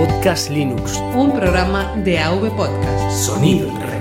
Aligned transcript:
Podcast 0.00 0.48
Linux. 0.48 0.96
Un 1.14 1.30
programa 1.30 1.94
de 1.96 2.18
AV 2.18 2.56
Podcast. 2.56 3.10
Sonido 3.10 3.68
en 3.68 3.80
red. 3.82 4.00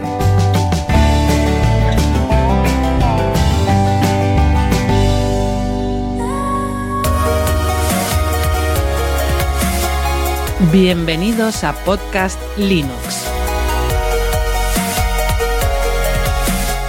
Bienvenidos 10.71 11.65
a 11.65 11.73
Podcast 11.83 12.39
Linux. 12.55 13.25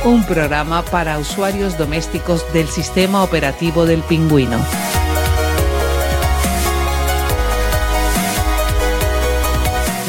Un 0.04 0.22
programa 0.22 0.84
para 0.84 1.18
usuarios 1.18 1.76
domésticos 1.76 2.44
del 2.52 2.68
sistema 2.68 3.24
operativo 3.24 3.86
del 3.86 4.02
pingüino. 4.02 4.60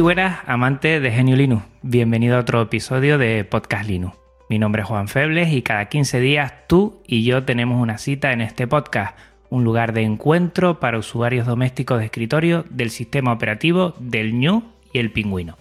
Muy 0.00 0.14
buenas, 0.14 0.38
amantes 0.46 1.02
de 1.02 1.12
Genio 1.12 1.36
Linux. 1.36 1.62
Bienvenido 1.82 2.38
a 2.38 2.40
otro 2.40 2.62
episodio 2.62 3.18
de 3.18 3.44
Podcast 3.44 3.86
Linux. 3.86 4.16
Mi 4.48 4.58
nombre 4.58 4.80
es 4.80 4.88
Juan 4.88 5.08
Febles 5.08 5.52
y 5.52 5.60
cada 5.60 5.90
15 5.90 6.20
días 6.20 6.54
tú 6.68 7.02
y 7.06 7.22
yo 7.24 7.44
tenemos 7.44 7.82
una 7.82 7.98
cita 7.98 8.32
en 8.32 8.40
este 8.40 8.66
podcast, 8.66 9.14
un 9.50 9.62
lugar 9.62 9.92
de 9.92 10.00
encuentro 10.00 10.80
para 10.80 10.96
usuarios 10.96 11.46
domésticos 11.46 11.98
de 11.98 12.06
escritorio 12.06 12.64
del 12.70 12.88
sistema 12.88 13.30
operativo 13.30 13.92
del 13.98 14.40
Ñu 14.40 14.62
y 14.90 15.00
el 15.00 15.12
Pingüino. 15.12 15.58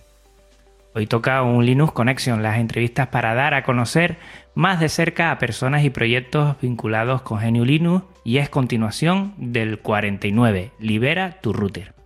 Hoy 0.96 1.06
toca 1.06 1.42
un 1.42 1.66
Linux 1.66 1.92
Connection, 1.92 2.42
las 2.42 2.60
entrevistas 2.60 3.08
para 3.08 3.34
dar 3.34 3.54
a 3.54 3.64
conocer 3.64 4.20
más 4.56 4.80
de 4.80 4.88
cerca 4.88 5.32
a 5.32 5.38
personas 5.38 5.84
y 5.84 5.90
proyectos 5.90 6.56
vinculados 6.62 7.24
con 7.24 7.42
Genio 7.42 7.66
Linux 7.66 8.06
y 8.24 8.38
es 8.38 8.48
continuación 8.48 9.34
del 9.36 9.80
49, 9.80 10.72
Libera 10.80 11.42
tu 11.42 11.52
router. 11.52 11.99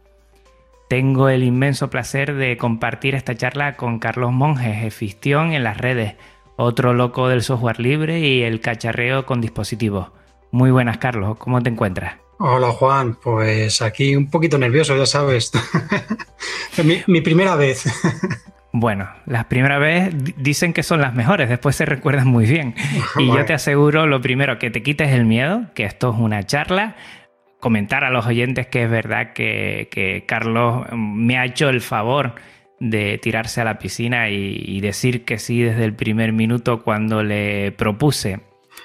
Tengo 0.93 1.27
el 1.27 1.43
inmenso 1.43 1.89
placer 1.89 2.35
de 2.35 2.55
compartir 2.55 3.15
esta 3.15 3.33
charla 3.35 3.77
con 3.77 3.97
Carlos 3.97 4.31
Monjes, 4.31 4.85
Efistión 4.85 5.51
en 5.51 5.63
las 5.63 5.79
redes, 5.79 6.13
otro 6.55 6.93
loco 6.93 7.29
del 7.29 7.41
software 7.41 7.79
libre 7.79 8.19
y 8.19 8.43
el 8.43 8.61
cacharreo 8.61 9.25
con 9.25 9.41
dispositivos. 9.41 10.11
Muy 10.51 10.69
buenas, 10.69 10.99
Carlos, 10.99 11.39
¿cómo 11.39 11.63
te 11.63 11.71
encuentras? 11.71 12.17
Hola 12.37 12.67
Juan, 12.67 13.15
pues 13.15 13.81
aquí 13.81 14.15
un 14.15 14.29
poquito 14.29 14.59
nervioso, 14.59 14.95
ya 14.95 15.07
sabes. 15.07 15.51
mi, 16.83 17.01
mi, 17.07 17.21
primera 17.21 17.55
vez. 17.55 17.85
Bueno, 18.75 19.07
las 19.27 19.45
primeras 19.45 19.79
veces 19.79 20.33
dicen 20.37 20.73
que 20.73 20.81
son 20.81 20.99
las 20.99 21.13
mejores, 21.13 21.47
después 21.47 21.75
se 21.75 21.85
recuerdan 21.85 22.27
muy 22.27 22.45
bien. 22.45 22.73
Y 23.19 23.27
yo 23.27 23.45
te 23.45 23.53
aseguro, 23.53 24.07
lo 24.07 24.19
primero, 24.21 24.57
que 24.57 24.71
te 24.71 24.81
quites 24.81 25.09
el 25.09 25.25
miedo, 25.25 25.67
que 25.75 25.85
esto 25.85 26.11
es 26.11 26.19
una 26.19 26.43
charla, 26.43 26.95
comentar 27.63 28.03
a 28.03 28.09
los 28.09 28.25
oyentes 28.25 28.67
que 28.67 28.83
es 28.83 28.89
verdad 28.89 29.31
que, 29.31 29.87
que, 29.89 30.25
Carlos 30.25 30.85
me 30.91 31.37
ha 31.37 31.45
hecho 31.45 31.69
el 31.69 31.79
favor 31.79 32.35
de 32.81 33.17
tirarse 33.19 33.61
a 33.61 33.63
la 33.63 33.79
piscina 33.79 34.29
y, 34.29 34.61
y, 34.67 34.81
decir 34.81 35.23
que 35.23 35.39
sí 35.39 35.61
desde 35.61 35.85
el 35.85 35.93
primer 35.93 36.33
minuto 36.33 36.83
cuando 36.83 37.23
le 37.23 37.71
propuse 37.71 38.41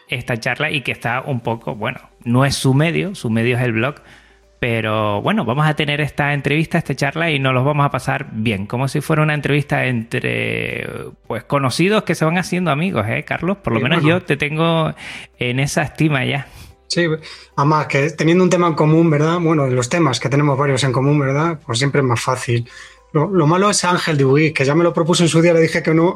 esta 0.07 0.37
charla 0.37 0.71
y 0.71 0.83
que 0.83 0.93
está 0.93 1.23
un 1.23 1.41
poco, 1.41 1.75
bueno, 1.75 1.99
no 2.23 2.45
es 2.45 2.55
su 2.55 2.73
medio, 2.73 3.17
su 3.17 3.31
medio 3.31 3.57
es 3.57 3.65
el 3.65 3.73
blog, 3.73 3.97
pero 4.61 5.21
bueno, 5.23 5.45
vamos 5.45 5.67
a 5.67 5.75
tener 5.75 6.01
esta 6.01 6.33
entrevista, 6.33 6.79
esta 6.79 6.95
charla 6.95 7.33
y 7.33 7.41
nos 7.41 7.55
los 7.55 7.65
vamos 7.65 7.85
a 7.85 7.91
pasar 7.91 8.29
bien, 8.31 8.67
como 8.67 8.87
si 8.87 9.01
fuera 9.01 9.25
una 9.25 9.35
entrevista 9.35 9.87
entre 9.87 10.87
pues 11.27 11.43
conocidos 11.43 12.05
que 12.05 12.15
se 12.15 12.25
van 12.25 12.39
haciendo 12.39 12.71
amigos, 12.71 13.05
¿eh, 13.09 13.25
Carlos? 13.25 13.57
Por 13.57 13.73
lo 13.73 13.81
sí, 13.81 13.83
menos 13.83 14.03
bueno. 14.03 14.19
yo 14.21 14.25
te 14.25 14.37
tengo 14.37 14.95
en 15.37 15.59
esa 15.59 15.83
estima 15.83 16.25
ya. 16.25 16.47
Sí, 16.89 17.07
además 17.55 17.87
que 17.87 18.11
teniendo 18.11 18.43
un 18.43 18.51
tema 18.51 18.67
en 18.67 18.75
común, 18.75 19.11
¿verdad? 19.11 19.39
Bueno, 19.41 19.67
los 19.67 19.89
temas 19.89 20.19
que 20.19 20.29
tenemos 20.29 20.59
varios 20.59 20.83
en 20.85 20.93
común, 20.93 21.19
¿verdad? 21.19 21.61
Pues 21.65 21.79
siempre 21.79 22.01
es 22.01 22.07
más 22.07 22.21
fácil. 22.21 22.69
Lo, 23.13 23.27
lo 23.31 23.47
malo 23.47 23.71
es 23.71 23.85
Ángel 23.85 24.23
Wii, 24.23 24.53
que 24.53 24.67
ya 24.67 24.75
me 24.75 24.85
lo 24.85 24.93
propuso 24.93 25.23
en 25.23 25.31
su 25.31 25.41
día, 25.41 25.55
le 25.55 25.61
dije 25.61 25.83
que 25.83 25.95
no. 25.95 26.15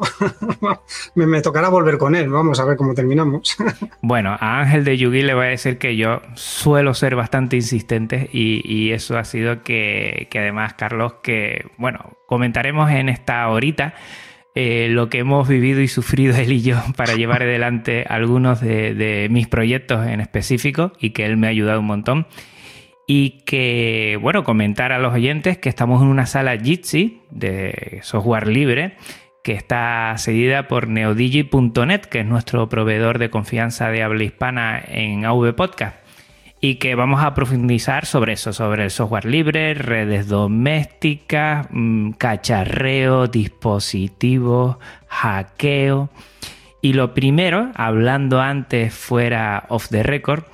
me, 1.15 1.25
me, 1.25 1.41
tocará 1.41 1.69
volver 1.69 1.97
con 1.97 2.15
él. 2.15 2.29
Vamos 2.29 2.59
a 2.59 2.65
ver 2.65 2.77
cómo 2.77 2.93
terminamos. 2.93 3.55
bueno, 4.01 4.37
a 4.39 4.59
Ángel 4.61 4.83
de 4.83 4.97
Yugi 4.97 5.23
le 5.23 5.33
voy 5.33 5.47
a 5.47 5.49
decir 5.49 5.79
que 5.79 5.95
yo 5.95 6.21
suelo 6.35 6.93
ser 6.93 7.15
bastante 7.15 7.55
insistente 7.55 8.29
y, 8.31 8.61
y 8.63 8.91
eso 8.91 9.17
ha 9.17 9.23
sido 9.23 9.63
que, 9.63 10.27
que, 10.29 10.39
además, 10.39 10.75
Carlos, 10.75 11.15
que, 11.23 11.65
bueno, 11.77 12.17
comentaremos 12.27 12.91
en 12.91 13.09
esta 13.09 13.47
horita. 13.47 13.95
Eh, 14.55 14.87
lo 14.89 15.09
que 15.09 15.19
hemos 15.19 15.47
vivido 15.47 15.81
y 15.81 15.87
sufrido 15.87 16.35
él 16.35 16.51
y 16.51 16.61
yo 16.61 16.77
para 16.95 17.15
llevar 17.15 17.41
adelante 17.41 18.05
algunos 18.07 18.61
de, 18.61 18.93
de, 18.93 19.27
mis 19.29 19.47
proyectos 19.47 20.05
en 20.05 20.21
específico 20.21 20.93
y 20.99 21.09
que 21.09 21.25
él 21.25 21.37
me 21.37 21.47
ha 21.47 21.49
ayudado 21.49 21.79
un 21.79 21.87
montón. 21.87 22.27
Y 23.07 23.41
que, 23.45 24.17
bueno, 24.21 24.43
comentar 24.43 24.93
a 24.93 24.99
los 24.99 25.13
oyentes 25.13 25.57
que 25.57 25.69
estamos 25.69 26.01
en 26.01 26.07
una 26.07 26.25
sala 26.25 26.57
Jitsi 26.57 27.21
de 27.31 27.99
software 28.01 28.47
libre 28.47 28.95
que 29.43 29.51
está 29.51 30.17
seguida 30.17 30.69
por 30.69 30.87
neodigi.net, 30.87 32.01
que 32.01 32.21
es 32.21 32.25
nuestro 32.25 32.69
proveedor 32.69 33.19
de 33.19 33.29
confianza 33.29 33.89
de 33.89 34.01
habla 34.01 34.23
hispana 34.23 34.81
en 34.87 35.25
AV 35.25 35.53
Podcast 35.53 36.02
y 36.65 36.75
que 36.75 36.95
vamos 36.95 37.21
a 37.21 37.33
profundizar 37.33 38.05
sobre 38.05 38.31
eso, 38.31 38.53
sobre 38.53 38.85
el 38.85 38.89
software 38.89 39.25
libre, 39.25 39.73
redes 39.73 40.29
domésticas, 40.29 41.67
mmm, 41.69 42.11
cacharreo, 42.11 43.27
dispositivos, 43.27 44.77
hackeo. 45.07 46.09
Y 46.81 46.93
lo 46.93 47.13
primero, 47.13 47.69
hablando 47.75 48.39
antes 48.39 48.93
fuera 48.93 49.65
off 49.67 49.89
the 49.89 50.03
record, 50.03 50.45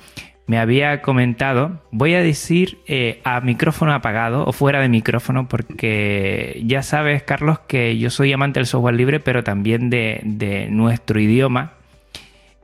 me 0.47 0.57
había 0.57 1.03
comentado, 1.03 1.83
voy 1.91 2.15
a 2.15 2.23
decir 2.23 2.79
eh, 2.87 3.21
a 3.23 3.39
micrófono 3.41 3.93
apagado 3.93 4.45
o 4.47 4.51
fuera 4.51 4.81
de 4.81 4.89
micrófono, 4.89 5.47
porque 5.47 6.59
ya 6.65 6.81
sabes, 6.81 7.21
Carlos, 7.21 7.59
que 7.67 7.99
yo 7.99 8.09
soy 8.09 8.33
amante 8.33 8.59
del 8.59 8.65
software 8.65 8.95
libre, 8.95 9.19
pero 9.19 9.43
también 9.43 9.91
de 9.91 10.69
nuestro 10.71 11.19
idioma. 11.19 11.73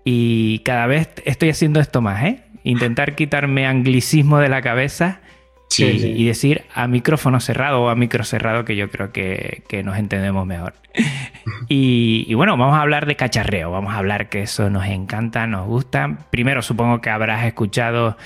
Y 0.04 0.60
cada 0.60 0.88
vez 0.88 1.10
estoy 1.26 1.50
haciendo 1.50 1.80
esto 1.80 2.02
más, 2.02 2.24
¿eh? 2.24 2.45
Intentar 2.66 3.16
quitarme 3.16 3.66
anglicismo 3.66 4.40
de 4.40 4.50
la 4.50 4.62
cabeza 4.62 5.22
sí, 5.70 5.86
y, 5.86 6.00
sí. 6.00 6.14
y, 6.18 6.26
decir 6.26 6.66
a 6.74 6.88
micrófono 6.88 7.40
cerrado 7.40 7.84
o 7.84 7.90
a 7.90 7.96
micro 7.96 8.24
cerrado, 8.24 8.66
que 8.66 8.76
yo 8.76 8.90
creo 8.90 9.14
que, 9.14 9.64
que 9.70 9.84
nos 9.84 9.98
entendemos 9.98 10.46
mejor. 10.46 10.74
y, 11.70 12.26
y, 12.28 12.34
bueno, 12.34 12.58
vamos 12.58 12.76
a 12.76 12.82
hablar 12.82 13.06
de 13.06 13.16
cacharreo, 13.16 13.72
vamos 13.72 13.94
a 13.94 13.98
hablar 14.00 14.30
que 14.30 14.42
eso 14.42 14.70
nos 14.70 14.86
encanta, 14.88 15.48
nos 15.48 15.68
gusta. 15.68 16.28
Primero 16.32 16.62
supongo 16.62 17.02
que 17.02 17.12
habrás 17.12 17.46
escuchado 17.46 18.18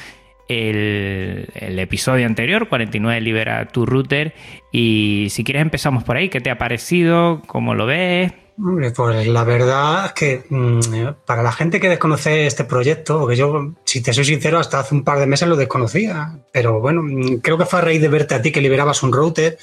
el, 0.48 1.50
el, 1.54 1.78
episodio 1.78 2.26
anterior, 2.26 2.70
49 2.70 3.22
Libera 3.22 3.66
tu 3.68 3.86
router, 3.86 4.34
y 4.72 5.28
si 5.30 5.44
quieres 5.44 5.62
empezamos 5.62 6.04
por 6.04 6.16
ahí, 6.16 6.30
¿qué 6.30 6.40
te 6.40 6.50
ha 6.50 6.58
parecido? 6.58 7.42
¿Cómo 7.46 7.76
lo 7.76 7.86
ves? 7.86 8.32
Pues 8.62 9.28
la 9.28 9.44
verdad 9.46 10.08
es 10.08 10.12
que 10.14 10.44
mmm, 10.50 10.82
para 11.26 11.42
la 11.42 11.52
gente 11.54 11.80
que 11.80 11.88
desconoce 11.88 12.46
este 12.46 12.66
proyecto, 12.66 13.26
que 13.26 13.38
yo, 13.38 13.74
si 13.86 14.02
te 14.02 14.12
soy 14.12 14.26
sincero, 14.26 14.60
hasta 14.60 14.80
hace 14.80 14.96
un 14.96 15.06
par 15.06 15.18
de 15.20 15.28
meses 15.28 15.48
lo 15.48 15.56
desconocía, 15.56 16.40
pero 16.52 16.82
bueno, 16.82 17.02
mm, 17.02 17.38
creo 17.38 17.58
que 17.58 17.66
fue 17.66 17.80
a 17.80 17.84
raíz 17.84 18.02
de 18.02 18.10
verte 18.10 18.36
a 18.36 18.42
ti 18.42 18.52
que 18.52 18.60
liberabas 18.60 19.02
un 19.02 19.14
router, 19.14 19.58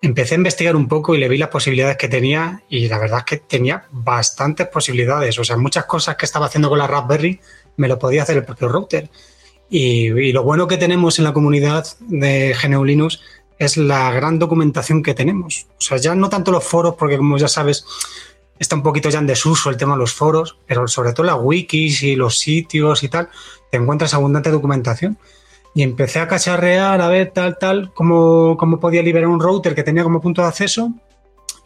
empecé 0.00 0.34
a 0.34 0.38
investigar 0.38 0.76
un 0.76 0.86
poco 0.86 1.16
y 1.16 1.18
le 1.18 1.28
vi 1.28 1.38
las 1.38 1.48
posibilidades 1.48 1.96
que 1.96 2.06
tenía 2.06 2.62
y 2.68 2.86
la 2.86 2.98
verdad 2.98 3.18
es 3.20 3.24
que 3.24 3.36
tenía 3.38 3.86
bastantes 3.90 4.68
posibilidades, 4.68 5.36
o 5.40 5.42
sea, 5.44 5.56
muchas 5.56 5.86
cosas 5.86 6.14
que 6.14 6.26
estaba 6.26 6.46
haciendo 6.46 6.68
con 6.68 6.78
la 6.78 6.86
Raspberry 6.86 7.40
me 7.78 7.88
lo 7.88 7.98
podía 7.98 8.22
hacer 8.22 8.36
el 8.36 8.44
propio 8.44 8.68
router. 8.68 9.10
Y, 9.72 10.08
y 10.08 10.32
lo 10.32 10.42
bueno 10.42 10.66
que 10.66 10.76
tenemos 10.76 11.18
en 11.18 11.24
la 11.24 11.32
comunidad 11.32 11.86
de 12.00 12.56
GNU 12.60 12.84
Linux 12.84 13.20
es 13.60 13.76
la 13.76 14.10
gran 14.10 14.38
documentación 14.38 15.02
que 15.02 15.12
tenemos. 15.12 15.66
O 15.72 15.80
sea, 15.80 15.98
ya 15.98 16.14
no 16.14 16.30
tanto 16.30 16.50
los 16.50 16.64
foros, 16.64 16.94
porque 16.94 17.18
como 17.18 17.36
ya 17.36 17.46
sabes, 17.46 17.84
está 18.58 18.74
un 18.74 18.82
poquito 18.82 19.10
ya 19.10 19.18
en 19.18 19.26
desuso 19.26 19.68
el 19.68 19.76
tema 19.76 19.92
de 19.92 19.98
los 19.98 20.14
foros, 20.14 20.56
pero 20.66 20.88
sobre 20.88 21.12
todo 21.12 21.26
las 21.26 21.36
wikis 21.38 22.02
y 22.02 22.16
los 22.16 22.38
sitios 22.38 23.02
y 23.02 23.10
tal, 23.10 23.28
te 23.70 23.76
encuentras 23.76 24.14
abundante 24.14 24.50
documentación. 24.50 25.18
Y 25.74 25.82
empecé 25.82 26.20
a 26.20 26.26
cacharrear, 26.26 27.02
a 27.02 27.08
ver 27.08 27.32
tal, 27.32 27.58
tal, 27.58 27.92
cómo, 27.92 28.56
cómo 28.56 28.80
podía 28.80 29.02
liberar 29.02 29.28
un 29.28 29.38
router 29.38 29.74
que 29.74 29.82
tenía 29.82 30.04
como 30.04 30.22
punto 30.22 30.40
de 30.40 30.48
acceso. 30.48 30.94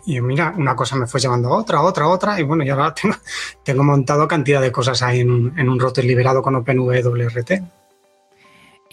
Y 0.04 0.20
mira, 0.20 0.52
una 0.58 0.74
cosa 0.74 0.96
me 0.96 1.06
fue 1.06 1.20
llevando 1.20 1.48
a 1.48 1.58
otra, 1.58 1.80
otra, 1.80 2.08
otra, 2.08 2.40
y 2.40 2.42
bueno, 2.42 2.64
ya 2.64 2.72
ahora 2.72 2.92
tengo, 3.00 3.16
tengo 3.62 3.84
montado 3.84 4.26
cantidad 4.26 4.60
de 4.60 4.72
cosas 4.72 5.00
ahí 5.00 5.20
en 5.20 5.30
un, 5.30 5.58
en 5.58 5.68
un 5.68 5.78
router 5.78 6.04
liberado 6.04 6.42
con 6.42 6.56
OpenWRT. 6.56 7.83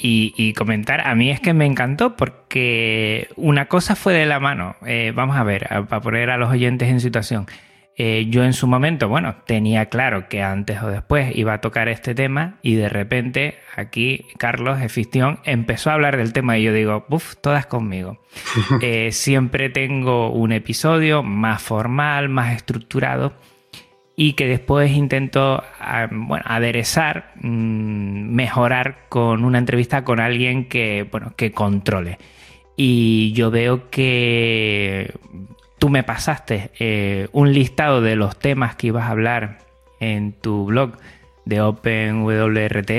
Y, 0.03 0.53
comentar, 0.53 1.07
a 1.07 1.13
mí 1.15 1.29
es 1.29 1.39
que 1.39 1.53
me 1.53 1.65
encantó 1.65 2.15
porque 2.15 3.27
una 3.35 3.67
cosa 3.67 3.95
fue 3.95 4.13
de 4.13 4.25
la 4.25 4.39
mano. 4.39 4.75
Eh, 4.85 5.13
vamos 5.15 5.37
a 5.37 5.43
ver, 5.43 5.67
para 5.67 6.01
poner 6.01 6.29
a 6.31 6.37
los 6.37 6.49
oyentes 6.49 6.89
en 6.89 6.99
situación. 6.99 7.45
Eh, 7.97 8.27
yo 8.29 8.43
en 8.43 8.53
su 8.53 8.67
momento, 8.67 9.09
bueno, 9.09 9.35
tenía 9.45 9.87
claro 9.87 10.27
que 10.29 10.41
antes 10.41 10.81
o 10.81 10.87
después 10.87 11.35
iba 11.35 11.53
a 11.53 11.61
tocar 11.61 11.89
este 11.89 12.15
tema 12.15 12.57
y 12.61 12.75
de 12.75 12.89
repente 12.89 13.59
aquí 13.75 14.25
Carlos 14.39 14.81
Efistión 14.81 15.39
empezó 15.43 15.91
a 15.91 15.93
hablar 15.93 16.17
del 16.17 16.33
tema 16.33 16.57
y 16.57 16.63
yo 16.63 16.73
digo, 16.73 17.05
uff, 17.09 17.35
todas 17.41 17.65
conmigo. 17.65 18.19
Eh, 18.81 19.11
siempre 19.11 19.69
tengo 19.69 20.31
un 20.31 20.51
episodio 20.51 21.21
más 21.21 21.61
formal, 21.61 22.29
más 22.29 22.55
estructurado 22.55 23.33
y 24.21 24.33
que 24.33 24.45
después 24.45 24.91
intento 24.91 25.63
bueno, 26.11 26.45
aderezar, 26.45 27.31
mm, 27.41 28.29
mejorar 28.29 29.07
con 29.09 29.43
una 29.43 29.57
entrevista 29.57 30.03
con 30.03 30.19
alguien 30.19 30.69
que, 30.69 31.07
bueno, 31.11 31.33
que 31.35 31.51
controle. 31.53 32.19
Y 32.75 33.33
yo 33.33 33.49
veo 33.49 33.89
que 33.89 35.11
tú 35.79 35.89
me 35.89 36.03
pasaste 36.03 36.69
eh, 36.77 37.29
un 37.31 37.51
listado 37.51 37.99
de 38.01 38.15
los 38.15 38.37
temas 38.37 38.75
que 38.75 38.87
ibas 38.87 39.05
a 39.05 39.09
hablar 39.09 39.57
en 39.99 40.33
tu 40.33 40.65
blog 40.65 40.97
de 41.45 41.61
OpenWRT 41.61 42.91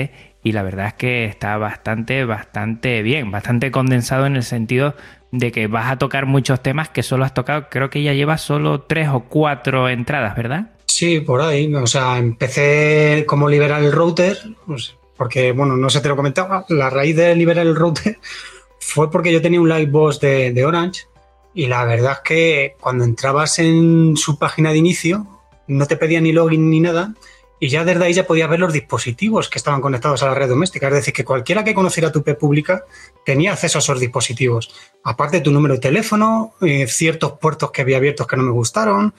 y 0.43 0.51
la 0.51 0.61
verdad 0.61 0.87
es 0.87 0.93
que 0.95 1.23
está 1.23 1.55
bastante, 1.55 2.25
bastante 2.25 3.01
bien, 3.01 3.31
bastante 3.31 3.71
condensado 3.71 4.25
en 4.25 4.35
el 4.35 4.43
sentido 4.43 4.93
de 5.31 5.53
que 5.53 5.67
vas 5.67 5.89
a 5.89 5.97
tocar 5.97 6.25
muchos 6.25 6.61
temas 6.61 6.89
que 6.89 7.01
solo 7.01 7.23
has 7.23 7.33
tocado, 7.33 7.69
creo 7.69 7.89
que 7.89 8.03
ya 8.03 8.11
llevas 8.11 8.41
solo 8.41 8.81
tres 8.81 9.07
o 9.07 9.21
cuatro 9.21 9.87
entradas, 9.87 10.35
¿verdad? 10.35 10.73
Sí, 11.03 11.19
por 11.19 11.41
ahí. 11.41 11.75
O 11.75 11.85
sea, 11.85 12.17
empecé 12.17 13.25
como 13.27 13.49
liberar 13.49 13.83
el 13.83 13.91
router, 13.91 14.37
pues, 14.65 14.95
porque, 15.17 15.51
bueno, 15.51 15.75
no 15.75 15.89
sé, 15.89 15.99
te 15.99 16.07
lo 16.07 16.15
comentaba, 16.15 16.63
la 16.69 16.89
raíz 16.89 17.17
de 17.17 17.35
liberar 17.35 17.67
el 17.67 17.75
router 17.75 18.19
fue 18.79 19.11
porque 19.11 19.33
yo 19.33 19.41
tenía 19.41 19.59
un 19.59 19.67
live 19.67 19.91
boss 19.91 20.21
de, 20.21 20.63
Orange 20.65 21.07
y 21.53 21.67
la 21.67 21.83
verdad 21.83 22.13
es 22.13 22.19
que 22.23 22.75
cuando 22.79 23.03
entrabas 23.03 23.59
en 23.59 24.15
su 24.15 24.39
página 24.39 24.71
de 24.71 24.77
inicio 24.77 25.27
no 25.67 25.85
te 25.87 25.97
pedía 25.97 26.21
ni 26.21 26.31
login 26.31 26.69
ni 26.69 26.79
nada 26.79 27.13
y 27.59 27.67
ya 27.67 27.83
desde 27.83 28.05
ahí 28.05 28.13
ya 28.13 28.25
podías 28.25 28.49
ver 28.49 28.61
los 28.61 28.71
dispositivos 28.71 29.49
que 29.49 29.57
estaban 29.57 29.81
conectados 29.81 30.23
a 30.23 30.27
la 30.27 30.35
red 30.35 30.47
doméstica. 30.47 30.87
Es 30.87 30.93
decir, 30.93 31.13
que 31.13 31.25
cualquiera 31.25 31.65
que 31.65 31.73
conociera 31.73 32.13
tu 32.13 32.19
IP 32.19 32.37
pública 32.37 32.85
tenía 33.25 33.51
acceso 33.51 33.77
a 33.77 33.79
esos 33.79 33.99
dispositivos. 33.99 34.73
Aparte 35.03 35.37
de 35.37 35.43
tu 35.43 35.51
número 35.51 35.73
de 35.73 35.81
teléfono, 35.81 36.53
eh, 36.61 36.87
ciertos 36.87 37.33
puertos 37.39 37.71
que 37.71 37.81
había 37.81 37.97
abiertos 37.97 38.25
que 38.25 38.37
no 38.37 38.43
me 38.43 38.51
gustaron. 38.51 39.13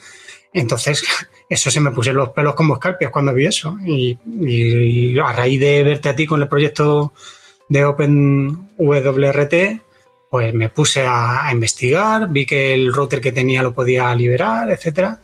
Entonces, 0.54 1.04
eso 1.48 1.70
se 1.70 1.80
me 1.80 1.90
pusieron 1.90 2.20
los 2.20 2.30
pelos 2.30 2.54
como 2.54 2.74
escarpias 2.74 3.10
cuando 3.10 3.34
vi 3.34 3.46
eso. 3.46 3.76
Y, 3.84 5.18
a 5.18 5.32
raíz 5.32 5.60
de 5.60 5.82
verte 5.82 6.08
a 6.08 6.16
ti 6.16 6.26
con 6.26 6.40
el 6.40 6.48
proyecto 6.48 7.12
de 7.68 7.84
OpenWRT, 7.84 9.54
pues 10.30 10.54
me 10.54 10.68
puse 10.68 11.04
a, 11.06 11.48
investigar, 11.52 12.28
vi 12.30 12.46
que 12.46 12.72
el 12.72 12.92
router 12.92 13.20
que 13.20 13.32
tenía 13.32 13.62
lo 13.62 13.74
podía 13.74 14.14
liberar, 14.14 14.70
etcétera. 14.70 15.20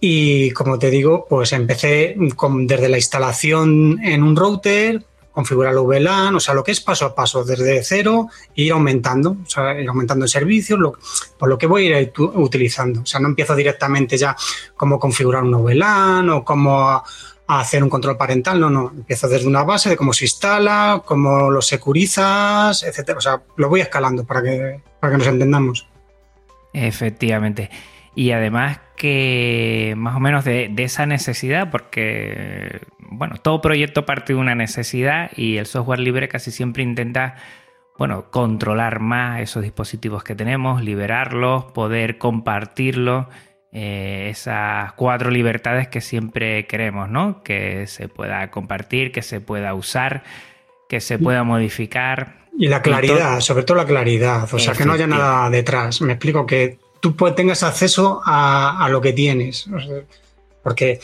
Y 0.00 0.50
como 0.50 0.78
te 0.78 0.90
digo, 0.90 1.26
pues 1.28 1.52
empecé 1.52 2.16
desde 2.16 2.88
la 2.88 2.96
instalación 2.96 4.00
en 4.02 4.22
un 4.22 4.36
router, 4.36 5.04
configurar 5.32 5.72
el 5.72 5.80
VLAN, 5.80 6.36
o 6.36 6.40
sea, 6.40 6.54
lo 6.54 6.62
que 6.62 6.72
es 6.72 6.80
paso 6.80 7.06
a 7.06 7.14
paso, 7.14 7.42
desde 7.44 7.82
cero, 7.82 8.28
e 8.54 8.62
ir 8.62 8.72
aumentando, 8.72 9.36
o 9.44 9.48
sea, 9.48 9.80
ir 9.80 9.88
aumentando 9.88 10.24
el 10.24 10.28
servicio, 10.28 10.78
por 11.38 11.48
lo 11.48 11.58
que 11.58 11.66
voy 11.66 11.92
a 11.92 12.00
ir 12.00 12.12
utilizando. 12.16 13.00
O 13.00 13.06
sea, 13.06 13.18
no 13.20 13.28
empiezo 13.28 13.56
directamente 13.56 14.16
ya 14.16 14.36
cómo 14.76 14.98
configurar 14.98 15.42
un 15.42 15.64
VLAN 15.64 16.28
o 16.30 16.44
cómo 16.44 17.02
hacer 17.46 17.82
un 17.82 17.90
control 17.90 18.16
parental, 18.16 18.60
no, 18.60 18.70
no, 18.70 18.92
empiezo 18.94 19.28
desde 19.28 19.46
una 19.46 19.64
base 19.64 19.90
de 19.90 19.96
cómo 19.96 20.12
se 20.12 20.24
instala, 20.24 21.02
cómo 21.04 21.50
lo 21.50 21.60
securizas, 21.60 22.82
etcétera. 22.82 23.18
O 23.18 23.20
sea, 23.20 23.42
lo 23.56 23.68
voy 23.68 23.80
escalando 23.80 24.24
para 24.24 24.42
que, 24.42 24.80
para 25.00 25.12
que 25.12 25.18
nos 25.18 25.26
entendamos. 25.26 25.88
Efectivamente. 26.72 27.70
Y 28.14 28.32
además 28.32 28.80
que 28.96 29.94
más 29.96 30.16
o 30.16 30.20
menos 30.20 30.44
de, 30.44 30.68
de 30.70 30.84
esa 30.84 31.06
necesidad, 31.06 31.70
porque 31.70 32.80
bueno, 33.12 33.36
todo 33.40 33.60
proyecto 33.60 34.06
parte 34.06 34.32
de 34.32 34.38
una 34.38 34.54
necesidad 34.54 35.30
y 35.36 35.58
el 35.58 35.66
software 35.66 36.00
libre 36.00 36.28
casi 36.28 36.50
siempre 36.50 36.82
intenta, 36.82 37.36
bueno, 37.98 38.30
controlar 38.30 39.00
más 39.00 39.40
esos 39.40 39.62
dispositivos 39.62 40.24
que 40.24 40.34
tenemos, 40.34 40.82
liberarlos, 40.82 41.66
poder 41.72 42.18
compartirlos, 42.18 43.26
eh, 43.72 44.28
esas 44.30 44.92
cuatro 44.94 45.30
libertades 45.30 45.88
que 45.88 46.00
siempre 46.00 46.66
queremos, 46.66 47.08
¿no? 47.08 47.42
Que 47.42 47.86
se 47.86 48.08
pueda 48.08 48.50
compartir, 48.50 49.12
que 49.12 49.22
se 49.22 49.40
pueda 49.40 49.74
usar, 49.74 50.22
que 50.88 51.00
se 51.00 51.18
pueda 51.18 51.42
modificar. 51.42 52.48
Y 52.58 52.68
la 52.68 52.82
claridad, 52.82 53.40
sobre 53.40 53.64
todo 53.64 53.78
la 53.78 53.86
claridad, 53.86 54.52
o 54.52 54.58
sea, 54.58 54.74
que 54.74 54.84
no 54.84 54.92
haya 54.92 55.06
nada 55.06 55.48
detrás. 55.48 56.02
Me 56.02 56.12
explico 56.12 56.46
que 56.46 56.78
tú 57.02 57.14
tengas 57.34 57.64
acceso 57.64 58.22
a, 58.24 58.82
a 58.82 58.88
lo 58.88 59.00
que 59.00 59.12
tienes. 59.12 59.66
Porque 60.62 61.00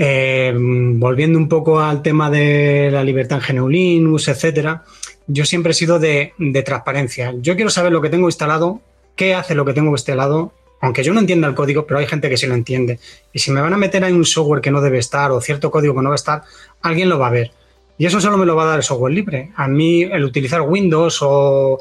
eh, 0.00 0.54
volviendo 0.56 1.40
un 1.40 1.48
poco 1.48 1.80
al 1.80 2.02
tema 2.02 2.30
de 2.30 2.88
la 2.92 3.02
libertad 3.02 3.42
en 3.48 3.56
GNU 3.56 3.68
Linux, 3.68 4.28
etcétera, 4.28 4.84
yo 5.26 5.44
siempre 5.44 5.72
he 5.72 5.74
sido 5.74 5.98
de, 5.98 6.32
transparencia. 6.64 7.34
Yo 7.40 7.56
quiero 7.56 7.68
saber 7.68 7.90
lo 7.90 8.00
que 8.00 8.08
tengo 8.08 8.28
instalado, 8.28 8.80
qué 9.16 9.34
hace 9.34 9.56
lo 9.56 9.64
que 9.64 9.72
tengo 9.72 9.90
instalado, 9.90 10.52
aunque 10.80 11.02
yo 11.02 11.12
no 11.12 11.18
entienda 11.18 11.48
el 11.48 11.56
código, 11.56 11.84
pero 11.84 11.98
hay 11.98 12.06
gente 12.06 12.30
que 12.30 12.36
sí 12.36 12.46
lo 12.46 12.54
entiende. 12.54 13.00
Y 13.32 13.40
si 13.40 13.50
me 13.50 13.60
van 13.60 13.74
a 13.74 13.76
meter 13.76 14.04
ahí 14.04 14.12
un 14.12 14.24
software 14.24 14.60
que 14.60 14.70
no 14.70 14.80
debe 14.80 14.98
estar 14.98 15.32
o 15.32 15.40
cierto 15.40 15.72
código 15.72 15.96
que 15.96 16.02
no 16.02 16.10
va 16.10 16.14
a 16.14 16.22
estar, 16.22 16.42
alguien 16.80 17.08
lo 17.08 17.18
va 17.18 17.26
a 17.26 17.30
ver. 17.32 17.50
Y 17.98 18.06
eso 18.06 18.20
solo 18.20 18.38
me 18.38 18.46
lo 18.46 18.54
va 18.54 18.62
a 18.62 18.66
dar 18.66 18.76
el 18.76 18.84
software 18.84 19.12
libre. 19.12 19.50
A 19.56 19.66
mí, 19.66 20.02
el 20.02 20.22
utilizar 20.22 20.60
Windows 20.60 21.18
o 21.22 21.80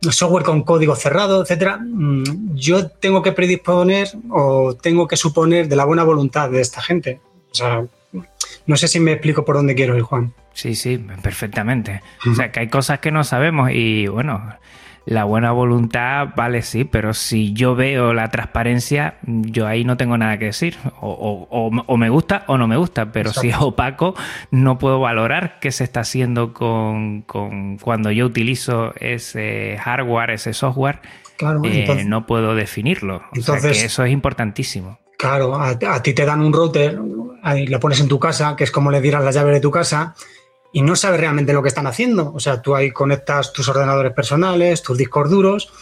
software 0.00 0.44
con 0.44 0.62
código 0.62 0.96
cerrado, 0.96 1.42
etcétera, 1.42 1.78
mm, 1.78 2.54
yo 2.54 2.88
tengo 2.88 3.22
que 3.22 3.32
predisponer 3.32 4.08
o 4.30 4.74
tengo 4.74 5.06
que 5.06 5.16
suponer 5.16 5.68
de 5.68 5.76
la 5.76 5.84
buena 5.84 6.04
voluntad 6.04 6.50
de 6.50 6.60
esta 6.60 6.80
gente. 6.80 7.20
O 7.50 7.54
sea, 7.54 7.84
no 8.66 8.76
sé 8.76 8.88
si 8.88 9.00
me 9.00 9.12
explico 9.12 9.44
por 9.44 9.56
dónde 9.56 9.74
quiero 9.74 9.96
ir, 9.96 10.02
Juan. 10.02 10.32
Sí, 10.54 10.74
sí, 10.74 10.98
perfectamente. 11.22 12.02
O 12.30 12.34
sea, 12.34 12.50
que 12.50 12.60
hay 12.60 12.68
cosas 12.68 13.00
que 13.00 13.10
no 13.10 13.24
sabemos 13.24 13.70
y 13.72 14.08
bueno, 14.08 14.54
la 15.06 15.24
buena 15.24 15.52
voluntad 15.52 16.28
vale 16.36 16.62
sí, 16.62 16.84
pero 16.84 17.14
si 17.14 17.52
yo 17.52 17.74
veo 17.74 18.12
la 18.12 18.28
transparencia, 18.28 19.14
yo 19.22 19.66
ahí 19.66 19.84
no 19.84 19.96
tengo 19.96 20.16
nada 20.18 20.38
que 20.38 20.46
decir. 20.46 20.76
O, 21.00 21.96
me 21.96 22.08
gusta 22.08 22.44
o 22.46 22.58
no 22.58 22.68
me 22.68 22.76
gusta, 22.76 23.12
pero 23.12 23.32
si 23.32 23.48
es 23.48 23.56
opaco, 23.58 24.14
no 24.50 24.78
puedo 24.78 25.00
valorar 25.00 25.58
qué 25.60 25.72
se 25.72 25.84
está 25.84 26.00
haciendo 26.00 26.52
con, 26.52 27.22
cuando 27.80 28.10
yo 28.10 28.26
utilizo 28.26 28.92
ese 29.00 29.78
hardware, 29.80 30.30
ese 30.30 30.52
software. 30.52 31.00
Claro, 31.36 31.62
eh, 31.64 32.04
no 32.04 32.26
puedo 32.26 32.54
definirlo. 32.54 33.22
Entonces, 33.32 33.82
eso 33.82 34.04
es 34.04 34.12
importantísimo. 34.12 34.98
Claro, 35.16 35.54
a, 35.60 36.02
ti 36.02 36.14
te 36.14 36.24
dan 36.24 36.40
un 36.40 36.52
router, 36.52 36.98
ahí 37.42 37.66
lo 37.66 37.78
pones 37.78 38.00
en 38.00 38.08
tu 38.08 38.18
casa, 38.18 38.56
que 38.56 38.64
es 38.64 38.70
como 38.70 38.90
le 38.90 39.00
dirás 39.00 39.22
la 39.22 39.30
llave 39.30 39.52
de 39.52 39.60
tu 39.60 39.70
casa, 39.70 40.14
y 40.72 40.82
no 40.82 40.96
sabes 40.96 41.20
realmente 41.20 41.52
lo 41.52 41.62
que 41.62 41.68
están 41.68 41.86
haciendo. 41.86 42.32
O 42.34 42.40
sea, 42.40 42.62
tú 42.62 42.74
ahí 42.74 42.90
conectas 42.90 43.52
tus 43.52 43.68
ordenadores 43.68 44.12
personales, 44.12 44.82
tus 44.82 44.96
discos 44.96 45.30
duros, 45.30 45.72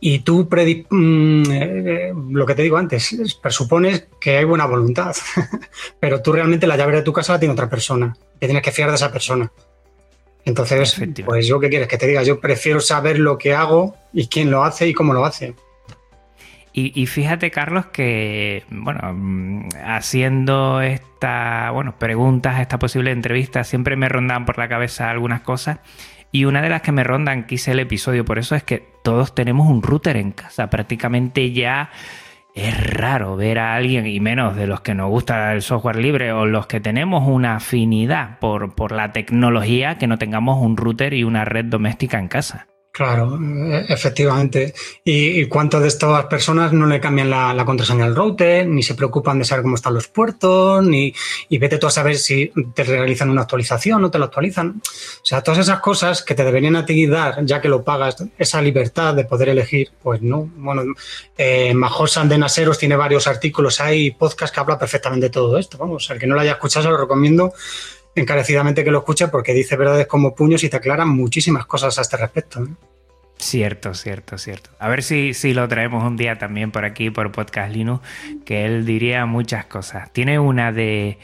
y 0.00 0.20
tú 0.20 0.48
mm, 0.48 1.42
eh, 1.50 2.12
lo 2.30 2.46
que 2.46 2.54
te 2.54 2.62
digo 2.62 2.76
antes, 2.76 3.38
presupones 3.42 4.06
que 4.20 4.36
hay 4.36 4.44
buena 4.44 4.66
voluntad, 4.66 5.14
pero 6.00 6.22
tú 6.22 6.32
realmente 6.32 6.66
la 6.66 6.76
llave 6.76 6.96
de 6.96 7.02
tu 7.02 7.12
casa 7.12 7.32
la 7.32 7.38
tiene 7.40 7.52
otra 7.52 7.68
persona, 7.68 8.16
te 8.38 8.46
tienes 8.46 8.62
que 8.62 8.70
fiar 8.70 8.90
de 8.90 8.96
esa 8.96 9.10
persona. 9.10 9.50
Entonces, 10.44 10.98
pues 11.26 11.46
yo 11.46 11.60
qué 11.60 11.68
quieres 11.68 11.88
que 11.88 11.98
te 11.98 12.06
diga, 12.06 12.22
yo 12.22 12.40
prefiero 12.40 12.80
saber 12.80 13.18
lo 13.18 13.36
que 13.36 13.52
hago 13.52 13.96
y 14.14 14.28
quién 14.28 14.50
lo 14.50 14.64
hace 14.64 14.86
y 14.86 14.94
cómo 14.94 15.12
lo 15.12 15.24
hace. 15.26 15.54
Y, 16.80 17.06
fíjate, 17.06 17.50
Carlos, 17.50 17.86
que, 17.86 18.62
bueno, 18.70 19.12
mm, 19.12 19.68
haciendo 19.84 20.80
esta, 20.80 21.72
bueno, 21.72 21.98
preguntas, 21.98 22.60
esta 22.60 22.78
posible 22.78 23.10
entrevista, 23.10 23.64
siempre 23.64 23.96
me 23.96 24.08
rondan 24.08 24.46
por 24.46 24.58
la 24.58 24.68
cabeza 24.68 25.10
algunas 25.10 25.40
cosas. 25.40 25.80
Y 26.30 26.44
una 26.44 26.62
de 26.62 26.68
las 26.68 26.82
que 26.82 26.92
me 26.92 27.02
rondan, 27.02 27.46
quise 27.46 27.72
el 27.72 27.80
episodio, 27.80 28.24
por 28.24 28.38
eso 28.38 28.54
es 28.54 28.62
que 28.62 28.86
todos 29.02 29.34
tenemos 29.34 29.68
un 29.68 29.82
router 29.82 30.16
en 30.16 30.30
casa. 30.30 30.70
Prácticamente 30.70 31.50
ya 31.52 31.90
es 32.54 32.94
raro 32.94 33.36
ver 33.36 33.58
a 33.58 33.74
alguien, 33.74 34.06
y 34.06 34.20
menos 34.20 34.54
de 34.54 34.68
los 34.68 34.80
que 34.80 34.94
nos 34.94 35.08
gusta 35.08 35.52
el 35.54 35.62
software 35.62 35.96
libre 35.96 36.32
o 36.32 36.46
los 36.46 36.68
que 36.68 36.78
tenemos 36.78 37.26
una 37.26 37.56
afinidad 37.56 38.38
por, 38.38 38.76
por 38.76 38.92
la 38.92 39.12
tecnología, 39.12 39.98
que 39.98 40.06
no 40.06 40.16
tengamos 40.16 40.62
un 40.62 40.76
router 40.76 41.12
y 41.14 41.24
una 41.24 41.44
red 41.44 41.64
doméstica 41.64 42.20
en 42.20 42.28
casa. 42.28 42.68
Claro, 42.90 43.38
e, 43.40 43.86
efectivamente. 43.88 44.74
¿Y, 45.04 45.46
cuántas 45.46 45.82
de 45.82 45.88
estas 45.88 46.24
personas 46.26 46.72
no 46.72 46.86
le 46.86 47.00
cambian 47.00 47.30
la, 47.30 47.64
contraseña 47.64 48.04
al 48.04 48.16
router, 48.16 48.66
ni 48.66 48.82
se 48.82 48.94
preocupan 48.94 49.38
de 49.38 49.44
saber 49.44 49.62
cómo 49.62 49.76
están 49.76 49.94
los 49.94 50.08
puertos, 50.08 50.84
ni 50.84 51.14
y 51.48 51.58
vete 51.58 51.78
tú 51.78 51.86
a 51.86 51.90
saber 51.90 52.16
si 52.16 52.50
te 52.74 52.82
realizan 52.84 53.30
una 53.30 53.42
actualización 53.42 54.04
o 54.04 54.10
te 54.10 54.18
lo 54.18 54.24
actualizan? 54.24 54.80
O 54.80 55.26
sea, 55.26 55.42
todas 55.42 55.60
esas 55.60 55.80
cosas 55.80 56.22
que 56.22 56.34
te 56.34 56.44
deberían 56.44 56.76
a 56.76 56.86
ti 56.86 57.06
dar, 57.06 57.44
ya 57.44 57.60
que 57.60 57.68
lo 57.68 57.84
pagas, 57.84 58.16
esa 58.36 58.60
libertad 58.62 59.14
de 59.14 59.24
poder 59.24 59.50
elegir, 59.50 59.90
pues 60.02 60.20
no. 60.20 60.50
Bueno, 60.56 60.82
eh, 61.36 61.74
Majosan 61.74 62.28
de 62.28 62.38
Naseros 62.38 62.78
tiene 62.78 62.96
varios 62.96 63.28
artículos, 63.28 63.80
hay 63.80 64.10
podcast 64.10 64.52
que 64.52 64.60
habla 64.60 64.78
perfectamente 64.78 65.26
de 65.26 65.30
todo 65.30 65.56
esto. 65.58 65.78
Vamos, 65.78 66.10
el 66.10 66.18
que 66.18 66.26
no 66.26 66.34
lo 66.34 66.40
haya 66.40 66.52
escuchado 66.52 66.86
se 66.86 66.90
lo 66.90 66.96
recomiendo 66.96 67.52
encarecidamente 68.18 68.84
que 68.84 68.90
lo 68.90 68.98
escuche 68.98 69.28
porque 69.28 69.54
dice 69.54 69.76
verdades 69.76 70.06
como 70.06 70.34
puños 70.34 70.62
y 70.64 70.68
te 70.68 70.76
aclaran 70.76 71.08
muchísimas 71.08 71.66
cosas 71.66 71.98
a 71.98 72.02
este 72.02 72.16
respecto. 72.16 72.66
Cierto, 73.38 73.94
cierto, 73.94 74.36
cierto. 74.36 74.70
A 74.78 74.88
ver 74.88 75.02
si, 75.02 75.32
si 75.32 75.54
lo 75.54 75.68
traemos 75.68 76.04
un 76.04 76.16
día 76.16 76.38
también 76.38 76.72
por 76.72 76.84
aquí, 76.84 77.10
por 77.10 77.30
Podcast 77.30 77.72
Linux, 77.72 78.02
que 78.44 78.64
él 78.64 78.84
diría 78.84 79.26
muchas 79.26 79.66
cosas. 79.66 80.12
Tiene 80.12 80.38
una 80.38 80.72
de, 80.72 81.18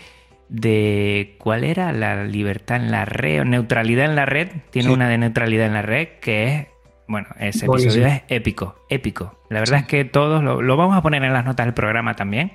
de 0.48 1.34
¿cuál 1.38 1.64
era? 1.64 1.92
La 1.92 2.24
libertad 2.24 2.76
en 2.76 2.90
la 2.92 3.04
red 3.04 3.40
o 3.40 3.44
neutralidad 3.44 4.06
en 4.06 4.14
la 4.14 4.26
red. 4.26 4.48
Tiene 4.70 4.90
una 4.90 5.08
de 5.08 5.18
neutralidad 5.18 5.66
en 5.66 5.74
la 5.74 5.82
red 5.82 6.08
que 6.20 6.46
es, 6.46 6.66
bueno, 7.08 7.26
ese 7.40 7.66
episodio 7.66 8.06
es 8.06 8.22
épico, 8.28 8.86
épico. 8.88 9.36
La 9.50 9.58
verdad 9.60 9.80
es 9.80 9.86
que 9.86 10.04
todos 10.04 10.42
lo, 10.42 10.62
lo, 10.62 10.76
vamos 10.76 10.96
a 10.96 11.02
poner 11.02 11.24
en 11.24 11.32
las 11.32 11.44
notas 11.44 11.66
del 11.66 11.74
programa 11.74 12.14
también. 12.14 12.52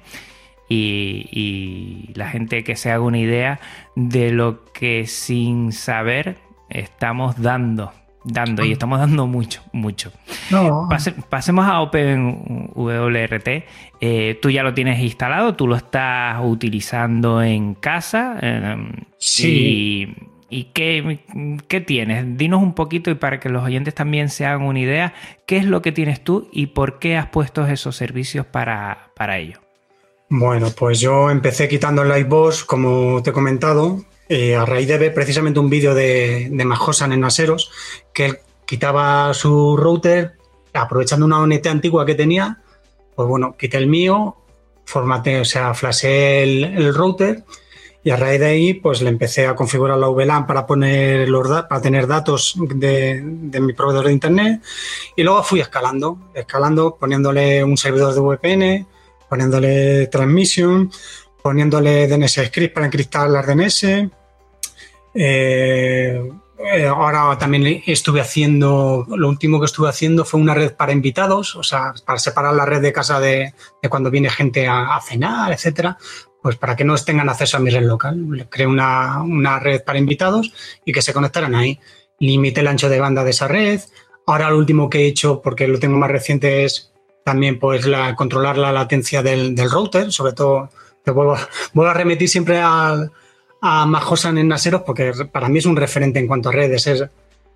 Y, 0.69 1.27
y 1.31 2.13
la 2.13 2.29
gente 2.29 2.63
que 2.63 2.75
se 2.75 2.91
haga 2.91 3.03
una 3.03 3.17
idea 3.17 3.59
de 3.95 4.31
lo 4.31 4.63
que 4.65 5.07
sin 5.07 5.71
saber 5.71 6.37
estamos 6.69 7.41
dando 7.41 7.91
dando 8.23 8.65
y 8.65 8.71
estamos 8.71 8.99
dando 8.99 9.27
mucho, 9.27 9.61
mucho. 9.71 10.11
pasemos 11.29 11.65
a 11.65 11.81
OpenWRT. 11.81 13.47
Eh, 14.01 14.39
tú 14.41 14.49
ya 14.49 14.63
lo 14.63 14.73
tienes 14.73 14.99
instalado, 14.99 15.55
tú 15.55 15.67
lo 15.67 15.75
estás 15.75 16.39
utilizando 16.43 17.41
en 17.41 17.75
casa. 17.75 18.37
Em, 18.41 18.91
sí. 19.17 20.15
Y, 20.51 20.65
qué, 20.73 21.19
qué, 21.67 21.79
tienes? 21.79 22.37
Dinos 22.37 22.63
un 22.63 22.73
poquito 22.73 23.11
y 23.11 23.15
para 23.15 23.39
que 23.39 23.49
los 23.49 23.63
oyentes 23.63 23.93
también 23.93 24.29
se 24.29 24.47
hagan 24.47 24.63
una 24.63 24.79
idea, 24.79 25.13
¿qué 25.45 25.57
es 25.57 25.65
lo 25.65 25.83
que 25.83 25.91
tienes 25.91 26.23
tú 26.23 26.49
y 26.51 26.67
por 26.67 26.97
qué 26.97 27.17
has 27.17 27.27
puesto 27.27 27.67
esos 27.67 27.95
servicios 27.95 28.47
para, 28.47 29.11
para 29.15 29.37
ello? 29.37 29.59
Bueno, 30.29 30.67
pues 30.77 30.99
yo 30.99 31.31
empecé 31.31 31.67
quitando 31.67 32.03
el 32.03 32.09
Lightbox, 32.09 32.63
como 32.63 33.23
te 33.23 33.31
he 33.31 33.33
comentado, 33.33 34.05
eh, 34.27 34.55
a 34.55 34.63
raíz 34.63 34.87
de 34.87 34.99
ver 34.99 35.13
precisamente 35.13 35.59
un 35.59 35.71
vídeo 35.71 35.95
de, 35.95 36.49
de 36.51 36.65
Majosan 36.65 37.13
en 37.13 37.23
Aseros, 37.23 37.71
que 38.13 38.25
él 38.25 38.37
quitaba 38.65 39.33
su 39.33 39.75
router 39.75 40.33
aprovechando 40.73 41.25
una 41.25 41.39
ONT 41.39 41.65
antigua 41.65 42.05
que 42.05 42.13
tenía, 42.13 42.59
pues 43.15 43.27
bueno, 43.27 43.55
quité 43.57 43.77
el 43.77 43.87
mío, 43.87 44.35
formateé, 44.85 45.41
o 45.41 45.45
sea, 45.45 45.73
flasheé 45.73 46.43
el, 46.43 46.93
router 46.93 47.43
y 48.03 48.11
a 48.11 48.15
raíz 48.15 48.39
de 48.39 48.45
ahí 48.45 48.73
pues 48.75 49.01
le 49.01 49.09
empecé 49.09 49.47
a 49.47 49.55
configurar 49.55 49.97
la 49.97 50.07
VLAN 50.07 50.45
para 50.45 50.65
poner 50.67 51.27
los 51.27 51.47
para 51.63 51.81
tener 51.81 52.05
datos 52.05 52.55
de, 52.55 53.21
de, 53.23 53.59
mi 53.59 53.73
proveedor 53.73 54.05
de 54.05 54.13
internet 54.13 54.61
y 55.15 55.23
luego 55.23 55.43
fui 55.43 55.59
escalando, 55.59 56.17
escalando, 56.33 56.95
poniéndole 56.99 57.63
un 57.63 57.75
servidor 57.77 58.13
de 58.13 58.21
VPN, 58.21 58.87
poniéndole 59.29 60.07
transmission, 60.07 60.91
poniéndole 61.41 62.07
DNS 62.07 62.47
script 62.47 62.73
para 62.73 62.85
encriptar 62.87 63.29
las 63.29 63.45
DNS, 63.45 64.09
eh, 65.13 66.31
eh, 66.61 66.85
ahora 66.85 67.37
también 67.37 67.81
estuve 67.85 68.19
haciendo, 68.19 69.05
lo 69.07 69.29
último 69.29 69.59
que 69.59 69.65
estuve 69.65 69.87
haciendo 69.87 70.25
fue 70.25 70.41
una 70.41 70.53
red 70.53 70.73
para 70.73 70.91
invitados, 70.91 71.55
o 71.55 71.63
sea, 71.63 71.93
para 72.05 72.19
separar 72.19 72.53
la 72.53 72.65
red 72.65 72.81
de 72.81 72.91
casa 72.91 73.19
de, 73.19 73.53
cuando 73.89 74.11
viene 74.11 74.29
gente 74.29 74.67
a, 74.67 74.99
cenar, 75.01 75.53
etcétera, 75.53 75.97
pues 76.41 76.57
para 76.57 76.75
que 76.75 76.83
no 76.83 76.97
tengan 76.97 77.29
acceso 77.29 77.57
a 77.57 77.59
mi 77.61 77.69
red 77.69 77.83
local. 77.83 78.47
Creé 78.49 78.67
una, 78.67 79.21
una 79.21 79.59
red 79.59 79.83
para 79.83 79.99
invitados 79.99 80.51
y 80.83 80.91
que 80.91 81.01
se 81.01 81.13
conectaran 81.13 81.55
ahí. 81.55 81.79
Limité 82.19 82.59
el 82.59 82.67
ancho 82.67 82.89
de 82.89 82.99
banda 82.99 83.23
de 83.23 83.31
esa 83.31 83.47
red. 83.47 83.79
Ahora 84.25 84.49
lo 84.49 84.57
último 84.57 84.89
que 84.89 84.99
he 84.99 85.07
hecho, 85.07 85.41
porque 85.41 85.67
lo 85.67 85.79
tengo 85.79 85.97
más 85.97 86.11
reciente, 86.11 86.65
es 86.65 86.91
también 87.23 87.59
pues 87.59 87.85
la, 87.85 88.15
controlar 88.15 88.57
la 88.57 88.71
latencia 88.71 89.21
del, 89.21 89.55
router, 89.69 90.11
sobre 90.11 90.33
todo, 90.33 90.69
te 91.03 91.11
vuelvo, 91.11 91.37
vuelvo 91.73 91.91
a 91.91 91.93
remitir 91.93 92.29
siempre 92.29 92.59
al 92.59 93.11
a 93.61 93.85
Majosan 93.85 94.37
en 94.37 94.47
Naseros 94.47 94.83
porque 94.83 95.11
para 95.31 95.49
mí 95.49 95.59
es 95.59 95.65
un 95.65 95.75
referente 95.75 96.19
en 96.19 96.27
cuanto 96.27 96.49
a 96.49 96.53
redes. 96.53 96.89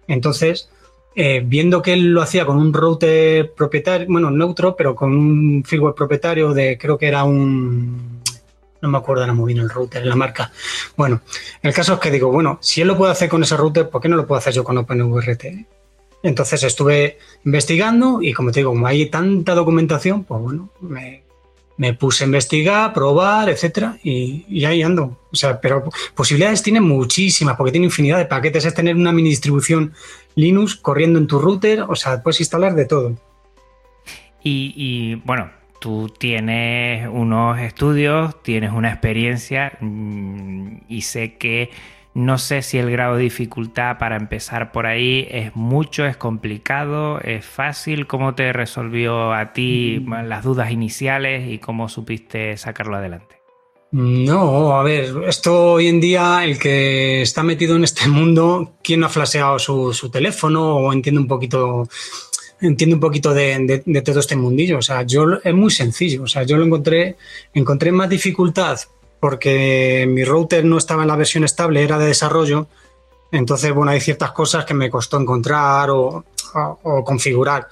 Entonces, 0.07 0.69
eh, 1.15 1.43
viendo 1.45 1.81
que 1.81 1.93
él 1.93 2.11
lo 2.11 2.21
hacía 2.21 2.45
con 2.45 2.57
un 2.57 2.73
router 2.73 3.53
propietario, 3.53 4.07
bueno, 4.09 4.31
neutro, 4.31 4.75
pero 4.75 4.95
con 4.95 5.15
un 5.15 5.63
firmware 5.63 5.95
propietario 5.95 6.53
de, 6.53 6.77
creo 6.77 6.97
que 6.97 7.07
era 7.07 7.23
un, 7.23 8.21
no 8.81 8.89
me 8.89 8.97
acuerdo 8.97 9.21
ahora 9.21 9.33
muy 9.33 9.53
bien 9.53 9.63
el 9.63 9.69
router, 9.69 10.05
la 10.05 10.15
marca. 10.15 10.51
Bueno, 10.97 11.21
el 11.61 11.73
caso 11.73 11.93
es 11.93 11.99
que 11.99 12.11
digo, 12.11 12.31
bueno, 12.31 12.57
si 12.61 12.81
él 12.81 12.87
lo 12.87 12.97
puede 12.97 13.11
hacer 13.11 13.29
con 13.29 13.43
ese 13.43 13.55
router, 13.55 13.89
¿por 13.89 14.01
qué 14.01 14.09
no 14.09 14.17
lo 14.17 14.27
puedo 14.27 14.39
hacer 14.39 14.53
yo 14.53 14.63
con 14.63 14.77
OpenWRT? 14.77 15.45
Entonces 16.23 16.63
estuve 16.63 17.17
investigando 17.43 18.21
y 18.21 18.31
como 18.31 18.51
te 18.51 18.61
digo, 18.61 18.71
como 18.71 18.87
hay 18.87 19.07
tanta 19.07 19.53
documentación, 19.53 20.23
pues 20.23 20.41
bueno, 20.41 20.69
me, 20.79 21.93
puse 21.95 22.23
a 22.23 22.27
investigar, 22.27 22.93
probar, 22.93 23.49
etcétera, 23.49 23.97
y, 24.01 24.63
ahí 24.63 24.81
ando. 24.81 25.19
O 25.31 25.35
sea, 25.35 25.59
pero 25.59 25.83
posibilidades 26.15 26.63
tiene 26.63 26.79
muchísimas, 26.79 27.57
porque 27.57 27.73
tiene 27.73 27.87
infinidad 27.87 28.19
de 28.19 28.25
paquetes. 28.25 28.63
Es 28.63 28.73
tener 28.73 28.95
una 28.95 29.11
mini 29.11 29.29
distribución 29.29 29.93
Linux 30.35 30.75
corriendo 30.75 31.19
en 31.19 31.27
tu 31.27 31.39
router, 31.39 31.81
o 31.81 31.95
sea, 31.95 32.23
puedes 32.23 32.39
instalar 32.39 32.73
de 32.73 32.85
todo. 32.85 33.17
Y, 34.45 35.15
bueno, 35.25 35.51
tú 35.79 36.09
tienes 36.17 37.07
unos 37.11 37.59
estudios, 37.59 38.41
tienes 38.43 38.71
una 38.71 38.89
experiencia, 38.89 39.77
mm, 39.79 40.83
y 40.87 41.01
sé 41.01 41.35
que 41.37 41.69
no 42.13 42.37
sé 42.37 42.61
si 42.61 42.77
el 42.77 42.91
grado 42.91 43.15
de 43.15 43.23
dificultad 43.23 43.97
para 43.97 44.17
empezar 44.17 44.71
por 44.71 44.85
ahí 44.85 45.27
es 45.31 45.55
mucho, 45.55 46.05
es 46.05 46.15
complicado, 46.15 47.19
es 47.19 47.43
fácil. 47.43 48.05
¿Cómo 48.05 48.35
te 48.35 48.53
resolvió 48.53 49.33
a 49.33 49.51
ti 49.53 50.03
mm. 50.05 50.27
las 50.27 50.43
dudas 50.43 50.71
iniciales 50.71 51.51
y 51.51 51.57
cómo 51.57 51.89
supiste 51.89 52.55
sacarlo 52.57 52.97
adelante? 52.97 53.41
No, 53.91 54.75
a 54.75 54.83
ver, 54.83 55.13
esto 55.27 55.73
hoy 55.73 55.87
en 55.87 55.99
día, 55.99 56.43
el 56.43 56.57
que 56.57 57.21
está 57.21 57.43
metido 57.43 57.75
en 57.75 57.83
este 57.83 58.07
mundo, 58.07 58.73
¿quién 58.83 58.99
no 58.99 59.05
ha 59.05 59.09
flasheado 59.09 59.59
su, 59.59 60.09
teléfono 60.11 60.77
o 60.77 60.93
entiende 60.93 61.21
un 61.21 61.27
poquito, 61.27 61.87
entiende 62.59 62.95
un 62.95 62.99
poquito 62.99 63.35
de, 63.35 63.83
de, 63.85 64.01
todo 64.01 64.19
este 64.19 64.35
mundillo? 64.35 64.79
O 64.79 64.81
sea, 64.81 65.03
yo 65.03 65.39
es 65.43 65.53
muy 65.53 65.69
sencillo. 65.69 66.23
O 66.23 66.27
sea, 66.27 66.43
yo 66.43 66.57
lo 66.57 66.65
encontré, 66.65 67.17
encontré 67.53 67.91
más 67.91 68.09
dificultad 68.09 68.79
porque 69.23 70.05
mi 70.05 70.25
router 70.25 70.65
no 70.65 70.77
estaba 70.77 71.03
en 71.03 71.07
la 71.07 71.15
versión 71.15 71.45
estable, 71.45 71.81
era 71.81 71.97
de 71.97 72.07
desarrollo. 72.07 72.67
Entonces, 73.31 73.73
bueno, 73.73 73.93
hay 73.93 74.01
ciertas 74.01 74.33
cosas 74.33 74.65
que 74.65 74.73
me 74.73 74.89
costó 74.89 75.17
encontrar 75.17 75.91
o, 75.91 76.25
configurar. 77.05 77.69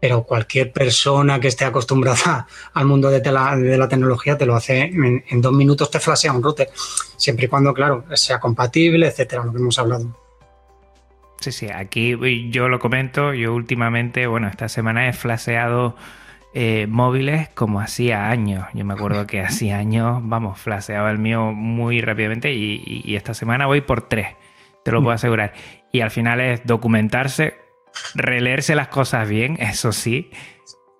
Pero 0.00 0.24
cualquier 0.24 0.72
persona 0.72 1.38
que 1.38 1.46
esté 1.46 1.64
acostumbrada 1.64 2.48
al 2.74 2.86
mundo 2.86 3.10
de, 3.10 3.22
la 3.30 3.88
tecnología 3.88 4.36
te 4.36 4.44
lo 4.44 4.56
hace 4.56 4.90
en, 4.90 5.40
dos 5.40 5.52
minutos, 5.52 5.88
te 5.88 6.00
flashea 6.00 6.32
un 6.32 6.42
router. 6.42 6.68
Siempre 7.16 7.46
y 7.46 7.48
cuando, 7.48 7.72
claro, 7.72 8.04
sea 8.14 8.40
compatible, 8.40 9.06
etcétera, 9.06 9.44
lo 9.44 9.52
que 9.52 9.58
hemos 9.58 9.78
hablado. 9.78 10.18
Sí, 11.38 11.52
sí, 11.52 11.68
aquí 11.72 12.16
yo 12.50 12.68
lo 12.68 12.80
comento. 12.80 13.34
Yo 13.34 13.54
últimamente, 13.54 14.26
bueno, 14.26 14.48
esta 14.48 14.68
semana 14.68 15.08
he 15.08 15.12
flasheado 15.12 15.94
eh, 16.54 16.86
móviles 16.88 17.50
como 17.50 17.80
hacía 17.80 18.30
años. 18.30 18.64
Yo 18.72 18.84
me 18.84 18.94
acuerdo 18.94 19.26
que 19.26 19.42
hacía 19.42 19.78
años, 19.78 20.20
vamos, 20.22 20.58
flaseaba 20.58 21.10
el 21.10 21.18
mío 21.18 21.52
muy 21.52 22.00
rápidamente 22.00 22.52
y, 22.54 23.14
esta 23.14 23.34
semana 23.34 23.66
voy 23.66 23.82
por 23.82 24.08
tres, 24.08 24.28
te 24.82 24.90
lo 24.90 25.02
puedo 25.02 25.14
asegurar. 25.14 25.52
Y 25.92 26.00
al 26.00 26.10
final 26.10 26.40
es 26.40 26.64
documentarse, 26.64 27.58
releerse 28.14 28.74
las 28.74 28.88
cosas 28.88 29.28
bien, 29.28 29.58
eso 29.60 29.92
sí, 29.92 30.30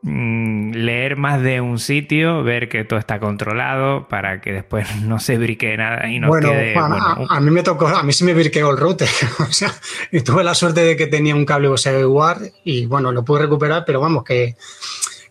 mm, 0.02 0.73
leer 0.73 1.17
más 1.17 1.40
de 1.43 1.62
un 1.62 1.78
sitio, 1.78 2.43
ver 2.43 2.69
que 2.69 2.85
todo 2.85 2.99
está 2.99 3.19
controlado 3.19 4.07
para 4.07 4.43
que 4.43 4.52
después 4.52 4.87
no 5.02 5.19
se 5.19 5.38
brique 5.38 5.75
nada 5.78 6.11
y 6.11 6.21
no 6.21 6.31
quede. 6.33 6.75
a, 6.76 7.40
mí 7.40 7.50
me 7.50 7.62
tocó, 7.62 7.88
a 7.88 8.02
mí 8.02 8.12
sí 8.12 8.25
me 8.25 8.35
briqueó 8.35 8.71
el 8.71 8.76
router. 8.76 9.09
o 9.38 9.50
sea, 9.50 9.73
y 10.12 10.21
tuve 10.21 10.45
la 10.45 10.55
suerte 10.55 10.83
de 10.83 10.95
que 10.95 11.07
tenía 11.07 11.35
un 11.35 11.47
cable 11.47 11.71
USB 11.71 12.05
Ward 12.07 12.43
y 12.64 12.85
bueno, 12.85 13.12
lo 13.12 13.25
pude 13.25 13.40
recuperar, 13.43 13.85
pero 13.87 14.00
vamos, 14.00 14.25
que 14.25 14.55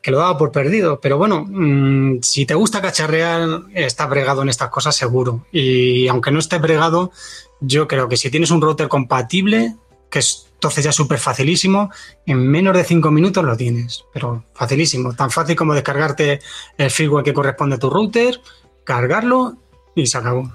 que 0.08 0.12
lo 0.12 0.20
daba 0.20 0.38
por 0.38 0.54
perdido. 0.54 1.02
Pero 1.02 1.18
bueno, 1.18 1.46
mm, 1.46 2.20
si 2.22 2.46
te 2.46 2.54
gusta 2.54 2.82
cacharrear, 2.82 3.64
está 3.74 4.06
bregado 4.06 4.42
en 4.42 4.48
estas 4.48 4.70
cosas 4.70 4.96
seguro. 4.96 5.46
Y 5.52 6.08
aunque 6.08 6.32
no 6.32 6.40
esté 6.40 6.60
bregado, 6.60 7.12
yo 7.60 7.90
creo 7.90 8.08
que 8.08 8.16
si 8.16 8.32
tienes 8.32 8.50
un 8.52 8.62
router 8.62 8.88
compatible, 8.88 9.76
que 10.10 10.20
es 10.20 10.48
entonces 10.54 10.86
ya 10.86 10.94
súper 10.94 11.20
facilísimo, 11.20 11.92
en 12.26 12.38
menos 12.48 12.74
de 12.78 12.86
cinco 12.86 13.12
minutos 13.12 13.44
lo 13.44 13.58
tienes. 13.58 14.06
Pero 14.14 14.46
facilísimo, 14.54 15.14
tan 15.14 15.30
fácil 15.30 15.58
como 15.58 15.74
descargarte 15.74 16.40
el 16.78 16.90
firmware 16.90 17.26
que 17.26 17.34
corresponde 17.34 17.76
a 17.76 17.80
tu 17.80 17.90
router, 17.90 18.40
cargarlo 18.86 19.58
y 19.94 20.08
se 20.08 20.20
acabó. 20.20 20.50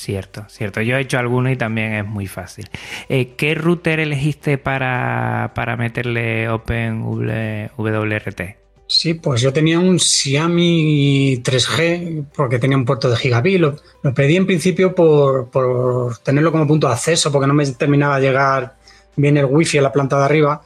Cierto, 0.00 0.46
cierto. 0.48 0.80
Yo 0.80 0.96
he 0.96 1.00
hecho 1.02 1.18
alguno 1.18 1.50
y 1.50 1.56
también 1.56 1.92
es 1.92 2.06
muy 2.06 2.26
fácil. 2.26 2.70
Eh, 3.10 3.34
¿Qué 3.36 3.54
router 3.54 4.00
elegiste 4.00 4.56
para, 4.56 5.52
meterle 5.76 6.48
OpenWRT? 6.48 8.40
Sí, 8.86 9.12
pues 9.12 9.42
yo 9.42 9.52
tenía 9.52 9.78
un 9.78 9.98
Xiaomi 9.98 11.42
3G 11.44 12.28
porque 12.34 12.58
tenía 12.58 12.78
un 12.78 12.86
puerto 12.86 13.10
de 13.10 13.16
gigabit. 13.18 13.60
Lo, 13.60 13.76
pedí 14.14 14.36
en 14.36 14.46
principio 14.46 14.94
por, 14.94 15.50
tenerlo 16.22 16.50
como 16.50 16.66
punto 16.66 16.86
de 16.86 16.94
acceso 16.94 17.30
porque 17.30 17.46
no 17.46 17.52
me 17.52 17.66
terminaba 17.66 18.18
de 18.18 18.26
llegar 18.26 18.78
bien 19.16 19.36
el 19.36 19.44
wifi 19.44 19.76
a 19.76 19.82
la 19.82 19.92
planta 19.92 20.18
de 20.18 20.24
arriba. 20.24 20.62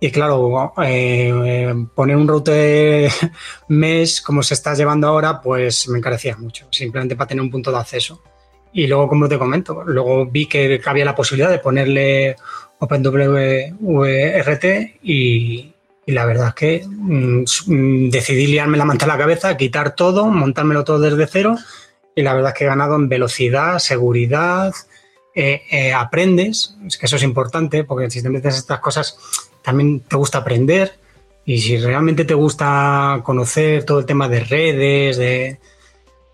Y 0.00 0.10
claro, 0.10 0.74
eh, 0.84 1.74
poner 1.94 2.16
un 2.16 2.28
router 2.28 3.10
mesh 3.68 4.22
como 4.22 4.42
se 4.42 4.52
está 4.52 4.74
llevando 4.74 5.08
ahora, 5.08 5.40
pues 5.40 5.88
me 5.88 5.96
encarecía 5.96 6.36
mucho, 6.36 6.66
simplemente 6.70 7.16
para 7.16 7.28
tener 7.28 7.40
un 7.40 7.50
punto 7.50 7.72
de 7.72 7.78
acceso 7.78 8.22
y 8.76 8.86
luego, 8.88 9.08
como 9.08 9.26
te 9.26 9.38
comento, 9.38 9.84
luego 9.86 10.26
vi 10.26 10.44
que 10.44 10.82
había 10.84 11.06
la 11.06 11.14
posibilidad 11.14 11.50
de 11.50 11.60
ponerle 11.60 12.36
OpenWRT 12.78 14.64
y, 15.02 15.72
y 16.04 16.12
la 16.12 16.26
verdad 16.26 16.48
es 16.48 16.54
que 16.54 16.84
mm, 16.86 18.10
decidí 18.10 18.48
liarme 18.48 18.76
la 18.76 18.84
manta 18.84 19.06
a 19.06 19.08
la 19.08 19.16
cabeza, 19.16 19.56
quitar 19.56 19.94
todo, 19.94 20.26
montármelo 20.26 20.84
todo 20.84 20.98
desde 20.98 21.26
cero 21.26 21.56
y 22.14 22.20
la 22.20 22.34
verdad 22.34 22.52
es 22.52 22.58
que 22.58 22.64
he 22.64 22.66
ganado 22.66 22.96
en 22.96 23.08
velocidad, 23.08 23.78
seguridad, 23.78 24.74
eh, 25.34 25.62
eh, 25.70 25.94
aprendes, 25.94 26.76
es 26.86 26.98
que 26.98 27.06
eso 27.06 27.16
es 27.16 27.22
importante 27.22 27.82
porque 27.82 28.10
si 28.10 28.22
te 28.22 28.28
metes 28.28 28.58
estas 28.58 28.80
cosas 28.80 29.18
también 29.62 30.00
te 30.00 30.16
gusta 30.16 30.36
aprender 30.36 30.98
y 31.46 31.60
si 31.60 31.78
realmente 31.78 32.26
te 32.26 32.34
gusta 32.34 33.22
conocer 33.24 33.84
todo 33.84 34.00
el 34.00 34.06
tema 34.06 34.28
de 34.28 34.40
redes, 34.40 35.16
de 35.16 35.58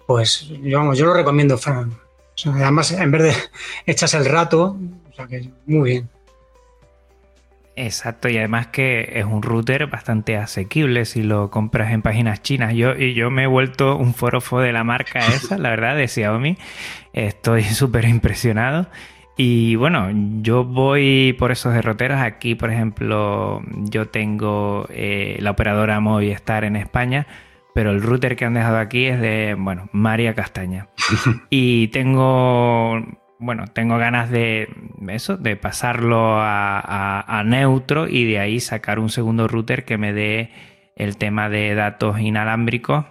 pues 0.09 0.49
yo, 0.61 0.93
yo 0.93 1.07
lo 1.07 1.15
recomiendo. 1.15 1.57
Además, 2.47 2.93
en 2.93 3.11
vez 3.11 3.23
de 3.23 3.35
echas 3.87 4.15
el 4.15 4.25
rato, 4.27 4.77
o 5.11 5.15
sea 5.15 5.27
que 5.27 5.49
muy 5.67 5.91
bien. 5.91 6.09
Exacto, 7.75 8.29
y 8.29 8.37
además 8.37 8.67
que 8.67 9.13
es 9.15 9.25
un 9.25 9.43
router 9.43 9.87
bastante 9.87 10.37
asequible 10.37 11.07
si 11.07 11.23
lo 11.23 11.51
compras 11.51 11.91
en 11.93 12.03
páginas 12.03 12.43
chinas. 12.43 12.75
Yo, 12.75 12.95
y 12.95 13.15
yo 13.15 13.31
me 13.31 13.45
he 13.45 13.47
vuelto 13.47 13.97
un 13.97 14.13
forofo 14.15 14.61
de 14.61 14.73
la 14.73 14.85
marca 14.85 15.21
esa, 15.35 15.57
la 15.59 15.71
verdad, 15.71 15.97
de 15.97 16.09
Xiaomi. 16.09 16.59
Estoy 17.13 17.63
súper 17.65 18.05
impresionado. 18.05 18.89
Y 19.37 19.77
bueno, 19.77 20.11
yo 20.43 20.65
voy 20.65 21.35
por 21.39 21.51
esos 21.53 21.73
derroteros. 21.73 22.21
Aquí, 22.21 22.55
por 22.55 22.71
ejemplo, 22.71 23.63
yo 23.71 24.09
tengo 24.09 24.87
eh, 24.91 25.39
la 25.41 25.53
operadora 25.53 25.99
Movistar 26.01 26.65
en 26.65 26.77
España, 26.77 27.27
pero 27.75 27.91
el 27.91 28.03
router 28.03 28.37
que 28.37 28.45
han 28.45 28.55
dejado 28.55 28.79
aquí 28.79 29.07
es 29.07 29.21
de, 29.21 29.57
bueno, 29.59 29.89
María 29.93 30.35
Castaña. 30.35 30.89
y 31.51 31.89
tengo 31.89 33.03
bueno, 33.43 33.65
tengo 33.67 33.99
ganas 33.99 34.31
de 34.31 34.69
eso, 35.09 35.37
de 35.37 35.57
pasarlo 35.57 36.37
a, 36.39 37.43
neutro 37.45 38.07
y 38.09 38.25
de 38.25 38.39
ahí 38.39 38.61
sacar 38.61 39.01
un 39.01 39.11
segundo 39.11 39.49
router 39.49 39.85
que 39.85 39.99
me 39.99 40.13
dé 40.13 40.51
el 40.95 41.17
tema 41.17 41.49
de 41.49 41.75
datos 41.75 42.21
inalámbricos. 42.21 43.05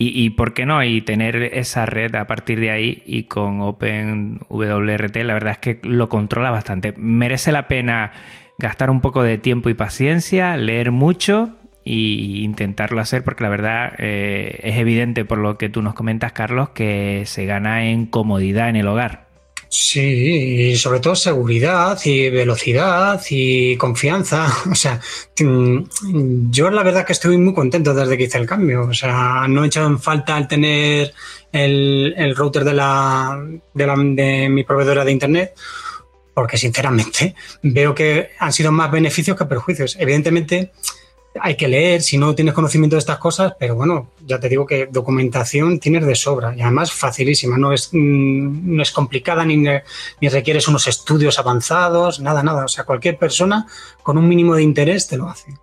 Y, 0.00 0.30
por 0.30 0.54
qué 0.54 0.64
no, 0.64 0.84
y 0.84 1.00
tener 1.00 1.42
esa 1.42 1.84
red 1.84 2.14
a 2.14 2.28
partir 2.28 2.60
de 2.60 2.70
ahí 2.70 3.02
y 3.04 3.24
con 3.24 3.60
OpenWRT, 3.60 5.16
la 5.24 5.34
verdad 5.34 5.50
es 5.54 5.58
que 5.58 5.80
lo 5.82 6.08
controla 6.08 6.52
bastante. 6.52 6.94
Merece 6.96 7.50
la 7.50 7.66
pena 7.66 8.12
gastar 8.58 8.90
un 8.90 9.00
poco 9.00 9.24
de 9.24 9.38
tiempo 9.38 9.70
y 9.70 9.74
paciencia, 9.74 10.56
leer 10.56 10.92
mucho 10.92 11.57
e 11.88 12.42
intentarlo 12.42 13.00
hacer 13.00 13.24
porque 13.24 13.44
la 13.44 13.50
verdad 13.50 13.92
eh, 13.98 14.60
es 14.62 14.76
evidente 14.76 15.24
por 15.24 15.38
lo 15.38 15.56
que 15.56 15.68
tú 15.68 15.80
nos 15.80 15.94
comentas, 15.94 16.32
Carlos, 16.32 16.70
que 16.70 17.24
se 17.26 17.46
gana 17.46 17.88
en 17.88 18.06
comodidad 18.06 18.68
en 18.68 18.76
el 18.76 18.88
hogar. 18.88 19.28
Sí, 19.70 20.70
y 20.70 20.76
sobre 20.76 21.00
todo 21.00 21.14
seguridad 21.14 21.98
y 22.04 22.30
velocidad 22.30 23.20
y 23.30 23.76
confianza. 23.76 24.46
O 24.70 24.74
sea, 24.74 25.00
mm, 25.40 26.50
yo 26.50 26.70
la 26.70 26.82
verdad 26.82 27.06
que 27.06 27.12
estoy 27.12 27.36
muy 27.38 27.54
contento 27.54 27.94
desde 27.94 28.16
que 28.16 28.24
hice 28.24 28.38
el 28.38 28.46
cambio. 28.46 28.82
O 28.82 28.94
sea, 28.94 29.46
no 29.48 29.64
he 29.64 29.66
echado 29.66 29.86
en 29.86 29.98
falta 29.98 30.36
el 30.38 30.48
tener 30.48 31.12
el, 31.52 32.34
router 32.36 32.64
de, 32.64 32.74
la, 32.74 33.46
de, 33.74 33.86
la, 33.86 33.94
de 33.96 34.48
mi 34.48 34.64
proveedora 34.64 35.04
de 35.04 35.12
Internet 35.12 35.54
porque 36.34 36.56
sinceramente 36.56 37.34
veo 37.62 37.94
que 37.94 38.30
han 38.38 38.52
sido 38.52 38.70
más 38.70 38.90
beneficios 38.90 39.36
que 39.36 39.44
perjuicios. 39.44 39.96
Evidentemente, 39.98 40.70
hay 41.40 41.56
que 41.56 41.68
leer 41.68 42.02
si 42.02 42.18
no 42.18 42.34
tienes 42.34 42.54
conocimiento 42.54 42.96
de 42.96 43.00
estas 43.00 43.18
cosas, 43.18 43.54
pero 43.58 43.74
bueno, 43.74 44.10
ya 44.26 44.38
te 44.38 44.48
digo 44.48 44.66
que 44.66 44.86
documentación 44.86 45.78
tienes 45.80 46.06
de 46.06 46.14
sobra 46.14 46.54
y 46.56 46.62
además 46.62 46.92
facilísima, 46.92 47.58
no 47.58 47.72
es, 47.72 47.90
mm, 47.92 48.76
no 48.76 48.82
es 48.82 48.90
complicada 48.90 49.44
ni, 49.44 49.56
ni 49.56 50.28
requieres 50.28 50.68
unos 50.68 50.86
estudios 50.86 51.38
avanzados, 51.38 52.20
nada, 52.20 52.42
nada. 52.42 52.64
O 52.64 52.68
sea, 52.68 52.84
cualquier 52.84 53.18
persona 53.18 53.66
con 54.02 54.18
un 54.18 54.28
mínimo 54.28 54.54
de 54.54 54.62
interés 54.62 55.08
te 55.08 55.16
lo 55.16 55.28
hace. 55.28 55.54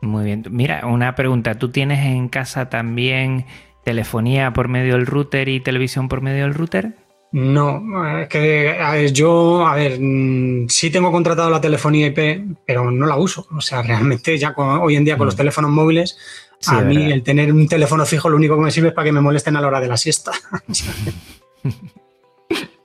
Muy 0.00 0.24
bien. 0.24 0.44
Mira, 0.50 0.86
una 0.86 1.14
pregunta. 1.14 1.56
¿Tú 1.56 1.70
tienes 1.70 2.04
en 2.06 2.28
casa 2.28 2.70
también 2.70 3.46
telefonía 3.84 4.52
por 4.52 4.68
medio 4.68 4.94
del 4.94 5.06
router 5.06 5.48
y 5.48 5.60
televisión 5.60 6.08
por 6.08 6.22
medio 6.22 6.44
del 6.44 6.54
router? 6.54 6.94
No, 7.32 8.18
es 8.18 8.28
que 8.28 9.08
yo, 9.12 9.64
a 9.64 9.76
ver, 9.76 9.98
mm, 10.00 10.68
sí 10.68 10.90
tengo 10.90 11.12
contratado 11.12 11.48
la 11.48 11.60
telefonía 11.60 12.08
IP, 12.08 12.56
pero 12.66 12.90
no 12.90 13.06
la 13.06 13.16
uso. 13.16 13.46
O 13.56 13.60
sea, 13.60 13.82
realmente 13.86 14.36
ya 14.36 14.52
hoy 14.56 14.96
en 14.96 15.04
día 15.04 15.16
con 15.16 15.26
los 15.26 15.34
mm. 15.34 15.38
teléfonos 15.38 15.70
móviles, 15.70 16.18
a 16.66 16.80
mí 16.82 17.10
el 17.10 17.22
tener 17.22 17.52
un 17.52 17.68
teléfono 17.68 18.04
fijo 18.04 18.28
lo 18.28 18.36
único 18.36 18.56
que 18.56 18.62
me 18.62 18.70
sirve 18.70 18.88
es 18.88 18.94
para 18.94 19.06
que 19.06 19.12
me 19.12 19.20
molesten 19.20 19.56
a 19.56 19.60
la 19.60 19.68
hora 19.68 19.80
de 19.80 19.88
la 19.88 19.96
siesta. 19.96 20.32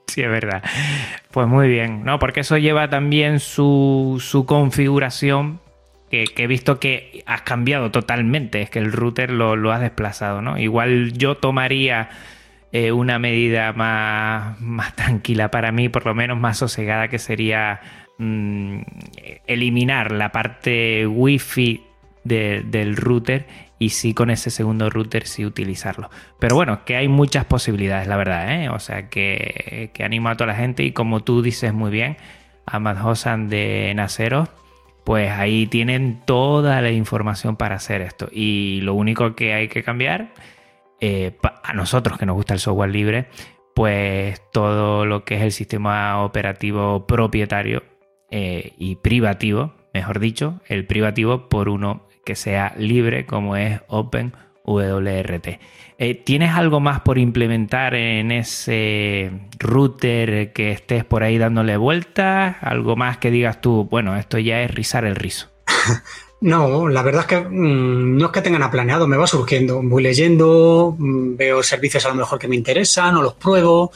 sí, 0.06 0.22
es 0.22 0.30
verdad. 0.30 0.62
Pues 1.30 1.48
muy 1.48 1.68
bien, 1.68 2.04
¿no? 2.04 2.18
Porque 2.18 2.40
eso 2.40 2.56
lleva 2.56 2.88
también 2.88 3.40
su, 3.40 4.44
configuración 4.46 5.60
que, 6.08 6.24
he 6.36 6.46
visto 6.46 6.78
que 6.78 7.24
has 7.26 7.42
cambiado 7.42 7.90
totalmente, 7.90 8.62
es 8.62 8.70
que 8.70 8.78
el 8.78 8.92
router 8.92 9.30
lo, 9.30 9.56
lo 9.56 9.72
has 9.72 9.80
desplazado, 9.80 10.40
¿no? 10.40 10.56
Igual 10.56 11.12
yo 11.12 11.36
tomaría 11.36 12.08
eh, 12.78 12.92
una 12.92 13.18
medida 13.18 13.72
más, 13.72 14.60
más, 14.60 14.94
tranquila 14.94 15.50
para 15.50 15.72
mí, 15.72 15.88
por 15.88 16.04
lo 16.04 16.14
menos 16.14 16.38
más 16.38 16.58
sosegada, 16.58 17.08
que 17.08 17.18
sería 17.18 17.80
mm, 18.18 18.80
eliminar 19.46 20.12
la 20.12 20.30
parte 20.30 21.06
wifi 21.06 21.82
del 22.22 22.96
router 22.96 23.46
y 23.78 23.90
sí 23.90 24.12
con 24.12 24.28
ese 24.28 24.50
segundo 24.50 24.90
router 24.90 25.26
sí 25.26 25.46
utilizarlo. 25.46 26.10
Pero 26.38 26.54
bueno, 26.54 26.84
que 26.84 26.96
hay 26.96 27.08
muchas 27.08 27.46
posibilidades, 27.46 28.08
la 28.08 28.16
verdad, 28.18 28.52
¿eh? 28.60 28.68
O 28.68 28.78
sea 28.78 29.08
que, 29.08 29.90
que, 29.94 30.04
animo 30.04 30.28
a 30.28 30.36
toda 30.36 30.48
la 30.48 30.56
gente 30.56 30.82
y 30.82 30.92
como 30.92 31.20
tú 31.24 31.40
dices 31.40 31.72
muy 31.72 31.90
bien, 31.90 32.18
a 32.66 32.78
Hosan 33.06 33.48
de 33.48 33.94
Naceros, 33.96 34.50
pues 35.04 35.30
ahí 35.30 35.66
tienen 35.66 36.20
toda 36.26 36.82
la 36.82 36.90
información 36.90 37.56
para 37.56 37.76
hacer 37.76 38.02
esto. 38.02 38.28
Y 38.30 38.80
lo 38.82 38.92
único 38.92 39.34
que 39.34 39.54
hay 39.54 39.68
que 39.68 39.82
cambiar 39.82 40.28
eh, 41.00 41.36
a 41.62 41.72
nosotros 41.74 42.18
que 42.18 42.26
nos 42.26 42.36
gusta 42.36 42.54
el 42.54 42.60
software 42.60 42.90
libre, 42.90 43.28
pues 43.74 44.40
todo 44.52 45.04
lo 45.04 45.24
que 45.24 45.36
es 45.36 45.42
el 45.42 45.52
sistema 45.52 46.24
operativo 46.24 47.06
propietario 47.06 47.82
eh, 48.30 48.72
y 48.78 48.96
privativo, 48.96 49.74
mejor 49.92 50.18
dicho, 50.18 50.60
el 50.66 50.86
privativo 50.86 51.48
por 51.48 51.68
uno 51.68 52.06
que 52.24 52.34
sea 52.34 52.74
libre 52.78 53.26
como 53.26 53.56
es 53.56 53.80
OpenWRT. 53.88 55.48
Eh, 55.98 56.14
¿Tienes 56.14 56.52
algo 56.52 56.80
más 56.80 57.00
por 57.00 57.18
implementar 57.18 57.94
en 57.94 58.32
ese 58.32 59.30
router 59.58 60.52
que 60.52 60.72
estés 60.72 61.04
por 61.04 61.22
ahí 61.22 61.38
dándole 61.38 61.76
vueltas? 61.76 62.56
¿Algo 62.60 62.96
más 62.96 63.18
que 63.18 63.30
digas 63.30 63.60
tú, 63.60 63.86
bueno, 63.90 64.16
esto 64.16 64.38
ya 64.38 64.62
es 64.62 64.74
rizar 64.74 65.04
el 65.04 65.16
rizo? 65.16 65.50
No, 66.46 66.88
la 66.88 67.02
verdad 67.02 67.22
es 67.22 67.26
que 67.26 67.40
mm, 67.40 68.18
no 68.18 68.26
es 68.26 68.30
que 68.30 68.40
tengan 68.40 68.70
planeado, 68.70 69.08
me 69.08 69.16
va 69.16 69.26
surgiendo. 69.26 69.82
Voy 69.82 70.00
leyendo, 70.00 70.94
mm, 70.96 71.36
veo 71.36 71.60
servicios 71.64 72.06
a 72.06 72.10
lo 72.10 72.14
mejor 72.14 72.38
que 72.38 72.46
me 72.46 72.54
interesan 72.54 73.16
o 73.16 73.22
los 73.22 73.34
pruebo, 73.34 73.90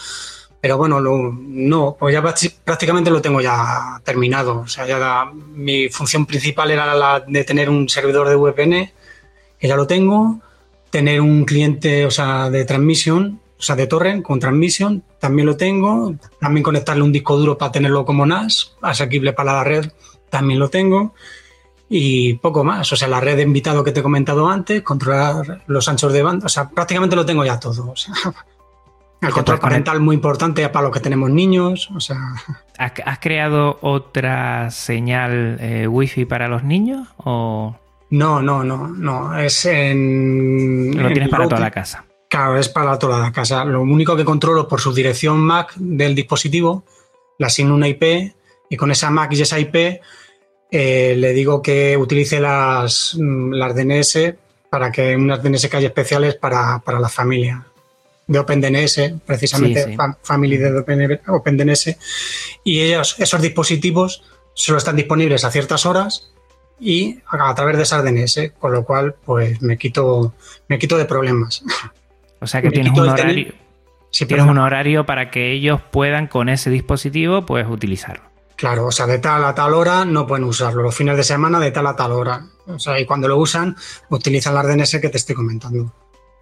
pero 0.61 0.77
bueno, 0.77 1.01
no, 1.01 1.97
pues 1.97 2.13
ya 2.13 2.23
prácticamente 2.65 3.09
lo 3.09 3.23
tengo 3.23 3.41
ya 3.41 4.01
terminado. 4.05 4.63
O 4.63 4.67
sea, 4.67 4.85
ya 4.85 5.31
mi 5.33 5.89
función 5.91 6.27
principal 6.27 6.73
era 6.73 6.93
la 6.97 7.21
de 7.21 7.45
tener 7.45 7.71
un 7.71 7.89
servidor 7.89 8.29
de 8.29 8.35
VPN, 8.35 8.93
que 9.61 9.69
ya 9.69 9.77
lo 9.77 9.87
tengo, 9.87 10.41
tener 10.91 11.21
un 11.21 11.45
cliente, 11.45 12.05
o 12.05 12.11
sea, 12.11 12.51
de 12.51 12.65
transmisión, 12.65 13.41
o 13.61 13.63
sea, 13.63 13.77
de 13.77 13.87
torrent 13.87 14.25
con 14.25 14.41
transmisión, 14.41 15.05
también 15.21 15.47
lo 15.47 15.57
tengo, 15.57 16.17
también 16.41 16.65
conectarle 16.65 17.05
un 17.05 17.13
disco 17.13 17.37
duro 17.37 17.57
para 17.57 17.71
tenerlo 17.71 18.05
como 18.05 18.27
NAS, 18.27 18.77
asequible 18.83 19.35
para 19.35 19.53
la 19.53 19.63
red, 19.63 19.93
también 20.31 20.59
lo 20.59 20.69
tengo 20.69 21.15
y 21.93 22.35
poco 22.35 22.63
más. 22.63 22.91
O 22.93 22.97
sea, 22.97 23.09
la 23.09 23.21
red 23.21 23.37
de 23.37 23.43
invitado 23.43 23.83
que 23.83 23.91
te 23.91 23.99
he 23.99 24.03
comentado 24.03 24.49
antes, 24.49 24.83
controlar 24.83 25.63
los 25.67 25.89
anchos 25.89 26.13
de 26.13 26.23
banda, 26.23 26.47
o 26.47 26.49
sea, 26.49 26.71
prácticamente 26.71 27.17
lo 27.17 27.27
tengo 27.27 27.45
ya 27.45 27.59
todo. 27.59 27.91
O 27.91 27.97
sea, 27.97 28.15
el 29.21 29.33
control 29.33 29.59
parental 29.59 30.01
muy 30.01 30.15
importante 30.15 30.67
para 30.69 30.85
los 30.85 30.95
que 30.95 31.01
tenemos 31.01 31.31
niños. 31.31 31.91
O 31.95 32.01
sea. 32.01 32.17
¿Has, 32.79 33.19
creado 33.19 33.79
otra 33.83 34.71
señal 34.71 35.59
eh, 35.61 35.89
wifi 35.89 36.25
para 36.25 36.47
los 36.47 36.63
niños? 36.63 37.09
O... 37.17 37.77
No, 38.11 38.41
no, 38.41 38.63
no, 38.63 38.87
no. 38.87 39.37
Es 39.37 39.67
en. 39.67 40.93
Lo 40.97 41.09
tienes 41.09 41.29
para 41.29 41.49
toda 41.49 41.61
la 41.61 41.73
casa. 41.73 42.05
Claro, 42.29 42.57
es 42.57 42.69
para 42.69 42.97
toda 43.01 43.19
la 43.19 43.33
casa. 43.33 43.65
Lo 43.65 43.83
único 43.83 44.15
que 44.15 44.25
controlo 44.25 44.69
por 44.69 44.81
su 44.81 44.95
dirección 44.95 45.41
MAC 45.41 45.75
del 45.75 46.15
dispositivo, 46.15 46.85
la 47.39 47.49
asigno 47.49 47.75
una 47.75 47.89
IP 47.89 48.33
y 48.71 48.77
con 48.77 48.93
esa 48.93 49.11
MAC 49.11 49.33
y 49.33 49.43
esa 49.43 49.59
IP 49.59 50.01
eh, 50.71 51.15
le 51.17 51.33
digo 51.33 51.63
que 51.63 51.97
utilice 51.97 52.41
las, 52.41 53.17
mm, 53.19 53.53
las 53.53 53.75
DNS 53.75 54.35
para 54.71 54.93
que 54.93 55.17
unas 55.17 55.43
DNS 55.43 55.69
que 55.69 55.77
hay 55.77 55.85
especiales 55.87 56.37
para, 56.37 56.81
la 56.87 57.09
familia 57.09 57.67
de 58.27 58.39
OpenDNS, 58.39 59.15
precisamente 59.27 59.97
Family 60.23 60.57
de 60.57 61.21
OpenDNS, 61.27 61.97
y 62.63 62.81
ellos, 62.81 63.17
esos 63.19 63.43
dispositivos 63.43 64.23
solo 64.55 64.79
están 64.79 64.95
disponibles 64.95 65.45
a 65.45 65.51
ciertas 65.51 65.85
horas 65.87 66.31
y 66.79 67.19
a, 67.27 67.55
través 67.55 67.77
de 67.77 67.83
esas 67.83 68.05
DNS, 68.05 68.53
con 68.59 68.73
lo 68.73 68.85
cual 68.85 69.17
pues 69.25 69.61
me 69.61 69.77
quito, 69.77 70.35
me 70.69 70.79
quito 70.79 70.97
de 70.97 71.05
problemas. 71.05 71.65
O 72.41 72.47
sea 72.47 72.63
que 72.63 72.71
tienes 72.71 72.93
un 72.93 73.09
horario. 73.09 73.53
Si 74.13 74.27
Tienes 74.27 74.47
un 74.47 74.59
horario 74.59 75.07
para 75.07 75.31
que 75.31 75.53
ellos 75.53 75.81
puedan 75.91 76.27
con 76.27 76.49
ese 76.49 76.71
dispositivo 76.71 77.47
pues 77.47 77.67
utilizarlo. 77.69 78.30
Claro, 78.61 78.89
o 78.89 78.93
sea, 78.93 79.07
de 79.07 79.19
tal 79.19 79.43
a 79.47 79.55
tal 79.55 79.73
hora 79.73 80.05
no 80.05 80.27
pueden 80.27 80.45
usarlo. 80.45 80.83
Los 80.83 80.95
fines 80.95 81.17
de 81.17 81.25
semana 81.25 81.59
de 81.59 81.71
tal 81.71 81.87
a 81.87 81.97
tal 81.97 82.13
hora. 82.13 82.47
O 82.67 82.79
sea, 82.79 83.01
y 83.01 83.07
cuando 83.07 83.27
lo 83.27 83.39
usan, 83.39 83.75
utilizan 84.11 84.55
la 84.55 84.63
DNS 84.63 85.01
que 85.01 85.09
te 85.09 85.17
estoy 85.17 85.35
comentando. 85.35 85.95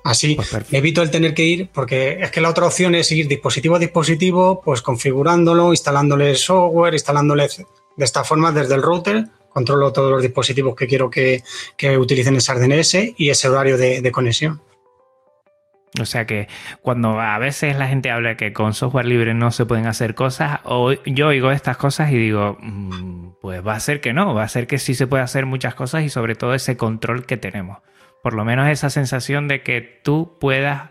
Así 0.03 0.35
pues 0.35 0.53
evito 0.73 1.01
el 1.01 1.13
tener 1.13 1.33
que 1.33 1.45
ir, 1.45 1.71
porque 1.73 2.19
es 2.21 2.33
que 2.33 2.41
la 2.41 2.51
otra 2.51 2.67
opción 2.67 2.97
es 2.97 3.13
ir 3.13 3.29
dispositivo 3.29 3.77
a 3.77 3.79
dispositivo, 3.79 4.61
pues 4.65 4.83
configurándolo, 4.83 5.71
instalándole 5.71 6.35
software, 6.35 6.95
instalándole 6.95 7.49
de 7.97 8.05
esta 8.05 8.25
forma 8.25 8.51
desde 8.51 8.75
el 8.75 8.83
router, 8.83 9.29
controlo 9.49 9.93
todos 9.93 10.11
los 10.11 10.21
dispositivos 10.21 10.75
que 10.75 10.89
quiero 10.89 11.09
que, 11.09 11.45
utilicen 11.99 12.35
esa 12.35 12.55
DNS 12.55 13.15
y 13.17 13.31
ese 13.31 13.49
horario 13.49 13.79
de, 13.79 14.11
conexión. 14.11 14.61
O 16.01 16.05
sea 16.05 16.27
que 16.27 16.49
cuando 16.83 17.21
a 17.21 17.39
veces 17.39 17.77
la 17.77 17.89
gente 17.89 18.11
habla 18.11 18.37
que 18.37 18.53
con 18.53 18.75
software 18.75 19.07
libre 19.07 19.35
no 19.35 19.51
se 19.51 19.67
pueden 19.67 19.87
hacer 19.87 20.15
cosas, 20.15 20.61
o 20.65 20.93
yo 21.07 21.29
oigo 21.29 21.51
estas 21.51 21.77
cosas 21.77 22.13
y 22.13 22.17
digo, 22.19 22.59
mm, 22.61 23.31
pues 23.41 23.67
va 23.67 23.75
a 23.75 23.81
ser 23.81 24.01
que 24.01 24.13
no, 24.13 24.35
va 24.35 24.43
a 24.43 24.49
ser 24.49 24.67
que 24.67 24.79
sí 24.79 24.95
se 24.95 25.07
puede 25.07 25.23
hacer 25.23 25.47
muchas 25.47 25.75
cosas 25.75 26.03
y 26.05 26.09
sobre 26.09 26.35
todo 26.35 26.55
ese 26.55 26.77
control 26.77 27.25
que 27.27 27.37
tenemos. 27.37 27.79
Por 28.23 28.35
lo 28.35 28.45
menos 28.45 28.69
esa 28.69 28.91
sensación 28.91 29.49
de 29.49 29.63
que 29.63 30.01
tú 30.03 30.37
puedas 30.41 30.91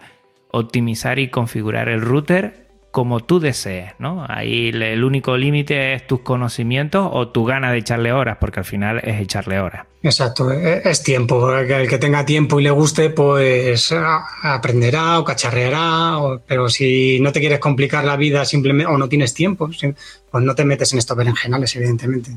optimizar 0.52 1.20
y 1.20 1.30
configurar 1.30 1.90
el 1.90 2.02
router 2.02 2.67
como 2.98 3.20
tú 3.20 3.40
desees, 3.40 3.92
¿no? 4.00 4.26
Ahí 4.28 4.70
el 4.70 5.04
único 5.04 5.38
límite 5.38 5.94
es 5.94 6.08
tus 6.08 6.22
conocimientos 6.22 7.08
o 7.14 7.28
tu 7.28 7.46
gana 7.46 7.72
de 7.72 7.78
echarle 7.78 8.12
horas, 8.12 8.38
porque 8.42 8.62
al 8.62 8.66
final 8.66 9.00
es 9.04 9.22
echarle 9.22 9.60
horas. 9.60 9.86
Exacto, 10.02 10.52
e, 10.52 10.82
es 10.84 11.04
tiempo. 11.04 11.56
El 11.56 11.88
que 11.88 12.00
tenga 12.00 12.26
tiempo 12.26 12.60
y 12.60 12.64
le 12.64 12.72
guste, 12.72 13.12
pues 13.12 13.94
aprenderá 14.42 15.20
o 15.20 15.24
cacharreará, 15.24 16.18
pero 16.48 16.70
si 16.70 17.20
no 17.20 17.32
te 17.32 17.40
quieres 17.40 17.60
complicar 17.60 18.04
la 18.04 18.16
vida 18.16 18.44
simplemente 18.46 18.92
o 18.92 18.98
no 18.98 19.08
tienes 19.08 19.32
tiempo, 19.36 19.70
pues 20.32 20.44
no 20.44 20.56
te 20.56 20.66
metes 20.66 20.92
en 20.92 20.98
estos 20.98 21.16
berenjenales, 21.16 21.76
evidentemente. 21.76 22.32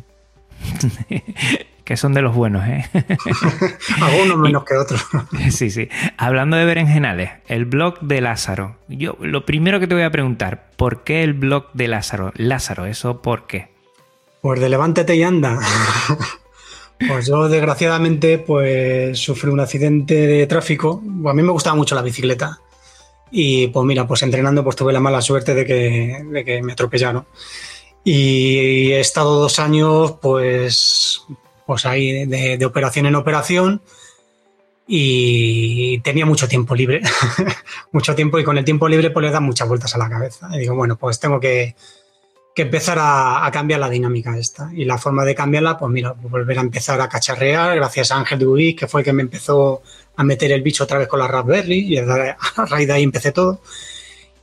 que 1.91 1.97
son 1.97 2.15
de 2.15 2.23
los 2.23 2.37
buenos, 2.37 2.65
¿eh? 2.69 2.89
Algunos 4.01 4.39
menos 4.39 4.63
que 4.63 4.77
otros. 4.77 5.05
sí, 5.51 5.73
sí. 5.73 5.89
Hablando 6.19 6.57
de 6.57 6.65
berenjenales, 6.65 7.33
el 7.49 7.65
blog 7.65 7.99
de 7.99 8.21
Lázaro. 8.21 8.77
Yo 8.87 9.17
lo 9.19 9.45
primero 9.45 9.81
que 9.81 9.89
te 9.89 9.95
voy 9.95 10.05
a 10.05 10.11
preguntar, 10.13 10.71
¿por 10.77 11.03
qué 11.03 11.25
el 11.25 11.35
blog 11.35 11.65
de 11.73 11.89
Lázaro? 11.89 12.31
Lázaro, 12.37 12.87
¿eso 12.87 13.23
por 13.23 13.49
qué? 13.49 13.73
Pues 14.41 14.61
de 14.61 14.69
levántate 14.69 15.17
y 15.17 15.25
anda. 15.25 15.59
pues 17.09 17.27
yo 17.27 17.49
desgraciadamente 17.49 18.39
pues 18.39 19.19
sufrí 19.19 19.51
un 19.51 19.59
accidente 19.59 20.15
de 20.15 20.47
tráfico. 20.47 21.03
A 21.27 21.35
mí 21.35 21.43
me 21.43 21.51
gustaba 21.51 21.75
mucho 21.75 21.97
la 21.97 22.03
bicicleta. 22.03 22.61
Y 23.33 23.67
pues 23.67 23.85
mira, 23.85 24.07
pues 24.07 24.23
entrenando 24.23 24.63
pues 24.63 24.77
tuve 24.77 24.93
la 24.93 25.01
mala 25.01 25.23
suerte 25.23 25.55
de 25.55 25.67
que, 25.67 26.25
de 26.25 26.45
que 26.45 26.63
me 26.63 26.73
atropellaron. 26.73 27.27
Y 28.05 28.93
he 28.93 29.01
estado 29.01 29.41
dos 29.41 29.59
años 29.59 30.19
pues 30.23 31.27
pues 31.71 31.87
ahí 31.87 32.27
de, 32.27 32.65
operación 32.67 33.07
en 33.07 33.15
operación 33.15 33.81
y 34.89 36.01
tenía 36.01 36.27
mucho 36.27 36.49
tiempo 36.49 36.75
libre, 36.75 37.01
mucho 37.93 38.13
tiempo 38.17 38.41
y 38.41 38.45
con 38.45 38.59
el 38.59 38.65
tiempo 38.65 38.89
libre 38.89 39.11
pues 39.11 39.25
le 39.25 39.31
da 39.31 39.39
muchas 39.39 39.69
vueltas 39.69 39.95
a 39.95 39.99
la 39.99 40.11
cabeza. 40.11 40.49
Y 40.53 40.59
digo, 40.59 40.75
bueno, 40.75 40.97
pues 40.97 41.21
tengo 41.21 41.39
que, 41.39 41.77
empezar 42.57 42.99
a, 43.01 43.49
cambiar 43.53 43.79
la 43.79 43.89
dinámica 43.89 44.37
esta. 44.37 44.69
Y 44.75 44.85
la 44.85 44.99
forma 44.99 45.25
de 45.25 45.37
cambiarla, 45.37 45.79
pues 45.79 45.93
mira, 45.93 46.11
volver 46.11 46.59
a 46.59 46.63
empezar 46.63 47.01
a 47.01 47.09
cacharrear, 47.09 47.77
gracias 47.77 48.11
a 48.11 48.17
Ángel 48.17 48.41
Dubí, 48.41 48.75
que 48.75 48.89
fue 48.89 49.03
el 49.03 49.05
que 49.05 49.13
me 49.13 49.23
empezó 49.23 49.81
a 50.17 50.25
meter 50.25 50.51
el 50.51 50.63
bicho 50.63 50.83
otra 50.83 50.99
vez 50.99 51.07
con 51.07 51.21
la 51.21 51.29
Raspberry 51.29 51.87
y 51.87 51.99
a 51.99 52.37
raíz 52.67 52.89
de 52.89 52.93
ahí 52.93 53.05
empecé 53.05 53.31
todo. 53.31 53.61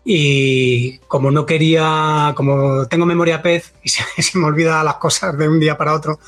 Y 0.05 0.99
como 1.09 1.29
no 1.29 1.45
quería, 1.45 2.31
como 2.37 2.87
tengo 2.87 3.05
memoria 3.05 3.41
pez 3.41 3.73
y 3.83 3.89
se, 3.89 4.01
se 4.21 4.37
me 4.37 4.45
olvida 4.45 4.81
las 4.81 4.95
cosas 4.95 5.37
de 5.37 5.49
un 5.49 5.59
día 5.59 5.77
para 5.77 5.93
otro, 5.93 6.21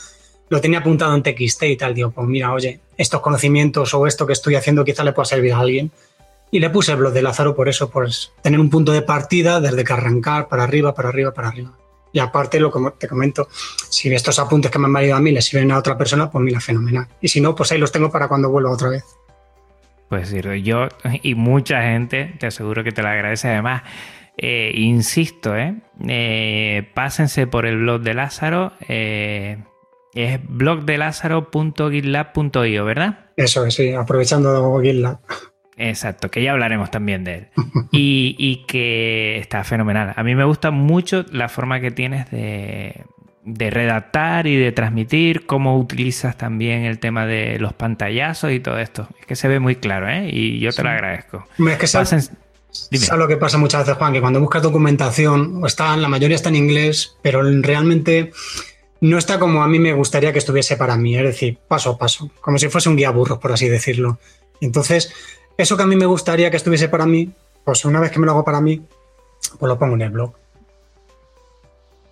lo 0.49 0.61
tenía 0.61 0.79
apuntado 0.79 1.15
en 1.15 1.23
TXT 1.23 1.63
y 1.63 1.77
tal. 1.77 1.93
Digo, 1.93 2.11
pues 2.11 2.27
mira, 2.27 2.51
oye, 2.51 2.79
estos 2.97 3.21
conocimientos 3.21 3.93
o 3.93 4.07
esto 4.07 4.25
que 4.25 4.33
estoy 4.33 4.55
haciendo 4.55 4.83
quizá 4.83 5.03
le 5.03 5.13
pueda 5.13 5.25
servir 5.25 5.53
a 5.53 5.59
alguien. 5.59 5.91
Y 6.51 6.59
le 6.59 6.69
puse 6.71 6.91
el 6.91 6.97
blog 6.97 7.13
de 7.13 7.21
Lázaro 7.21 7.55
por 7.55 7.69
eso, 7.69 7.89
por 7.91 8.09
tener 8.41 8.59
un 8.59 8.71
punto 8.71 8.91
de 8.91 9.03
partida 9.03 9.61
desde 9.61 9.83
que 9.83 9.93
arrancar 9.93 10.47
para 10.47 10.63
arriba, 10.63 10.95
para 10.95 11.09
arriba, 11.09 11.31
para 11.31 11.49
arriba. 11.49 11.71
Y 12.11 12.19
aparte, 12.19 12.59
lo 12.59 12.71
que 12.71 12.79
te 12.97 13.07
comento, 13.07 13.47
si 13.89 14.11
estos 14.11 14.39
apuntes 14.39 14.71
que 14.71 14.79
me 14.79 14.85
han 14.85 14.93
valido 14.93 15.15
a 15.15 15.19
mí 15.19 15.31
le 15.31 15.43
sirven 15.43 15.71
a 15.71 15.77
otra 15.77 15.95
persona, 15.95 16.31
pues 16.31 16.43
mira, 16.43 16.59
fenomenal. 16.59 17.07
Y 17.21 17.27
si 17.27 17.39
no, 17.39 17.53
pues 17.53 17.71
ahí 17.71 17.77
los 17.77 17.91
tengo 17.91 18.09
para 18.09 18.27
cuando 18.27 18.49
vuelva 18.49 18.71
otra 18.71 18.89
vez. 18.89 19.03
Pues 20.09 20.33
yo 20.63 20.87
y 21.21 21.35
mucha 21.35 21.83
gente, 21.83 22.33
te 22.39 22.47
aseguro 22.47 22.83
que 22.83 22.91
te 22.91 23.03
lo 23.03 23.09
agradece. 23.09 23.49
Además, 23.49 23.83
eh, 24.37 24.71
insisto, 24.73 25.55
eh, 25.55 25.75
eh, 26.07 26.89
pásense 26.95 27.45
por 27.45 27.67
el 27.67 27.77
blog 27.77 28.01
de 28.01 28.13
Lázaro. 28.15 28.73
Eh, 28.87 29.59
es 30.13 30.39
blogdelázaro.gitlab.io, 30.47 32.85
¿verdad? 32.85 33.31
Eso 33.35 33.65
es, 33.65 33.73
sí, 33.75 33.91
aprovechando 33.93 34.79
GitLab. 34.81 35.19
Exacto, 35.79 36.29
que 36.29 36.43
ya 36.43 36.51
hablaremos 36.51 36.91
también 36.91 37.23
de 37.23 37.35
él. 37.35 37.47
Y, 37.91 38.65
que 38.67 39.37
está 39.37 39.63
fenomenal. 39.63 40.13
A 40.15 40.23
mí 40.23 40.35
me 40.35 40.43
gusta 40.43 40.71
mucho 40.71 41.25
la 41.31 41.47
forma 41.47 41.79
que 41.79 41.89
tienes 41.89 42.29
de, 42.31 43.05
redactar 43.45 44.45
y 44.45 44.57
de 44.57 44.73
transmitir, 44.73 45.45
cómo 45.45 45.79
utilizas 45.79 46.37
también 46.37 46.83
el 46.83 46.99
tema 46.99 47.25
de 47.25 47.57
los 47.59 47.73
pantallazos 47.73 48.51
y 48.51 48.59
todo 48.59 48.77
esto. 48.77 49.07
Es 49.21 49.25
que 49.25 49.37
se 49.37 49.47
ve 49.47 49.61
muy 49.61 49.77
claro, 49.77 50.09
¿eh? 50.09 50.29
Y 50.29 50.59
yo 50.59 50.73
te 50.73 50.83
lo 50.83 50.89
agradezco. 50.89 51.47
Es 51.57 51.77
que 51.77 51.87
sabes, 51.87 52.31
lo 53.17 53.27
que 53.29 53.37
pasa 53.37 53.57
muchas 53.57 53.85
veces, 53.85 53.97
Juan, 53.97 54.11
que 54.11 54.19
cuando 54.19 54.41
buscas 54.41 54.61
documentación, 54.61 55.61
está, 55.65 55.95
la 55.95 56.09
mayoría 56.09 56.35
está 56.35 56.49
en 56.49 56.57
inglés, 56.57 57.15
pero 57.21 57.41
realmente 57.41 58.33
no 59.01 59.17
está 59.17 59.39
como 59.39 59.63
a 59.63 59.67
mí 59.67 59.79
me 59.79 59.93
gustaría 59.93 60.33
que 60.33 60.39
estuviese 60.39 60.77
para 60.77 60.97
mí, 60.97 61.15
es 61.15 61.23
decir, 61.23 61.57
paso 61.67 61.91
a 61.91 61.97
paso, 61.97 62.29
como 62.41 62.57
si 62.57 62.69
fuese 62.69 62.89
un 62.89 62.95
guía 62.95 63.11
burro, 63.11 63.39
por 63.39 63.51
así 63.51 63.69
decirlo. 63.69 64.19
Entonces, 64.61 65.13
eso 65.57 65.77
que 65.77 65.83
a 65.83 65.87
mí 65.87 65.95
me 65.95 66.05
gustaría 66.05 66.51
que 66.51 66.57
estuviese 66.57 66.89
para 66.89 67.05
mí, 67.05 67.31
pues 67.63 67.85
una 67.85 67.99
vez 67.99 68.11
que 68.11 68.19
me 68.19 68.25
lo 68.25 68.33
hago 68.33 68.43
para 68.43 68.61
mí, 68.61 68.81
pues 69.57 69.69
lo 69.69 69.77
pongo 69.77 69.95
en 69.95 70.01
el 70.01 70.09
blog. 70.09 70.33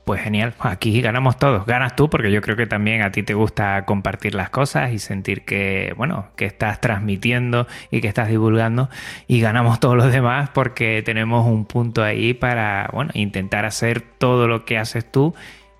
Pues 0.05 0.21
genial, 0.21 0.53
aquí 0.59 1.01
ganamos 1.01 1.37
todos. 1.37 1.65
Ganas 1.65 1.97
tú 1.97 2.09
porque 2.09 2.31
yo 2.31 2.41
creo 2.41 2.55
que 2.55 2.65
también 2.65 3.01
a 3.01 3.11
ti 3.11 3.23
te 3.23 3.33
gusta 3.33 3.83
compartir 3.83 4.35
las 4.35 4.49
cosas 4.49 4.93
y 4.93 4.99
sentir 4.99 5.43
que, 5.43 5.93
bueno, 5.97 6.29
que 6.37 6.45
estás 6.45 6.79
transmitiendo 6.79 7.67
y 7.91 7.99
que 7.99 8.07
estás 8.07 8.29
divulgando 8.29 8.89
y 9.27 9.41
ganamos 9.41 9.81
todos 9.81 9.97
los 9.97 10.09
demás 10.13 10.49
porque 10.53 11.03
tenemos 11.03 11.45
un 11.45 11.65
punto 11.65 12.03
ahí 12.03 12.33
para, 12.33 12.89
bueno, 12.93 13.11
intentar 13.15 13.65
hacer 13.65 13.99
todo 13.99 14.47
lo 14.47 14.63
que 14.63 14.77
haces 14.77 15.11
tú 15.11 15.35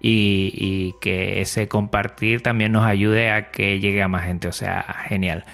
y, 0.09 0.95
que 1.01 1.41
ese 1.41 1.67
compartir 1.67 2.41
también 2.41 2.71
nos 2.71 2.85
ayude 2.85 3.31
a 3.31 3.51
que 3.51 3.79
llegue 3.79 4.01
a 4.01 4.07
más 4.07 4.25
gente. 4.25 4.47
O 4.47 4.53
sea, 4.53 4.83
genial. 5.07 5.45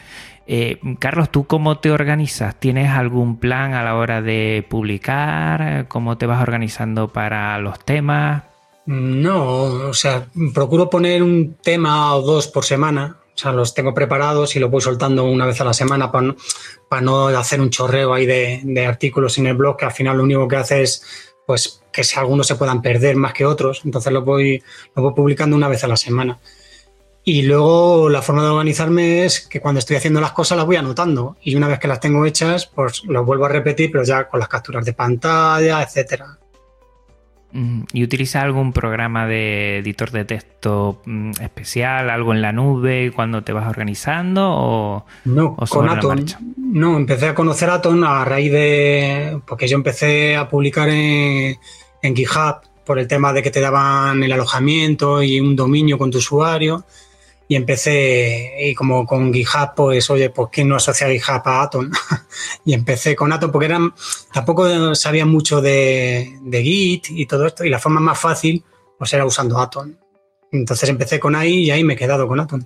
Eh, 0.45 0.79
Carlos, 0.99 1.31
¿tú 1.31 1.45
cómo 1.45 1.79
te 1.79 1.89
organizas? 1.89 2.59
¿Tienes 2.59 2.91
algún 2.91 3.39
plan 3.39 3.73
a 3.73 3.83
la 3.83 3.95
hora 3.95 4.21
de 4.21 4.65
publicar? 4.69 5.87
¿Cómo 5.87 6.17
te 6.17 6.25
vas 6.25 6.41
organizando 6.41 7.11
para 7.11 7.57
los 7.59 7.79
temas? 7.79 8.43
No, 8.85 9.63
o 9.63 9.93
sea, 9.93 10.27
procuro 10.53 10.89
poner 10.89 11.23
un 11.23 11.55
tema 11.55 12.13
o 12.15 12.21
dos 12.21 12.47
por 12.47 12.65
semana. 12.65 13.17
O 13.33 13.37
sea, 13.37 13.51
los 13.51 13.73
tengo 13.73 13.95
preparados 13.95 14.55
y 14.55 14.59
los 14.59 14.69
voy 14.69 14.81
soltando 14.81 15.23
una 15.23 15.47
vez 15.47 15.59
a 15.61 15.63
la 15.63 15.73
semana 15.73 16.11
para 16.11 17.01
no, 17.01 17.27
hacer 17.27 17.59
un 17.59 17.71
chorreo 17.71 18.13
ahí 18.13 18.27
de, 18.27 18.61
de 18.63 18.85
artículos 18.85 19.39
en 19.39 19.47
el 19.47 19.55
blog 19.55 19.77
que 19.77 19.85
al 19.85 19.91
final 19.91 20.17
lo 20.17 20.23
único 20.23 20.47
que 20.47 20.57
hace 20.57 20.83
es 20.83 21.32
pues 21.45 21.83
que 21.91 22.03
si 22.03 22.19
algunos 22.19 22.47
se 22.47 22.55
puedan 22.55 22.81
perder 22.81 23.15
más 23.15 23.33
que 23.33 23.45
otros, 23.45 23.81
entonces 23.85 24.11
los 24.11 24.25
voy, 24.25 24.63
lo 24.95 25.03
voy 25.03 25.13
publicando 25.13 25.55
una 25.55 25.67
vez 25.67 25.83
a 25.83 25.87
la 25.87 25.97
semana. 25.97 26.39
Y 27.25 27.43
luego 27.43 28.09
la 28.09 28.21
forma 28.21 28.43
de 28.43 28.49
organizarme 28.49 29.23
es 29.25 29.47
que 29.47 29.61
cuando 29.61 29.79
estoy 29.79 29.95
haciendo 29.95 30.19
las 30.19 30.33
cosas 30.33 30.57
las 30.57 30.65
voy 30.65 30.75
anotando 30.75 31.37
y 31.41 31.55
una 31.55 31.69
vez 31.69 31.79
que 31.79 31.87
las 31.87 32.01
tengo 32.01 32.25
hechas, 32.25 32.65
pues 32.65 33.03
las 33.05 33.25
vuelvo 33.25 33.45
a 33.45 33.49
repetir, 33.49 33.91
pero 33.91 34.03
ya 34.03 34.27
con 34.27 34.39
las 34.39 34.49
capturas 34.49 34.83
de 34.83 34.93
pantalla, 34.93 35.81
etcétera. 35.81 36.37
¿Y 37.93 38.03
utiliza 38.03 38.41
algún 38.41 38.73
programa 38.73 39.27
de 39.27 39.77
editor 39.77 40.09
de 40.09 40.25
texto 40.25 41.01
mm, 41.05 41.31
especial, 41.41 42.09
algo 42.09 42.33
en 42.33 42.41
la 42.41 42.51
nube 42.51 43.11
cuando 43.15 43.43
te 43.43 43.53
vas 43.53 43.67
organizando? 43.67 44.49
O, 44.51 45.05
no, 45.25 45.55
con 45.69 45.87
Atom. 45.87 46.25
No, 46.57 46.97
empecé 46.97 47.27
a 47.27 47.35
conocer 47.35 47.69
Atom 47.69 48.03
a 48.03 48.25
raíz 48.25 48.51
de. 48.51 49.39
porque 49.45 49.67
yo 49.67 49.77
empecé 49.77 50.35
a 50.35 50.49
publicar 50.49 50.89
en, 50.89 51.57
en 52.01 52.15
GitHub 52.15 52.61
por 52.85 52.97
el 52.97 53.07
tema 53.07 53.31
de 53.33 53.43
que 53.43 53.51
te 53.51 53.61
daban 53.61 54.23
el 54.23 54.31
alojamiento 54.31 55.21
y 55.21 55.39
un 55.39 55.55
dominio 55.55 55.97
con 55.97 56.09
tu 56.09 56.17
usuario 56.17 56.83
y 57.53 57.55
empecé, 57.55 58.51
y 58.59 58.73
como 58.73 59.05
con 59.05 59.31
GitHub, 59.31 59.75
pues 59.75 60.09
oye, 60.09 60.31
pues 60.31 60.49
quién 60.51 60.67
no 60.67 60.77
asocia 60.77 61.07
GitHub 61.07 61.43
a 61.45 61.61
Atom. 61.61 61.91
y 62.65 62.73
empecé 62.73 63.15
con 63.15 63.31
Atom 63.31 63.51
porque 63.51 63.67
eran, 63.67 63.93
tampoco 64.33 64.95
sabía 64.95 65.27
mucho 65.27 65.61
de, 65.61 66.39
Git 66.51 67.11
y 67.11 67.27
todo 67.27 67.45
esto, 67.45 67.63
y 67.63 67.69
la 67.69 67.77
forma 67.77 67.99
más 67.99 68.19
fácil 68.19 68.63
pues 68.97 69.13
era 69.13 69.23
usando 69.23 69.59
Atom. 69.59 69.93
Entonces 70.51 70.89
empecé 70.89 71.19
con 71.19 71.35
ahí 71.35 71.65
y 71.65 71.69
ahí 71.69 71.83
me 71.83 71.93
he 71.93 71.95
quedado 71.95 72.27
con 72.27 72.39
Atom. 72.39 72.63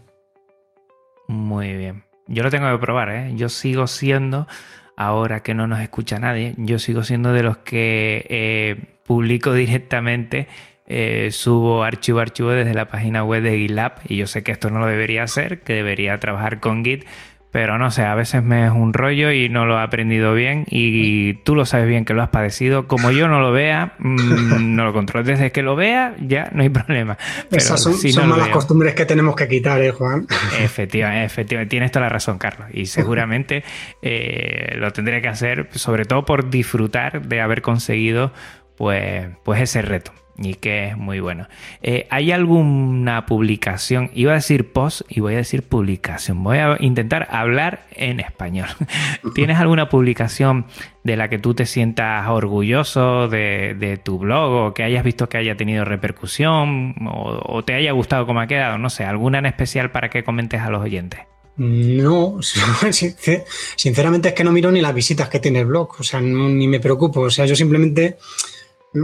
Muy 1.27 1.73
bien. 1.73 2.05
Yo 2.27 2.43
lo 2.43 2.49
tengo 2.49 2.71
que 2.71 2.77
probar, 2.77 3.09
¿eh? 3.09 3.33
Yo 3.35 3.49
sigo 3.49 3.87
siendo 3.87 4.47
ahora 4.95 5.43
que 5.43 5.53
no 5.53 5.67
nos 5.67 5.81
escucha 5.81 6.17
nadie, 6.17 6.53
yo 6.55 6.79
sigo 6.79 7.03
siendo 7.03 7.33
de 7.33 7.43
los 7.43 7.57
que 7.57 8.25
eh, 8.29 8.99
publico 9.03 9.51
directamente, 9.63 10.47
eh, 10.87 11.29
subo 11.31 11.83
archivo 11.83 12.19
a 12.19 12.21
archivo 12.23 12.49
desde 12.51 12.73
la 12.73 12.87
página 12.87 13.23
web 13.23 13.43
de 13.43 13.57
GitLab 13.57 13.99
y 14.07 14.17
yo 14.17 14.27
sé 14.27 14.43
que 14.43 14.51
esto 14.51 14.69
no 14.69 14.79
lo 14.79 14.87
debería 14.87 15.23
hacer, 15.23 15.61
que 15.61 15.73
debería 15.73 16.17
trabajar 16.19 16.59
con 16.59 16.83
Git, 16.83 17.05
pero 17.51 17.77
no 17.77 17.91
sé, 17.91 18.03
a 18.03 18.13
veces 18.13 18.43
me 18.43 18.65
es 18.65 18.71
un 18.71 18.93
rollo 18.93 19.31
y 19.31 19.49
no 19.49 19.65
lo 19.65 19.79
he 19.79 19.81
aprendido 19.81 20.33
bien 20.33 20.65
y 20.69 21.35
tú 21.43 21.55
lo 21.55 21.65
sabes 21.65 21.87
bien 21.87 22.05
que 22.05 22.13
lo 22.13 22.21
has 22.21 22.29
padecido. 22.29 22.87
Como 22.87 23.09
yo 23.11 23.27
no 23.27 23.39
lo 23.39 23.51
vea, 23.51 23.95
mm, 23.99 24.75
no 24.75 24.85
lo 24.85 24.93
controlo. 24.93 25.25
Desde 25.25 25.51
que 25.51 25.63
lo 25.63 25.75
vea, 25.75 26.13
ya 26.19 26.49
no 26.53 26.61
hay 26.61 26.69
problema. 26.69 27.17
Esas 27.49 27.81
son, 27.81 27.95
malas 28.29 28.49
costumbres 28.49 28.93
que 28.95 29.05
tenemos 29.05 29.35
que 29.35 29.47
quitar, 29.47 29.81
¿eh, 29.81 29.91
Juan? 29.91 30.27
Efectivamente, 30.59 31.25
efectivamente. 31.25 31.69
Tienes 31.69 31.91
toda 31.91 32.05
la 32.05 32.09
razón, 32.09 32.37
Carlos. 32.37 32.67
Y 32.73 32.85
seguramente 32.85 33.63
eh, 34.01 34.75
lo 34.77 34.91
tendré 34.91 35.21
que 35.21 35.29
hacer, 35.29 35.69
sobre 35.71 36.05
todo 36.05 36.25
por 36.25 36.49
disfrutar 36.49 37.27
de 37.27 37.41
haber 37.41 37.61
conseguido 37.61 38.33
pues, 38.75 39.29
pues 39.43 39.61
ese 39.61 39.81
reto 39.81 40.11
y 40.37 40.55
que 40.55 40.89
es 40.89 40.97
muy 40.97 41.19
bueno. 41.19 41.47
Eh, 41.81 42.07
¿Hay 42.09 42.31
alguna 42.31 43.25
publicación? 43.25 44.11
Iba 44.13 44.33
a 44.33 44.35
decir 44.35 44.71
post 44.71 45.01
y 45.09 45.19
voy 45.19 45.33
a 45.33 45.37
decir 45.37 45.63
publicación. 45.63 46.43
Voy 46.43 46.57
a 46.59 46.77
intentar 46.79 47.27
hablar 47.31 47.87
en 47.95 48.19
español. 48.19 48.67
¿Tienes 49.35 49.57
alguna 49.57 49.89
publicación 49.89 50.65
de 51.03 51.17
la 51.17 51.29
que 51.29 51.39
tú 51.39 51.53
te 51.53 51.65
sientas 51.65 52.27
orgulloso 52.27 53.27
de, 53.27 53.99
tu 54.03 54.19
blog 54.19 54.51
o 54.51 54.73
que 54.73 54.83
hayas 54.83 55.03
visto 55.03 55.29
que 55.29 55.37
haya 55.37 55.55
tenido 55.55 55.85
repercusión 55.85 56.95
o, 57.09 57.63
te 57.63 57.73
haya 57.73 57.91
gustado 57.91 58.25
cómo 58.27 58.41
ha 58.41 58.47
quedado? 58.47 58.77
No 58.77 58.89
sé, 58.89 59.05
¿alguna 59.05 59.39
en 59.39 59.47
especial 59.47 59.91
para 59.91 60.09
que 60.09 60.23
comentes 60.23 60.61
a 60.61 60.69
los 60.69 60.83
oyentes? 60.83 61.21
No, 61.57 62.37
sinceramente 63.75 64.27
es 64.27 64.33
que 64.35 64.43
no 64.43 64.51
miro 64.51 64.71
ni 64.71 64.79
las 64.79 64.93
visitas 64.93 65.27
que 65.27 65.39
tiene 65.39 65.61
el 65.61 65.65
blog, 65.65 65.95
o 65.99 66.03
sea, 66.03 66.21
ni 66.21 66.67
me 66.67 66.79
preocupo, 66.79 67.21
o 67.21 67.31
sea, 67.31 67.47
yo 67.47 67.55
simplemente 67.55 68.17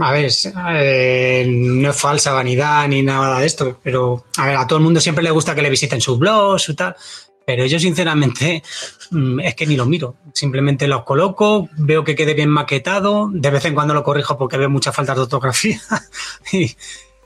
a 0.02 0.12
ver, 0.12 0.30
eh, 0.76 1.46
no 1.48 1.90
es 1.90 1.96
falsa 1.96 2.32
vanidad 2.32 2.88
ni 2.88 3.02
nada 3.02 3.38
de 3.40 3.46
esto, 3.46 3.78
pero 3.82 4.24
a 4.36 4.46
ver, 4.46 4.56
a 4.56 4.66
todo 4.66 4.78
el 4.78 4.84
mundo 4.84 5.00
siempre 5.00 5.24
le 5.24 5.30
gusta 5.30 5.54
que 5.54 5.62
le 5.62 5.70
visiten 5.70 6.00
sus 6.00 6.18
blogs 6.18 6.68
y 6.68 6.74
tal, 6.74 6.96
pero 7.46 7.66
yo 7.66 7.78
sinceramente 7.78 8.62
mm, 9.10 9.40
es 9.40 9.54
que 9.54 9.66
ni 9.66 9.76
lo 9.76 9.86
miro, 9.86 10.16
simplemente 10.32 10.88
los 10.88 11.04
coloco, 11.04 11.68
veo 11.76 12.04
que 12.04 12.14
quede 12.14 12.34
bien 12.34 12.48
maquetado, 12.48 13.28
de 13.32 13.50
vez 13.50 13.64
en 13.66 13.74
cuando 13.74 13.94
lo 13.94 14.02
corrijo 14.02 14.38
porque 14.38 14.56
veo 14.56 14.70
muchas 14.70 14.94
faltas 14.94 15.16
de 15.16 15.22
ortografía 15.22 15.80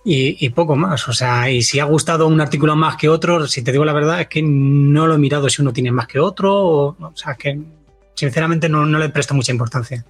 y, 0.04 0.48
poco 0.50 0.74
más, 0.74 1.06
o 1.08 1.12
sea, 1.12 1.50
y 1.50 1.62
si 1.62 1.80
ha 1.80 1.84
gustado 1.84 2.26
un 2.26 2.40
artículo 2.40 2.74
más 2.74 2.96
que 2.96 3.08
otro, 3.08 3.46
si 3.46 3.62
te 3.62 3.72
digo 3.72 3.84
la 3.84 3.92
verdad 3.92 4.20
es 4.22 4.28
que 4.28 4.42
no 4.42 5.06
lo 5.06 5.14
he 5.14 5.18
mirado 5.18 5.48
si 5.48 5.62
uno 5.62 5.72
tiene 5.72 5.92
más 5.92 6.06
que 6.06 6.18
otro, 6.18 6.54
o, 6.54 7.12
sea, 7.14 7.34
que 7.34 7.60
sinceramente 8.14 8.68
no, 8.68 8.86
le 8.86 9.08
presto 9.10 9.34
mucha 9.34 9.52
importancia. 9.52 10.04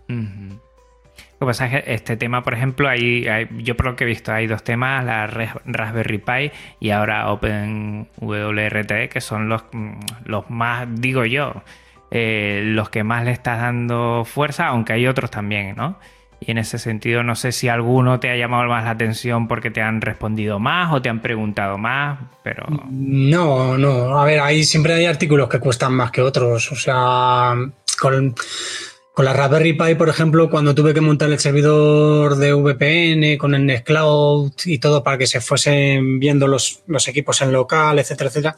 Lo 1.41 1.47
que 1.47 1.51
pasa 1.51 1.67
es 1.67 1.85
que 1.85 1.95
este 1.95 2.17
tema, 2.17 2.43
por 2.43 2.55
ejemplo, 2.55 2.89
hay, 2.89 3.49
yo 3.59 3.77
por 3.77 3.87
lo 3.87 3.97
que 3.97 4.03
he 4.03 4.07
visto 4.07 4.33
hay 4.33 4.49
dos 4.49 4.65
temas, 4.65 5.05
la 5.05 5.29
Raspberry 5.29 6.19
Pi 6.19 6.51
y 6.81 6.91
ahora 6.91 7.31
OpenWRT, 7.31 9.09
que 9.09 9.21
son 9.21 9.49
los, 9.49 9.63
los 10.25 10.51
más, 10.51 10.89
digo 10.91 11.25
yo, 11.25 11.63
eh, 12.11 12.63
los 12.65 12.91
que 12.91 13.05
más 13.05 13.25
le 13.25 13.31
estás 13.31 13.61
dando 13.61 14.25
fuerza, 14.25 14.67
aunque 14.67 14.95
hay 14.95 15.07
otros 15.07 15.31
también, 15.31 15.77
¿no? 15.77 15.99
Y 16.41 16.51
en 16.51 16.59
ese 16.59 16.79
sentido, 16.79 17.23
no 17.23 17.35
sé 17.35 17.53
si 17.53 17.69
alguno 17.69 18.19
te 18.19 18.31
ha 18.31 18.37
llamado 18.37 18.69
más 18.69 18.85
la 18.85 18.91
atención 18.91 19.47
porque 19.49 19.71
te 19.71 19.81
han 19.81 20.01
respondido 20.01 20.59
más 20.59 20.93
o 20.93 21.03
te 21.03 21.09
han 21.09 21.21
preguntado 21.21 21.79
más, 21.79 22.19
pero... 22.43 22.65
No, 22.91 23.77
no, 23.77 24.19
a 24.19 24.25
ver, 24.25 24.41
ahí 24.41 24.65
siempre 24.65 24.95
hay 24.95 25.07
artículos 25.07 25.49
que 25.49 25.59
cuestan 25.59 25.95
más 25.95 26.11
que 26.11 26.23
otros, 26.23 26.73
o 26.73 26.77
sea, 26.77 27.55
con 28.01 28.35
con 29.19 29.25
la 29.25 29.33
Raspberry 29.33 29.73
Pi, 29.73 29.97
por 29.97 30.09
ejemplo, 30.09 30.49
cuando 30.49 30.77
tuve 30.77 30.95
que 30.95 31.01
montar 31.01 31.29
el 31.29 31.41
servidor 31.41 32.37
de 32.37 32.53
VPN 32.53 33.37
con 33.37 33.53
el 33.53 33.67
Nextcloud 33.67 34.53
y 34.65 34.79
todo 34.79 35.03
para 35.03 35.19
que 35.19 35.27
se 35.27 35.41
fuesen 35.41 36.21
viendo 36.21 36.47
los, 36.47 36.85
equipos 37.09 37.43
en 37.43 37.51
local, 37.51 37.99
etcétera, 37.99 38.29
etcétera, 38.31 38.57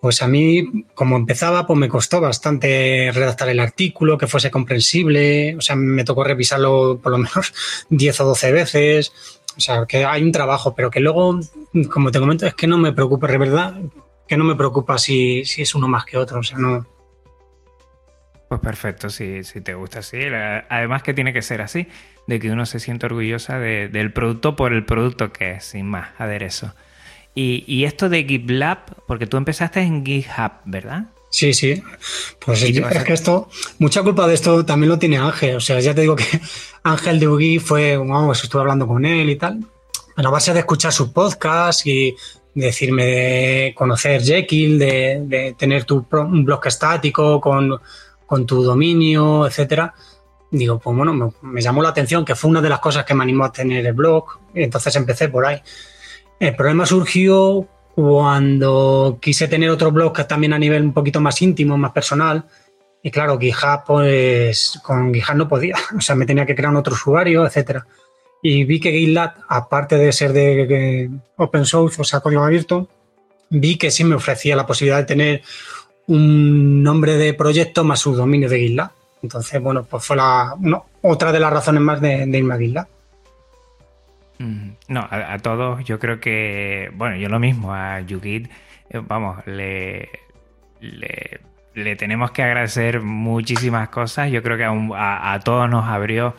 pues 0.00 0.20
a 0.20 0.26
mí, 0.26 0.84
como 0.96 1.14
empezaba, 1.14 1.64
pues 1.64 1.78
me 1.78 1.88
costó 1.88 2.20
bastante 2.20 3.12
redactar 3.14 3.50
el 3.50 3.60
artículo, 3.60 4.18
que 4.18 4.26
fuese 4.26 4.50
comprensible. 4.50 5.54
O 5.54 5.60
sea, 5.60 5.76
me 5.76 6.02
tocó 6.02 6.24
revisarlo 6.24 6.98
por 7.00 7.12
lo 7.12 7.18
menos 7.18 7.54
10 7.88 8.20
o 8.22 8.24
12 8.24 8.50
veces. 8.50 9.12
O 9.56 9.60
sea, 9.60 9.86
que 9.86 10.04
hay 10.04 10.24
un 10.24 10.32
trabajo, 10.32 10.74
pero 10.74 10.90
que 10.90 10.98
luego, 10.98 11.38
como 11.88 12.10
te 12.10 12.18
comento, 12.18 12.46
es 12.46 12.54
que 12.54 12.66
no 12.66 12.78
me 12.78 12.92
preocupa, 12.92 13.28
de 13.28 13.38
verdad, 13.38 13.80
que 14.26 14.36
no 14.36 14.42
me 14.42 14.56
preocupa 14.56 14.98
si, 14.98 15.44
si 15.44 15.62
es 15.62 15.72
uno 15.76 15.86
más 15.86 16.04
que 16.04 16.16
otro. 16.16 16.40
O 16.40 16.42
sea, 16.42 16.58
no, 16.58 16.84
pues 18.48 18.60
perfecto, 18.60 19.10
si, 19.10 19.44
si 19.44 19.60
te 19.60 19.74
gusta 19.74 20.00
así. 20.00 20.18
Además 20.68 21.02
que 21.02 21.14
tiene 21.14 21.32
que 21.32 21.42
ser 21.42 21.60
así, 21.60 21.86
de 22.26 22.40
que 22.40 22.50
uno 22.50 22.66
se 22.66 22.80
siente 22.80 23.06
orgullosa 23.06 23.58
del 23.58 24.12
producto 24.12 24.56
por 24.56 24.72
el 24.72 24.84
producto 24.84 25.32
que 25.32 25.52
es, 25.52 25.64
sin 25.64 25.86
más, 25.86 26.10
aderezo. 26.18 26.74
Y, 27.34 27.64
y 27.66 27.84
esto 27.84 28.08
de 28.08 28.24
GitLab, 28.24 29.04
porque 29.06 29.26
tú 29.26 29.36
empezaste 29.36 29.80
en 29.80 30.04
GitHub, 30.04 30.52
¿verdad? 30.64 31.04
Sí, 31.30 31.52
sí. 31.52 31.82
Pues 32.44 32.62
es 32.62 33.04
que 33.04 33.12
esto, 33.12 33.48
mucha 33.78 34.02
culpa 34.02 34.26
de 34.26 34.34
esto 34.34 34.64
también 34.64 34.88
lo 34.88 34.98
tiene 34.98 35.18
Ángel. 35.18 35.56
O 35.56 35.60
sea, 35.60 35.78
ya 35.80 35.94
te 35.94 36.00
digo 36.00 36.16
que 36.16 36.24
Ángel 36.82 37.20
de 37.20 37.28
Ugi 37.28 37.58
fue, 37.58 37.96
vamos, 37.96 38.42
estuve 38.42 38.62
hablando 38.62 38.86
con 38.86 39.04
él 39.04 39.28
y 39.28 39.36
tal. 39.36 39.60
A 40.16 40.22
la 40.22 40.30
base 40.30 40.52
de 40.52 40.60
escuchar 40.60 40.92
su 40.92 41.12
podcast 41.12 41.86
y 41.86 42.16
decirme 42.54 43.04
de 43.04 43.74
conocer 43.76 44.22
Jekyll, 44.22 44.78
de, 44.78 45.22
de 45.24 45.54
tener 45.56 45.84
tu 45.84 46.06
un 46.10 46.44
blog 46.44 46.66
estático 46.66 47.40
con 47.40 47.78
con 48.28 48.44
tu 48.44 48.62
dominio, 48.62 49.46
etcétera. 49.46 49.94
Digo, 50.50 50.78
pues 50.78 50.94
bueno, 50.94 51.32
me, 51.40 51.62
llamó 51.62 51.82
la 51.82 51.88
atención, 51.88 52.26
que 52.26 52.34
fue 52.34 52.50
una 52.50 52.60
de 52.60 52.68
las 52.68 52.78
cosas 52.78 53.04
que 53.06 53.14
me 53.14 53.22
animó 53.22 53.44
a 53.44 53.52
tener 53.52 53.84
el 53.84 53.94
blog, 53.94 54.38
entonces 54.54 54.94
empecé 54.96 55.30
por 55.30 55.46
ahí. 55.46 55.60
El 56.38 56.54
problema 56.54 56.84
surgió 56.84 57.66
cuando 57.94 59.18
quise 59.20 59.48
tener 59.48 59.70
otro 59.70 59.90
blog 59.90 60.12
que 60.12 60.24
también 60.24 60.52
a 60.52 60.58
nivel 60.58 60.82
un 60.82 60.92
poquito 60.92 61.22
más 61.22 61.40
íntimo, 61.40 61.78
más 61.78 61.92
personal, 61.92 62.44
y 63.02 63.10
claro, 63.10 63.38
GitHub, 63.38 63.84
pues 63.86 64.78
con 64.82 65.12
GitHub 65.14 65.36
no 65.36 65.48
podía, 65.48 65.76
o 65.96 66.00
sea, 66.02 66.14
me 66.14 66.26
tenía 66.26 66.44
que 66.44 66.54
crear 66.54 66.70
un 66.70 66.76
otro 66.76 66.92
usuario, 66.92 67.46
etcétera. 67.46 67.86
Y 68.42 68.64
vi 68.64 68.78
que 68.78 68.92
GitLab, 68.92 69.36
aparte 69.48 69.96
de 69.96 70.12
ser 70.12 70.34
de 70.34 71.10
open 71.36 71.64
source, 71.64 72.00
o 72.00 72.04
sea, 72.04 72.20
código 72.20 72.44
abierto, 72.44 72.88
vi 73.48 73.78
que 73.78 73.90
sí 73.90 74.04
me 74.04 74.16
ofrecía 74.16 74.54
la 74.54 74.66
posibilidad 74.66 74.98
de 74.98 75.04
tener 75.04 75.42
un 76.08 76.82
nombre 76.82 77.16
de 77.16 77.34
proyecto 77.34 77.84
más 77.84 78.00
su 78.00 78.14
dominio 78.14 78.48
de 78.48 78.58
GitLab. 78.58 78.90
Entonces, 79.22 79.60
bueno, 79.60 79.84
pues 79.84 80.04
fue 80.04 80.16
la, 80.16 80.54
otra 81.02 81.32
de 81.32 81.40
las 81.40 81.52
razones 81.52 81.82
más 81.82 82.00
de, 82.00 82.24
irme 82.26 82.54
a 82.54 82.58
GitLab. 82.58 82.86
Mm, 84.38 84.70
no, 84.88 85.06
a, 85.10 85.38
todos 85.38 85.84
yo 85.84 85.98
creo 85.98 86.18
que, 86.18 86.90
bueno, 86.94 87.16
yo 87.16 87.28
lo 87.28 87.38
mismo, 87.38 87.74
a 87.74 88.00
YouGit, 88.00 88.48
eh, 88.90 89.02
vamos, 89.06 89.46
le, 89.46 90.08
le, 90.80 91.96
tenemos 91.96 92.30
que 92.30 92.42
agradecer 92.42 93.00
muchísimas 93.00 93.90
cosas. 93.90 94.30
Yo 94.30 94.42
creo 94.42 94.56
que 94.56 94.64
a, 94.64 95.32
a, 95.32 95.40
todos 95.40 95.68
nos 95.68 95.86
abrió, 95.86 96.34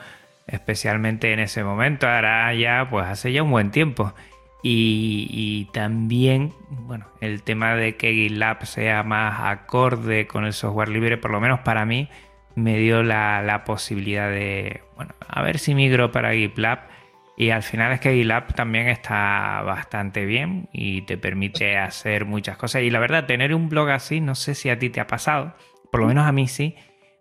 especialmente 0.47 1.31
en 1.31 1.39
ese 1.39 1.63
momento, 1.63 2.07
ahora 2.07 2.53
ya, 2.55 2.87
pues 2.89 3.05
hace 3.05 3.31
ya 3.31 3.43
un 3.43 3.51
buen 3.51 3.69
tiempo. 3.69 4.13
Y, 4.61 5.69
también, 5.71 6.53
bueno, 6.69 7.07
el 7.21 7.43
tema 7.43 7.75
de 7.75 7.95
que 7.95 8.13
GitLab 8.13 8.65
sea 8.65 9.03
más 9.03 9.39
acorde 9.39 10.27
con 10.27 10.43
el 10.43 10.53
software 10.53 10.89
libre, 10.89 11.17
por 11.17 11.31
lo 11.31 11.39
menos 11.39 11.61
para 11.61 11.85
mí, 11.85 12.09
me 12.55 12.77
dio 12.77 13.01
la, 13.03 13.63
posibilidad 13.65 14.29
de, 14.29 14.81
bueno, 14.95 15.15
a 15.27 15.41
ver 15.41 15.59
si 15.59 15.75
migro 15.75 16.11
para 16.11 16.33
GitLab. 16.33 16.89
Y 17.37 17.51
al 17.51 17.63
final 17.63 17.93
es 17.93 18.01
que 18.01 18.13
GitLab 18.13 18.53
también 18.53 18.89
está 18.89 19.61
bastante 19.61 20.25
bien 20.25 20.67
y 20.73 21.03
te 21.03 21.17
permite 21.17 21.77
hacer 21.77 22.25
muchas 22.25 22.57
cosas. 22.57 22.81
Y 22.81 22.89
la 22.89 22.99
verdad, 22.99 23.27
tener 23.27 23.55
un 23.55 23.69
blog 23.69 23.89
así, 23.91 24.19
no 24.19 24.35
sé 24.35 24.55
si 24.55 24.69
a 24.69 24.77
ti 24.77 24.89
te 24.89 24.99
ha 24.99 25.07
pasado, 25.07 25.55
por 25.89 26.01
lo 26.01 26.07
menos 26.07 26.27
a 26.27 26.33
mí 26.33 26.49
sí, 26.49 26.75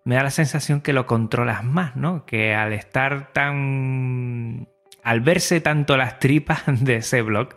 me 0.04 0.16
da 0.16 0.24
la 0.24 0.30
sensación 0.30 0.80
que 0.80 0.92
lo 0.92 1.06
controlas 1.06 1.62
más, 1.62 1.94
¿no? 1.94 2.26
Que 2.26 2.54
al 2.54 2.72
estar 2.72 3.32
tan 3.32 4.66
al 5.02 5.20
verse 5.20 5.60
tanto 5.60 5.96
las 5.96 6.18
tripas 6.18 6.62
de 6.66 6.96
ese 6.96 7.22
blog, 7.22 7.50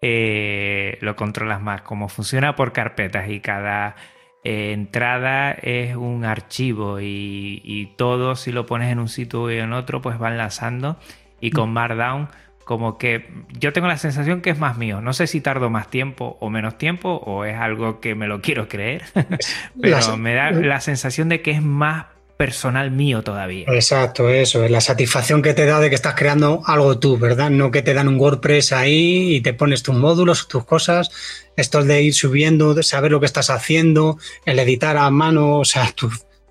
eh, 0.00 0.98
lo 1.00 1.16
controlas 1.16 1.60
más. 1.60 1.82
Como 1.82 2.08
funciona 2.08 2.56
por 2.56 2.72
carpetas 2.72 3.28
y 3.28 3.40
cada 3.40 3.96
eh, 4.44 4.72
entrada 4.72 5.52
es 5.52 5.94
un 5.94 6.24
archivo 6.24 6.98
y, 7.00 7.92
todo 7.96 8.34
si 8.34 8.50
lo 8.52 8.66
pones 8.66 8.90
en 8.90 8.98
un 8.98 9.08
sitio 9.08 9.50
y 9.50 9.58
en 9.58 9.72
otro, 9.72 10.00
pues 10.00 10.18
van 10.18 10.36
lanzando. 10.36 10.98
Y 11.40 11.50
con 11.50 11.70
mm. 11.70 11.72
Markdown, 11.72 12.28
como 12.64 12.98
que 12.98 13.28
yo 13.58 13.72
tengo 13.72 13.88
la 13.88 13.96
sensación 13.96 14.40
que 14.40 14.50
es 14.50 14.58
más 14.58 14.76
mío. 14.76 15.00
No 15.00 15.12
sé 15.12 15.26
si 15.26 15.40
tardo 15.40 15.70
más 15.70 15.88
tiempo 15.88 16.36
o 16.40 16.50
menos 16.50 16.78
tiempo 16.78 17.20
o 17.24 17.44
es 17.44 17.56
algo 17.56 18.00
que 18.00 18.14
me 18.14 18.26
lo 18.26 18.40
quiero 18.40 18.68
creer, 18.68 19.04
pero 19.80 20.16
me 20.16 20.34
da 20.34 20.50
la 20.50 20.80
sensación 20.80 21.28
de 21.28 21.42
que 21.42 21.52
es 21.52 21.62
más 21.62 22.06
personal 22.42 22.90
mío 22.90 23.22
todavía. 23.22 23.66
Exacto, 23.68 24.28
eso, 24.28 24.64
es 24.64 24.70
la 24.72 24.80
satisfacción 24.80 25.42
que 25.42 25.54
te 25.54 25.64
da 25.64 25.78
de 25.78 25.90
que 25.90 25.94
estás 25.94 26.16
creando 26.16 26.60
algo 26.66 26.98
tú, 26.98 27.16
¿verdad? 27.16 27.50
No 27.50 27.70
que 27.70 27.82
te 27.82 27.94
dan 27.94 28.08
un 28.08 28.18
WordPress 28.18 28.72
ahí 28.72 29.36
y 29.36 29.40
te 29.42 29.54
pones 29.54 29.84
tus 29.84 29.94
módulos, 29.94 30.48
tus 30.48 30.64
cosas. 30.64 31.12
Esto 31.56 31.78
es 31.78 31.86
de 31.86 32.02
ir 32.02 32.14
subiendo, 32.14 32.74
de 32.74 32.82
saber 32.82 33.12
lo 33.12 33.20
que 33.20 33.26
estás 33.26 33.48
haciendo, 33.48 34.18
el 34.44 34.58
editar 34.58 34.96
a 34.96 35.08
mano, 35.10 35.58
o 35.58 35.64
sea, 35.64 35.94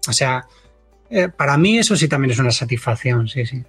o 0.07 0.13
sea, 0.13 0.47
eh, 1.09 1.27
para 1.27 1.57
mí 1.57 1.77
eso 1.77 1.97
sí 1.97 2.07
también 2.07 2.31
es 2.31 2.39
una 2.39 2.51
satisfacción, 2.51 3.27
sí, 3.27 3.45
sí. 3.45 3.61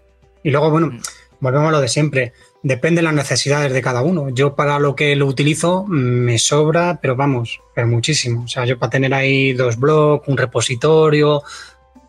Y 0.44 0.52
luego, 0.52 0.70
bueno, 0.70 0.92
mm. 0.92 1.00
volvemos 1.40 1.70
a 1.70 1.72
lo 1.72 1.80
de 1.80 1.88
siempre. 1.88 2.35
Depende 2.62 3.00
de 3.00 3.06
las 3.06 3.14
necesidades 3.14 3.72
de 3.72 3.82
cada 3.82 4.02
uno. 4.02 4.28
Yo 4.28 4.54
para 4.54 4.78
lo 4.78 4.94
que 4.94 5.16
lo 5.16 5.26
utilizo 5.26 5.85
me 5.88 6.38
sobra, 6.38 7.00
pero 7.02 7.16
vamos, 7.16 7.61
pero 7.74 7.88
muchísimo. 7.88 8.44
O 8.44 8.48
sea, 8.48 8.64
yo 8.64 8.78
para 8.78 8.90
tener 8.90 9.12
ahí 9.12 9.52
dos 9.54 9.76
blogs, 9.80 10.28
un 10.28 10.37
repositorio, 10.37 11.42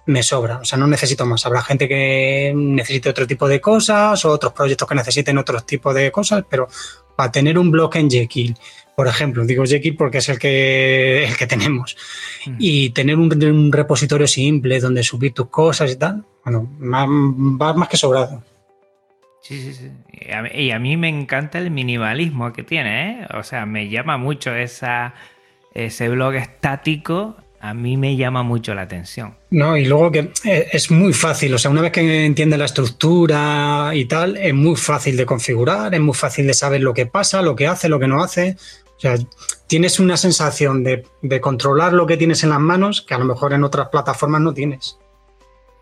me 0.06 0.24
sobra. 0.24 0.58
O 0.58 0.66
sea, 0.66 0.78
no 0.78 0.88
necesito 0.88 1.26
más. 1.26 1.46
Habrá 1.46 1.62
gente 1.62 1.88
que 1.88 2.54
necesite 2.56 3.10
otro 3.10 3.28
tipo 3.28 3.48
de 3.48 3.62
cosas 3.62 4.24
o 4.26 4.30
otros 4.32 4.54
proyectos 4.54 4.88
que 4.88 4.96
necesiten 4.96 5.38
otro 5.38 5.62
tipo 5.62 5.94
de 5.94 6.12
cosas, 6.12 6.44
pero 6.50 6.68
para 7.16 7.32
tener 7.32 7.58
un 7.58 7.72
blog 7.72 7.96
en 7.96 8.10
Jekyll, 8.10 8.56
por 8.96 9.08
ejemplo, 9.08 9.46
digo 9.46 9.66
Jekyll 9.66 9.96
porque 9.96 10.20
es 10.20 10.30
el 10.30 10.40
que, 10.40 11.26
el 11.26 11.38
que 11.38 11.48
tenemos, 11.48 11.96
mm. 12.46 12.56
y 12.60 12.90
tener 12.92 13.18
un, 13.18 13.72
repositorio 13.72 14.28
simple 14.28 14.80
donde 14.80 15.04
subir 15.04 15.34
tus 15.34 15.50
cosas 15.50 15.92
y 15.92 15.96
tal, 15.96 16.24
bueno, 16.44 16.70
va 16.82 17.74
más 17.74 17.88
que 17.88 17.98
sobrado. 17.98 18.44
Sí, 19.42 19.60
sí, 19.62 19.74
sí. 19.74 19.92
Y 20.56 20.72
a, 20.72 20.80
mí 20.80 20.96
me 20.96 21.10
encanta 21.10 21.60
el 21.60 21.70
minimalismo 21.70 22.54
que 22.54 22.64
tiene, 22.64 23.24
¿eh? 23.24 23.28
O 23.38 23.44
sea, 23.44 23.66
me 23.66 23.90
llama 23.90 24.18
mucho 24.18 24.56
esa, 24.56 25.16
ese 25.74 26.08
blog 26.08 26.36
estático, 26.36 27.36
a 27.64 27.74
mí 27.74 27.96
me 27.96 28.18
llama 28.18 28.44
mucho 28.44 28.76
la 28.76 28.82
atención. 28.82 29.38
No, 29.50 29.78
y 29.78 29.86
luego 29.86 30.12
que 30.12 30.32
eh, 30.44 30.68
es 30.74 30.92
muy 30.92 31.14
fácil, 31.14 31.54
o 31.54 31.58
sea, 31.58 31.72
una 31.72 31.80
vez 31.80 31.94
que 31.94 32.26
entiende 32.26 32.58
la 32.58 32.66
estructura 32.66 33.92
y 33.94 34.04
tal, 34.04 34.36
es 34.36 34.54
muy 34.54 34.76
fácil 34.76 35.16
de 35.16 35.26
configurar, 35.26 35.96
es 35.96 36.02
muy 36.02 36.14
fácil 36.14 36.46
de 36.46 36.54
saber 36.54 36.82
lo 36.82 36.94
que 36.94 37.06
pasa, 37.06 37.42
lo 37.42 37.56
que 37.56 37.68
hace, 37.68 37.88
lo 37.88 38.02
que 38.02 38.08
no 38.10 38.22
hace. 38.22 38.58
O 38.98 39.00
sea, 39.00 39.16
tienes 39.66 40.02
una 40.02 40.18
sensación 40.18 40.84
de, 40.84 41.06
de 41.22 41.40
controlar 41.40 41.94
lo 41.94 42.06
que 42.06 42.18
tienes 42.18 42.44
en 42.44 42.50
las 42.50 42.60
manos 42.60 43.02
que 43.02 43.14
a 43.14 43.18
lo 43.18 43.24
mejor 43.24 43.54
en 43.54 43.64
otras 43.64 43.88
plataformas 43.88 44.42
no 44.42 44.54
tienes. 44.54 45.00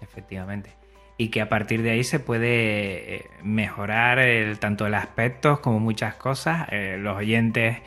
Efectivamente 0.02 0.76
y 1.18 1.30
que 1.30 1.42
a 1.42 1.50
partir 1.50 1.82
de 1.82 1.92
ahí 1.92 2.04
se 2.04 2.20
puede 2.20 3.16
eh, 3.16 3.26
mejorar 3.44 4.18
el, 4.20 4.58
tanto 4.60 4.88
el 4.88 4.94
aspecto 4.96 5.62
como 5.62 5.80
muchas 5.80 6.16
cosas. 6.16 6.68
Eh, 6.72 6.98
los 7.00 7.18
oyentes 7.18 7.78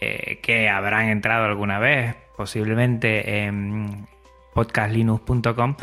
eh, 0.00 0.38
que 0.42 0.68
habrán 0.68 1.08
entrado 1.08 1.44
alguna 1.44 1.80
vez, 1.80 2.14
posiblemente 2.38 3.42
en 3.42 4.06
podcastlinux.com, 4.54 5.74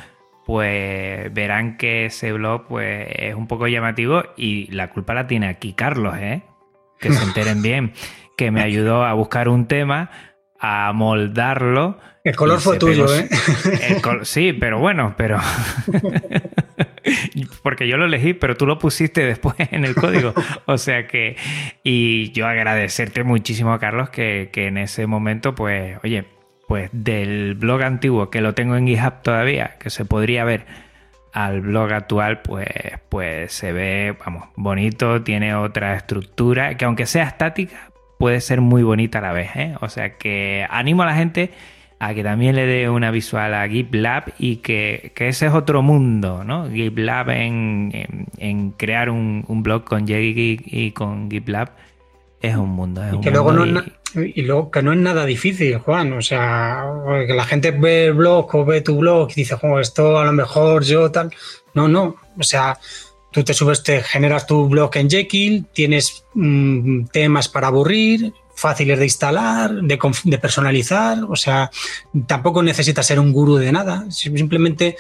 pues 0.45 1.33
verán 1.33 1.75
que 1.75 2.05
ese 2.05 2.31
blog 2.31 2.67
pues, 2.67 3.07
es 3.09 3.35
un 3.35 3.45
poco 3.45 3.67
llamativo 3.67 4.23
y 4.37 4.71
la 4.71 4.89
culpa 4.89 5.13
la 5.13 5.27
tiene 5.27 5.49
aquí 5.49 5.73
Carlos, 5.73 6.15
¿eh? 6.17 6.43
que 6.97 7.11
se 7.11 7.21
enteren 7.23 7.61
bien, 7.61 7.91
que 8.37 8.51
me 8.51 8.63
ayudó 8.63 9.03
a 9.03 9.13
buscar 9.13 9.49
un 9.49 9.67
tema, 9.67 10.09
a 10.57 10.93
moldarlo. 10.93 11.99
El 12.23 12.37
color 12.37 12.61
fue 12.61 12.79
tuyo, 12.79 13.13
¿eh? 13.13 13.27
sí, 14.23 14.53
pero 14.53 14.79
bueno, 14.79 15.13
pero... 15.17 15.39
Porque 17.61 17.87
yo 17.87 17.97
lo 17.97 18.05
elegí, 18.05 18.33
pero 18.33 18.55
tú 18.55 18.65
lo 18.65 18.79
pusiste 18.79 19.25
después 19.25 19.55
en 19.59 19.85
el 19.85 19.95
código. 19.95 20.33
O 20.65 20.77
sea 20.77 21.07
que, 21.07 21.35
y 21.83 22.31
yo 22.31 22.47
agradecerte 22.47 23.23
muchísimo, 23.23 23.77
Carlos, 23.79 24.09
que, 24.09 24.49
en 24.53 24.77
ese 24.77 25.05
momento, 25.05 25.53
pues, 25.53 25.97
oye, 26.03 26.25
pues 26.67 26.89
del 26.91 27.56
blog 27.56 27.84
antiguo 27.84 28.30
que 28.30 28.41
lo 28.41 28.54
tengo 28.54 28.75
en 28.75 28.88
GitHub 28.88 29.21
todavía, 29.21 29.75
que 29.80 29.89
se 29.89 30.06
podría 30.06 30.43
ver 30.43 30.65
al 31.34 31.62
blog 31.62 31.91
actual, 31.91 32.41
pues, 32.41 32.67
pues 33.10 33.51
se 33.51 33.73
ve, 33.73 34.15
vamos, 34.25 34.45
bonito, 34.56 35.21
tiene 35.21 35.54
otra 35.54 35.95
estructura, 35.95 36.78
que 36.78 36.86
aunque 36.86 37.06
sea 37.06 37.23
estática, 37.23 37.91
puede 38.17 38.39
ser 38.41 38.62
muy 38.62 38.84
bonita 38.84 39.19
a 39.19 39.21
la 39.21 39.34
vez. 39.34 39.56
¿eh? 39.56 39.75
O 39.82 39.89
sea 39.89 40.17
que 40.17 40.65
animo 40.69 41.04
a 41.04 41.08
la 41.08 41.15
gente 41.15 41.51
a 41.99 42.13
que 42.13 42.23
también 42.23 42.56
le 42.56 42.65
dé 42.65 42.89
una 42.89 43.12
visual 43.12 43.54
a 43.54 43.67
GitLab 43.67 44.34
y 44.38 44.58
que, 44.58 45.13
ese 45.15 45.47
es 45.47 45.54
otro 45.54 45.82
mundo, 45.82 46.43
¿no? 46.43 46.69
GitLab 46.69 47.30
en, 47.30 48.28
en, 48.38 48.71
crear 48.71 49.10
un, 49.10 49.43
blog 49.63 49.86
con 49.86 50.06
JGig 50.06 50.63
y 50.65 50.91
con 50.91 51.30
GitLab 51.30 51.71
es 52.45 52.55
un 52.55 52.69
mundo. 52.69 53.01
y, 53.13 53.21
que 53.21 53.31
luego 53.31 53.51
no 53.51 53.84
y... 54.15 54.41
luego 54.41 54.71
que 54.71 54.81
no 54.81 54.93
es 54.93 54.99
nada 54.99 55.25
difícil, 55.25 55.77
Juan. 55.77 56.13
O 56.13 56.21
sea, 56.21 56.86
que 57.27 57.34
la 57.34 57.45
gente 57.45 57.71
ve 57.71 58.05
el 58.05 58.13
blog 58.13 58.53
o 58.55 58.65
ve 58.65 58.81
tu 58.81 58.97
blog 58.97 59.29
y 59.31 59.36
dice, 59.36 59.55
oh, 59.62 59.79
esto 59.79 60.17
a 60.17 60.25
lo 60.25 60.31
mejor 60.31 60.84
yo 60.84 61.12
tal. 61.12 61.31
No, 61.73 61.88
no. 61.88 62.15
O 62.39 62.43
sea, 62.43 62.77
tú 63.31 63.43
te 63.43 63.53
subes, 63.53 63.84
te 63.84 64.01
generas 64.01 64.47
tu 64.47 64.69
blog 64.69 64.95
en 64.95 65.10
Jekyll, 65.10 65.65
tienes 65.73 66.25
mm, 66.34 67.08
temas 67.08 67.49
para 67.49 67.67
aburrir, 67.67 68.34
fáciles 68.55 68.97
de 68.97 69.05
instalar, 69.05 69.73
de, 69.81 70.38
personalizar, 70.38 71.19
o 71.27 71.36
sea, 71.36 71.69
tampoco 72.27 72.63
necesitas 72.63 73.05
ser 73.05 73.19
un 73.19 73.34
gurú 73.34 73.58
de 73.58 73.73
nada, 73.73 74.10
simplemente 74.10 74.95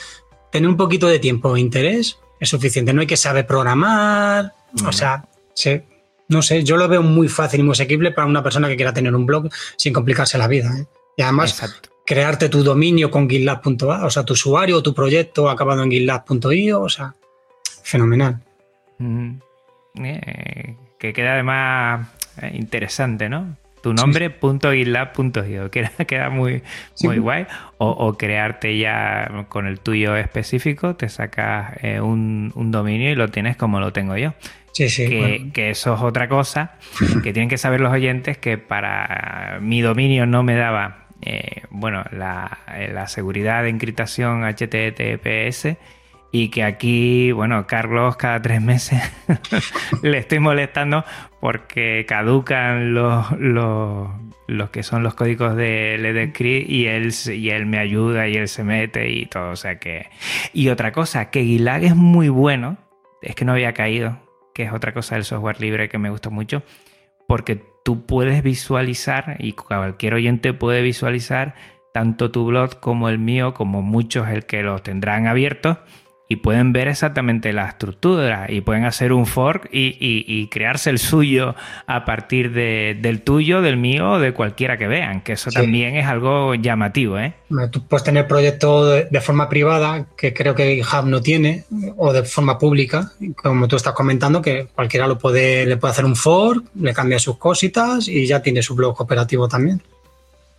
tener 0.51 0.69
un 0.69 0.75
poquito 0.75 1.07
de 1.07 1.19
tiempo 1.19 1.55
e 1.55 1.61
interés 1.61 2.19
es 2.39 2.49
suficiente, 2.49 2.93
no 2.93 3.01
hay 3.01 3.07
que 3.07 3.15
saber 3.15 3.47
programar, 3.47 4.53
o 4.85 4.91
sea, 4.91 5.29
no 6.27 6.41
sé, 6.41 6.63
yo 6.63 6.77
lo 6.77 6.87
veo 6.87 7.01
muy 7.01 7.27
fácil 7.27 7.59
y 7.59 7.63
muy 7.63 7.73
asequible 7.73 8.11
para 8.11 8.27
una 8.27 8.43
persona 8.43 8.67
que 8.67 8.75
quiera 8.75 8.93
tener 8.93 9.13
un 9.15 9.25
blog 9.25 9.49
sin 9.77 9.93
complicarse 9.93 10.37
la 10.37 10.47
vida. 10.47 10.71
¿eh? 10.79 10.85
Y 11.17 11.21
además, 11.21 11.79
crearte 12.05 12.49
tu 12.49 12.63
dominio 12.63 13.11
con 13.11 13.29
gitlab.a, 13.29 14.05
o 14.05 14.09
sea, 14.09 14.23
tu 14.23 14.33
usuario 14.33 14.77
o 14.77 14.83
tu 14.83 14.93
proyecto 14.93 15.49
acabado 15.49 15.83
en 15.83 15.91
gitlab.io, 15.91 16.81
o 16.81 16.89
sea, 16.89 17.15
fenomenal. 17.83 18.41
Eh, 20.03 20.75
que 20.97 21.13
queda 21.13 21.33
además 21.33 22.07
eh, 22.41 22.51
interesante, 22.55 23.29
¿no? 23.29 23.55
Tu 23.85 23.93
nombre, 23.93 24.31
punto 24.31 24.71
queda, 25.71 25.91
queda 26.07 26.29
muy, 26.31 26.63
muy 27.03 27.19
guay. 27.19 27.45
O, 27.77 28.17
crearte 28.17 28.79
ya 28.79 29.45
con 29.47 29.67
el 29.67 29.79
tuyo 29.79 30.15
específico, 30.15 30.95
te 30.95 31.07
sacas 31.07 31.75
eh, 31.83 32.01
un, 32.01 32.51
dominio 32.71 33.11
y 33.11 33.15
lo 33.15 33.29
tienes 33.29 33.57
como 33.57 33.79
lo 33.79 33.93
tengo 33.93 34.17
yo. 34.17 34.33
Sí, 34.75 34.89
sí, 34.89 35.07
que, 35.53 35.69
eso 35.69 35.95
es 35.95 36.01
otra 36.01 36.27
cosa 36.27 36.73
que 37.23 37.31
tienen 37.31 37.47
que 37.47 37.57
saber 37.57 37.79
los 37.79 37.93
oyentes 37.93 38.37
que 38.37 38.57
para 38.57 39.59
mi 39.61 39.79
dominio 39.79 40.25
no 40.25 40.43
me 40.43 40.55
daba 40.55 41.05
eh, 41.21 41.61
bueno 41.69 42.03
la, 42.11 42.59
la, 42.91 43.07
seguridad 43.07 43.63
de 43.63 43.69
encriptación 43.69 44.43
HTTPS 44.43 45.77
y 46.33 46.49
que 46.49 46.65
aquí, 46.65 47.31
bueno, 47.31 47.65
Carlos 47.67 48.17
cada 48.17 48.41
tres 48.41 48.61
meses 48.61 49.01
le 50.01 50.17
estoy 50.17 50.39
molestando 50.39 51.05
porque 51.39 52.05
caducan 52.05 52.93
los, 52.93 53.31
los, 53.39 54.69
que 54.71 54.83
son 54.83 55.03
los 55.03 55.13
códigos 55.13 55.55
de 55.55 55.97
LedScript 55.97 56.69
y 56.69 56.87
él, 56.87 57.13
y 57.27 57.49
él 57.51 57.65
me 57.65 57.79
ayuda 57.79 58.27
y 58.27 58.35
él 58.35 58.49
se 58.49 58.65
mete 58.65 59.09
y 59.09 59.25
todo, 59.27 59.51
o 59.51 59.55
sea 59.55 59.79
que... 59.79 60.07
Y 60.51 60.67
otra 60.67 60.91
cosa, 60.91 61.29
que 61.29 61.45
Gilag 61.45 61.85
es 61.85 61.95
muy 61.95 62.27
bueno, 62.27 62.75
es 63.21 63.35
que 63.35 63.45
no 63.45 63.53
había 63.53 63.71
caído, 63.71 64.24
que 64.55 64.63
es 64.63 64.71
otra 64.71 64.93
cosa 64.93 65.15
del 65.15 65.25
software 65.25 65.59
libre 65.59 65.89
que 65.89 65.97
me 65.97 66.09
gusta 66.09 66.29
mucho, 66.29 66.63
porque 67.27 67.61
tú 67.83 68.05
puedes 68.05 68.41
visualizar 68.41 69.35
y 69.39 69.51
cualquier 69.51 70.13
oyente 70.13 70.53
puede 70.53 70.81
visualizar 70.81 71.55
tanto 71.93 72.31
tu 72.31 72.45
blog 72.45 72.79
como 72.79 73.09
el 73.09 73.19
mío, 73.19 73.53
como 73.53 73.81
muchos 73.81 74.29
el 74.29 74.45
que 74.45 74.63
los 74.63 74.81
tendrán 74.81 75.27
abiertos 75.27 75.77
y 76.27 76.37
pueden 76.37 76.73
ver 76.73 76.87
exactamente 76.87 77.53
la 77.53 77.67
estructura 77.67 78.47
y 78.49 78.61
pueden 78.61 78.85
hacer 78.85 79.13
un 79.13 79.27
fork 79.27 79.69
y, 79.71 80.47
crearse 80.47 80.89
el 80.89 80.99
suyo 80.99 81.55
a 81.85 82.05
partir 82.05 82.51
del 82.51 83.21
tuyo, 83.21 83.61
del 83.61 83.77
mío 83.77 84.13
o 84.13 84.19
de 84.19 84.33
cualquiera 84.33 84.77
que 84.77 84.87
vean, 84.87 85.21
que 85.21 85.33
eso 85.33 85.51
también 85.51 85.95
es 85.95 86.07
algo 86.07 86.55
llamativo. 86.55 87.19
¿eh? 87.19 87.33
Tú 87.71 87.85
puedes 87.87 88.03
tener 88.03 88.27
proyectos 88.27 89.09
de, 89.09 89.21
forma 89.21 89.49
privada, 89.49 90.07
que 90.17 90.33
creo 90.33 90.55
que 90.55 90.75
GitHub 90.75 91.05
no 91.05 91.21
tiene, 91.21 91.65
o 91.97 92.11
de 92.13 92.23
forma 92.23 92.57
pública, 92.57 93.11
como 93.35 93.67
tú 93.67 93.75
estás 93.75 93.93
comentando, 93.93 94.41
que 94.41 94.67
cualquiera 94.73 95.07
lo 95.07 95.17
puede, 95.17 95.65
le 95.65 95.77
puede 95.77 95.91
hacer 95.91 96.05
un 96.05 96.15
fork, 96.15 96.65
le 96.75 96.93
cambia 96.93 97.19
sus 97.19 97.37
cositas 97.37 98.07
y 98.07 98.25
ya 98.25 98.41
tiene 98.41 98.61
su 98.63 98.75
blog 98.75 98.99
operativo 98.99 99.47
también. 99.47 99.81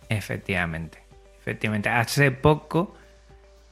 Efectivamente, 0.09 0.99
efectivamente. 1.41 1.89
Hace 1.89 2.31
poco 2.31 2.93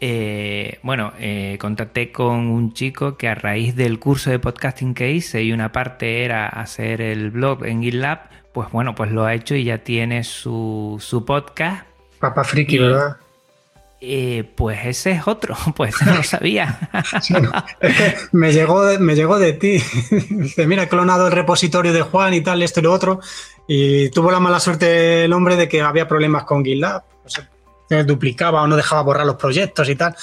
eh, 0.02 0.80
bueno, 0.84 1.14
eh, 1.20 1.58
contacté 1.60 2.12
con 2.12 2.48
un 2.48 2.74
chico 2.74 3.18
que 3.18 3.30
a 3.30 3.36
raíz 3.36 3.76
del 3.76 4.00
curso 4.00 4.30
de 4.30 4.40
podcasting 4.40 4.94
que 4.94 5.12
hice 5.12 5.44
y 5.44 5.54
una 5.54 5.72
parte 5.72 6.26
era 6.26 6.48
hacer 6.48 7.02
el 7.02 7.32
blog 7.32 7.66
en 7.66 7.82
GitLab, 7.82 8.30
pues 8.54 8.70
bueno, 8.72 8.94
pues 8.94 9.12
lo 9.12 9.26
ha 9.26 9.34
hecho 9.34 9.56
y 9.56 9.64
ya 9.64 9.80
tiene 9.80 10.24
su, 10.24 11.02
podcast. 11.26 11.86
Papa 12.20 12.44
Friki, 12.44 12.78
¿verdad? 12.78 13.18
Eh, 14.02 14.44
pues 14.56 14.86
ese 14.86 15.12
es 15.12 15.28
otro, 15.28 15.56
pues 15.76 15.96
no 16.06 16.14
lo 16.14 16.24
sabía. 16.24 16.90
me, 18.34 18.52
llegó 18.52 18.86
de, 18.86 19.00
me 19.00 19.16
llegó 19.16 19.40
de 19.40 19.54
ti. 19.54 19.82
Dice, 20.30 20.68
mira, 20.68 20.84
he 20.84 20.90
clonado 20.90 21.28
el 21.28 21.32
repositorio 21.32 21.94
de 21.94 22.02
Juan 22.02 22.34
y 22.34 22.42
tal, 22.42 22.62
esto 22.62 22.82
y 22.82 22.84
lo 22.84 22.92
otro. 22.92 23.22
Y 23.68 24.10
tuvo 24.10 24.30
la 24.30 24.42
mala 24.42 24.60
suerte 24.60 25.24
el 25.24 25.34
hombre 25.34 25.56
de 25.56 25.70
que 25.70 25.82
había 25.82 26.08
problemas 26.08 26.44
con 26.44 26.64
GitLab 26.64 27.04
duplicaba 28.06 28.62
o 28.62 28.68
no 28.68 28.76
dejaba 28.76 29.02
borrar 29.02 29.26
los 29.26 29.36
proyectos 29.36 29.90
y 29.90 29.96
tal. 29.96 30.16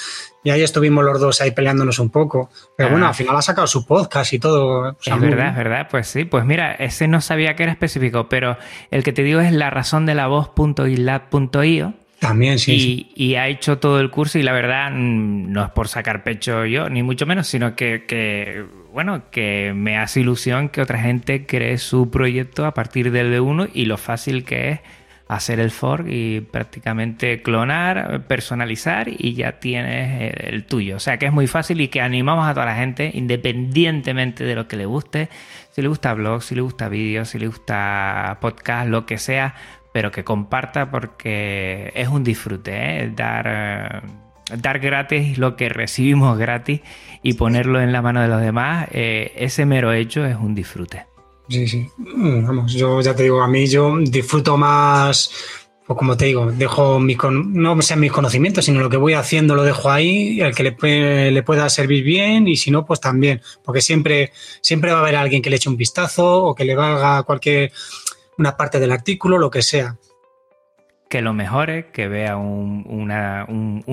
Y 0.43 0.49
ahí 0.49 0.61
estuvimos 0.61 1.03
los 1.05 1.19
dos 1.19 1.41
ahí 1.41 1.51
peleándonos 1.51 1.99
un 1.99 2.09
poco. 2.09 2.49
Pero 2.75 2.89
bueno, 2.89 3.05
ah. 3.05 3.09
al 3.09 3.15
final 3.15 3.35
ha 3.35 3.41
sacado 3.41 3.65
su 3.67 3.85
podcast 3.85 4.33
y 4.33 4.39
todo. 4.39 4.97
es 5.05 5.19
verdad, 5.19 5.49
es 5.49 5.55
verdad. 5.55 5.87
Pues 5.89 6.07
sí, 6.07 6.25
pues 6.25 6.43
mira, 6.43 6.73
ese 6.73 7.07
no 7.07 7.21
sabía 7.21 7.55
que 7.55 7.63
era 7.63 7.71
específico, 7.71 8.27
pero 8.27 8.57
el 8.91 9.03
que 9.03 9.13
te 9.13 9.23
digo 9.23 9.39
es 9.39 9.53
la 9.53 9.69
razón 9.69 10.05
de 10.05 10.15
la 10.15 10.27
voz.gitlab.io. 10.27 11.93
También, 12.19 12.57
sí 12.57 13.11
y, 13.15 13.35
ha 13.35 13.49
hecho 13.49 13.79
todo 13.79 13.99
el 13.99 14.09
curso 14.09 14.39
y 14.39 14.43
la 14.43 14.53
verdad 14.53 14.91
mm, 14.91 15.51
no 15.51 15.65
es 15.65 15.71
por 15.71 15.89
sacar 15.89 16.23
pecho 16.23 16.65
yo, 16.65 16.87
ni 16.87 17.03
mucho 17.03 17.25
menos, 17.25 17.47
sino 17.47 17.75
que, 17.75 18.05
que, 18.07 18.63
bueno, 18.93 19.23
que 19.29 19.73
me 19.75 19.97
hace 19.97 20.21
ilusión 20.21 20.69
que 20.69 20.81
otra 20.81 20.99
gente 20.99 21.45
cree 21.45 21.77
su 21.77 22.09
proyecto 22.09 22.65
a 22.65 22.73
partir 22.73 23.11
del 23.11 23.33
D1 23.33 23.71
y 23.73 23.85
lo 23.85 23.97
fácil 23.97 24.45
que 24.45 24.69
es 24.69 24.79
hacer 25.35 25.59
el 25.59 25.71
fork 25.71 26.07
y 26.07 26.41
prácticamente 26.41 27.41
clonar, 27.41 28.25
personalizar 28.27 29.07
y 29.09 29.33
ya 29.33 29.59
tienes 29.59 30.33
el 30.37 30.65
tuyo. 30.65 30.97
O 30.97 30.99
sea 30.99 31.17
que 31.17 31.25
es 31.25 31.33
muy 31.33 31.47
fácil 31.47 31.81
y 31.81 31.87
que 31.87 32.01
animamos 32.01 32.47
a 32.47 32.53
toda 32.53 32.65
la 32.65 32.75
gente, 32.75 33.11
independientemente 33.13 34.43
de 34.43 34.55
lo 34.55 34.67
que 34.67 34.77
le 34.77 34.85
guste, 34.85 35.29
si 35.71 35.81
le 35.81 35.87
gusta 35.87 36.13
blog, 36.13 36.43
si 36.43 36.55
le 36.55 36.61
gusta 36.61 36.89
vídeo, 36.89 37.25
si 37.25 37.39
le 37.39 37.47
gusta 37.47 38.37
podcast, 38.41 38.89
lo 38.89 39.05
que 39.05 39.17
sea, 39.17 39.55
pero 39.93 40.11
que 40.11 40.23
comparta 40.23 40.89
porque 40.89 41.91
es 41.95 42.07
un 42.07 42.23
disfrute, 42.23 42.71
¿eh? 42.73 43.11
dar, 43.15 43.45
eh, 43.47 44.01
dar 44.57 44.79
gratis 44.79 45.37
lo 45.37 45.55
que 45.55 45.69
recibimos 45.69 46.37
gratis 46.37 46.81
y 47.21 47.33
ponerlo 47.33 47.81
en 47.81 47.91
la 47.91 48.01
mano 48.01 48.21
de 48.21 48.27
los 48.27 48.41
demás, 48.41 48.87
eh, 48.91 49.31
ese 49.35 49.65
mero 49.65 49.93
hecho 49.93 50.25
es 50.25 50.35
un 50.35 50.55
disfrute. 50.55 51.12
Sí, 51.49 51.67
sí. 51.67 51.89
Mm, 51.97 52.45
vamos, 52.45 52.73
yo 52.73 53.01
ya 53.01 53.15
te 53.15 53.23
digo, 53.23 53.41
a 53.41 53.47
mí 53.47 53.67
yo 53.67 53.97
disfruto 53.99 54.57
más, 54.57 55.29
pues 55.85 55.97
como 55.97 56.15
te 56.15 56.25
digo, 56.25 56.51
dejo 56.51 56.99
mi 56.99 57.17
no 57.31 57.81
sean 57.81 57.99
mis 57.99 58.11
conocimientos, 58.11 58.65
sino 58.65 58.79
lo 58.79 58.89
que 58.89 58.97
voy 58.97 59.13
haciendo 59.13 59.55
lo 59.55 59.63
dejo 59.63 59.91
ahí, 59.91 60.39
el 60.39 60.55
que 60.55 60.63
le, 60.63 61.31
le, 61.31 61.43
pueda 61.43 61.69
servir 61.69 62.03
bien 62.03 62.47
y 62.47 62.55
si 62.55 62.71
no, 62.71 62.85
pues 62.85 63.01
también, 63.01 63.41
porque 63.63 63.81
siempre, 63.81 64.31
siempre 64.61 64.91
va 64.91 64.99
a 64.99 65.01
haber 65.01 65.17
alguien 65.17 65.41
que 65.41 65.49
le 65.49 65.57
eche 65.57 65.69
un 65.69 65.77
vistazo 65.77 66.43
o 66.43 66.55
que 66.55 66.65
le 66.65 66.75
valga 66.75 67.23
cualquier 67.23 67.71
una 68.37 68.55
parte 68.55 68.79
del 68.79 68.91
artículo, 68.91 69.37
lo 69.37 69.51
que 69.51 69.61
sea 69.61 69.97
que 71.13 71.21
lo 71.21 71.33
mejores, 71.35 71.85
que 71.93 72.07
vea 72.07 72.37
un, 72.37 73.11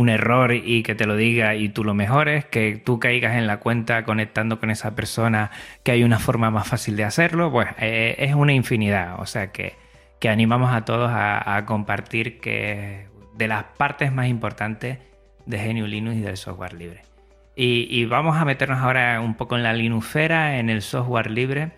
error 0.09 0.55
y 0.55 0.83
que 0.83 0.95
te 0.95 1.05
lo 1.05 1.17
diga 1.17 1.55
y 1.55 1.69
tú 1.69 1.85
lo 1.85 1.93
mejores, 1.93 2.47
que 2.47 2.81
tú 2.83 2.99
caigas 2.99 3.37
en 3.37 3.47
la 3.47 3.59
cuenta 3.59 4.05
conectando 4.05 4.59
con 4.59 4.71
esa 4.71 4.95
persona, 4.95 5.51
que 5.83 5.93
hay 5.93 6.03
una 6.03 6.19
forma 6.19 6.51
más 6.51 6.67
fácil 6.67 6.97
de 6.97 7.05
hacerlo, 7.05 7.53
pues 7.53 7.69
eh, 7.79 8.17
es 8.21 8.35
una 8.35 8.55
infinidad. 8.55 9.21
O 9.21 9.27
sea 9.27 9.53
que, 9.53 9.77
animamos 10.27 10.73
a 10.73 10.87
todos 10.87 11.11
a, 11.13 11.63
compartir 11.67 12.41
que 12.41 13.09
de 13.35 13.49
las 13.49 13.65
partes 13.65 14.15
más 14.15 14.29
importantes 14.29 14.97
de 15.45 15.59
Genio 15.59 15.87
Linux 15.87 16.17
y 16.17 16.21
del 16.21 16.39
software 16.39 16.73
libre. 16.73 17.03
Y, 17.55 18.03
vamos 18.07 18.39
a 18.39 18.47
meternos 18.47 18.79
ahora 18.79 19.21
un 19.21 19.35
poco 19.35 19.57
en 19.59 19.63
la 19.63 19.75
Linuxera, 19.75 20.57
en 20.59 20.71
el 20.71 20.81
software 20.81 21.31
libre. 21.31 21.73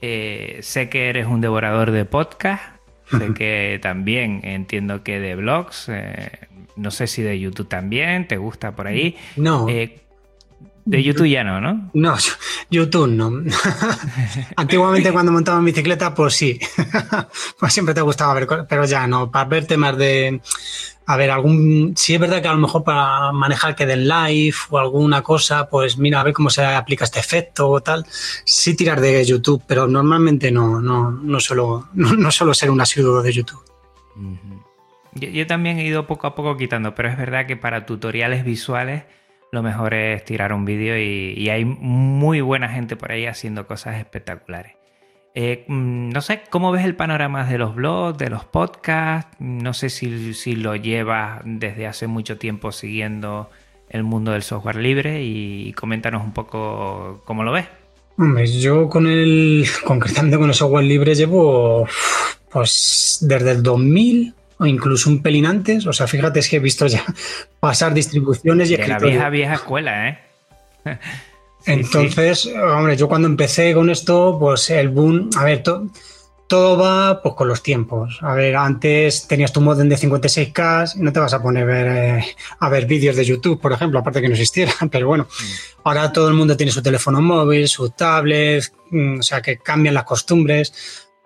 Eh, 0.00 0.60
sé 0.62 0.88
que 0.88 1.08
eres 1.08 1.26
un 1.26 1.40
devorador 1.40 1.90
de 1.90 2.04
podcast 2.04 2.75
Sé 3.10 3.34
que 3.34 3.78
también 3.82 4.40
entiendo 4.42 5.02
que 5.02 5.20
de 5.20 5.36
blogs, 5.36 5.86
eh, 5.88 6.30
no 6.76 6.90
sé 6.90 7.06
si 7.06 7.22
de 7.22 7.38
YouTube 7.38 7.68
también, 7.68 8.26
¿te 8.26 8.36
gusta 8.36 8.74
por 8.74 8.86
ahí? 8.86 9.16
No. 9.36 9.68
Eh, 9.68 10.00
de 10.86 11.02
YouTube 11.02 11.28
ya 11.28 11.42
no, 11.42 11.60
¿no? 11.60 11.90
No, 11.94 12.16
YouTube 12.70 13.08
no. 13.08 13.42
Antiguamente 14.56 15.12
cuando 15.12 15.32
montaba 15.32 15.58
en 15.58 15.64
bicicleta, 15.64 16.14
pues 16.14 16.34
sí. 16.34 16.60
pues 17.58 17.72
siempre 17.72 17.94
te 17.94 18.00
gustaba 18.02 18.34
ver, 18.34 18.46
pero 18.68 18.84
ya 18.84 19.06
no. 19.06 19.30
Para 19.30 19.48
ver 19.48 19.66
temas 19.66 19.98
de 19.98 20.40
a 21.08 21.16
ver, 21.16 21.30
algún, 21.30 21.94
si 21.96 22.14
es 22.14 22.20
verdad 22.20 22.42
que 22.42 22.48
a 22.48 22.52
lo 22.52 22.58
mejor 22.58 22.82
para 22.82 23.30
manejar 23.30 23.76
que 23.76 23.86
del 23.86 24.08
live 24.08 24.56
o 24.70 24.78
alguna 24.78 25.22
cosa, 25.22 25.68
pues 25.68 25.98
mira, 25.98 26.20
a 26.20 26.24
ver 26.24 26.34
cómo 26.34 26.50
se 26.50 26.64
aplica 26.64 27.04
este 27.04 27.20
efecto 27.20 27.70
o 27.70 27.80
tal, 27.80 28.04
sí 28.44 28.74
tirar 28.74 29.00
de 29.00 29.24
YouTube, 29.24 29.62
pero 29.68 29.86
normalmente 29.86 30.50
no, 30.50 30.80
no, 30.80 31.12
no 31.12 31.40
suelo, 31.40 31.88
no, 31.94 32.30
suelo 32.32 32.54
ser 32.54 32.70
un 32.70 32.80
asiduo 32.80 33.22
de 33.22 33.32
YouTube. 33.32 33.62
yo, 35.14 35.46
también 35.46 35.78
he 35.78 35.86
ido 35.86 36.08
poco 36.08 36.26
a 36.26 36.34
poco 36.34 36.56
quitando, 36.56 36.94
pero 36.96 37.08
es 37.08 37.16
verdad 37.16 37.46
que 37.46 37.56
para 37.56 37.86
tutoriales 37.86 38.44
visuales 38.44 39.04
lo 39.52 39.62
mejor 39.62 39.94
es 39.94 40.24
tirar 40.24 40.52
un 40.52 40.64
vídeo 40.64 40.98
y 40.98 41.48
hay 41.48 41.64
muy 41.64 42.40
buena 42.40 42.68
gente 42.68 42.96
por 42.96 43.12
ahí 43.12 43.26
haciendo 43.26 43.66
cosas 43.66 43.96
espectaculares. 43.96 44.75
Eh, 45.38 45.66
mm, 45.68 46.08
no 46.08 46.22
sé, 46.22 46.40
¿cómo 46.48 46.72
ves 46.72 46.86
el 46.86 46.96
panorama 46.96 47.44
de 47.44 47.58
los 47.58 47.74
blogs, 47.74 48.16
de 48.16 48.30
los 48.30 48.46
podcasts? 48.46 49.36
No 49.38 49.74
sé 49.74 49.90
si, 49.90 50.56
lo 50.56 50.76
llevas 50.76 51.42
desde 51.44 51.86
hace 51.86 52.06
mucho 52.06 52.38
tiempo 52.38 52.72
siguiendo 52.72 53.50
el 53.90 54.02
mundo 54.02 54.32
del 54.32 54.42
software 54.42 54.76
libre 54.76 55.22
y 55.22 55.74
coméntanos 55.74 56.24
un 56.24 56.32
poco 56.32 57.20
cómo 57.26 57.44
lo 57.44 57.52
ves. 57.52 57.66
Hombre, 58.16 58.46
yo 58.46 58.88
con 58.88 59.06
el, 59.06 59.66
concretamente 59.84 60.38
con 60.38 60.48
el 60.48 60.54
software 60.54 60.84
libre 60.84 61.14
llevo 61.14 61.86
pues 62.50 63.18
desde 63.20 63.50
el 63.50 63.62
2000 63.62 64.34
o 64.56 64.64
incluso 64.64 65.10
un 65.10 65.20
pelín 65.20 65.44
antes. 65.44 65.86
O 65.86 65.92
sea, 65.92 66.06
fíjate, 66.06 66.40
es 66.40 66.48
que 66.48 66.56
he 66.56 66.60
visto 66.60 66.86
ya 66.86 67.04
pasar 67.60 67.92
distribuciones 67.92 68.70
y 68.70 68.76
de 68.78 68.88
la 68.88 68.98
vieja, 68.98 69.28
vieja 69.28 69.52
escuela, 69.52 70.08
¿eh? 70.08 70.18
Entonces, 71.66 72.46
hombre, 72.46 72.96
yo 72.96 73.08
cuando 73.08 73.28
empecé 73.28 73.74
con 73.74 73.90
esto, 73.90 74.36
pues 74.38 74.70
el 74.70 74.88
boom, 74.88 75.30
a 75.36 75.44
ver, 75.44 75.62
todo 76.46 76.78
va 76.78 77.20
pues 77.22 77.34
con 77.34 77.48
los 77.48 77.62
tiempos. 77.62 78.18
A 78.22 78.34
ver, 78.34 78.56
antes 78.56 79.26
tenías 79.26 79.52
tu 79.52 79.60
modem 79.60 79.88
de 79.88 79.96
56K 79.96 80.96
y 80.96 81.00
no 81.00 81.12
te 81.12 81.20
vas 81.20 81.34
a 81.34 81.42
poner 81.42 81.68
eh, 81.68 82.24
a 82.60 82.68
ver 82.68 82.86
vídeos 82.86 83.16
de 83.16 83.24
YouTube, 83.24 83.60
por 83.60 83.72
ejemplo, 83.72 83.98
aparte 83.98 84.20
que 84.20 84.28
no 84.28 84.34
existiera, 84.34 84.72
pero 84.90 85.08
bueno, 85.08 85.24
mm. 85.24 85.80
ahora 85.84 86.12
todo 86.12 86.28
el 86.28 86.34
mundo 86.34 86.56
tiene 86.56 86.72
su 86.72 86.82
teléfono 86.82 87.20
móvil, 87.20 87.68
su 87.68 87.90
tablet, 87.90 88.72
mm, 88.90 89.18
o 89.18 89.22
sea 89.22 89.42
que 89.42 89.58
cambian 89.58 89.94
las 89.94 90.04
costumbres. 90.04 90.72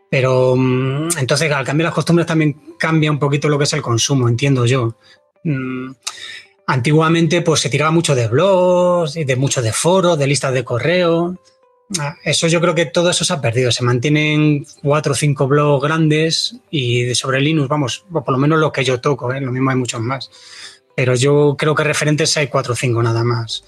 Pero 0.08 0.56
mm, 0.56 1.18
entonces 1.18 1.52
al 1.52 1.64
cambiar 1.64 1.88
las 1.88 1.94
costumbres 1.94 2.26
también 2.26 2.76
cambia 2.78 3.10
un 3.10 3.18
poquito 3.18 3.48
lo 3.48 3.58
que 3.58 3.64
es 3.64 3.72
el 3.74 3.82
consumo, 3.82 4.28
entiendo 4.28 4.64
yo. 4.64 4.96
Antiguamente 6.66 7.42
pues 7.42 7.60
se 7.60 7.68
tiraba 7.68 7.90
mucho 7.90 8.14
de 8.14 8.28
blogs, 8.28 9.14
de 9.14 9.36
mucho 9.36 9.62
de 9.62 9.72
foros, 9.72 10.18
de 10.18 10.26
listas 10.26 10.54
de 10.54 10.64
correo. 10.64 11.36
Ah, 11.98 12.14
eso 12.22 12.46
yo 12.46 12.60
creo 12.60 12.74
que 12.74 12.86
todo 12.86 13.10
eso 13.10 13.24
se 13.24 13.32
ha 13.32 13.40
perdido. 13.40 13.72
Se 13.72 13.82
mantienen 13.82 14.64
cuatro 14.82 15.12
o 15.12 15.16
cinco 15.16 15.48
blogs 15.48 15.82
grandes 15.82 16.56
y 16.70 17.14
sobre 17.14 17.40
Linux, 17.40 17.68
vamos, 17.68 18.04
por 18.10 18.30
lo 18.30 18.38
menos 18.38 18.60
lo 18.60 18.72
que 18.72 18.84
yo 18.84 19.00
toco, 19.00 19.32
¿eh? 19.32 19.40
lo 19.40 19.50
mismo 19.50 19.70
hay 19.70 19.76
muchos 19.76 20.00
más. 20.00 20.30
Pero 20.94 21.14
yo 21.14 21.56
creo 21.58 21.74
que 21.74 21.84
referentes 21.84 22.36
hay 22.36 22.46
cuatro 22.46 22.74
o 22.74 22.76
cinco 22.76 23.02
nada 23.02 23.24
más. 23.24 23.64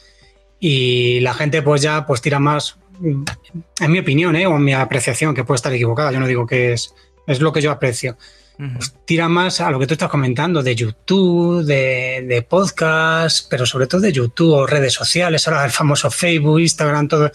Y 0.60 1.18
la 1.20 1.34
gente 1.34 1.62
pues 1.62 1.82
ya 1.82 2.06
pues 2.06 2.20
tira 2.20 2.38
más, 2.38 2.78
en 3.00 3.90
mi 3.90 3.98
opinión, 3.98 4.36
¿eh? 4.36 4.46
o 4.46 4.54
en 4.54 4.64
mi 4.64 4.74
apreciación, 4.74 5.34
que 5.34 5.42
puede 5.42 5.56
estar 5.56 5.72
equivocada, 5.72 6.12
yo 6.12 6.20
no 6.20 6.28
digo 6.28 6.46
que 6.46 6.72
es, 6.72 6.94
es 7.26 7.40
lo 7.40 7.52
que 7.52 7.60
yo 7.60 7.72
aprecio 7.72 8.16
pues 8.56 8.94
tira 9.04 9.28
más 9.28 9.60
a 9.60 9.70
lo 9.70 9.78
que 9.78 9.86
tú 9.86 9.94
estás 9.94 10.08
comentando, 10.08 10.62
de 10.62 10.74
YouTube, 10.74 11.64
de, 11.64 12.24
de, 12.28 12.42
podcast, 12.42 13.48
pero 13.50 13.66
sobre 13.66 13.86
todo 13.86 14.00
de 14.00 14.12
YouTube 14.12 14.52
o 14.52 14.66
redes 14.66 14.92
sociales, 14.92 15.48
ahora 15.48 15.64
el 15.64 15.70
famoso 15.70 16.10
Facebook, 16.10 16.60
Instagram, 16.60 17.08
todo. 17.08 17.30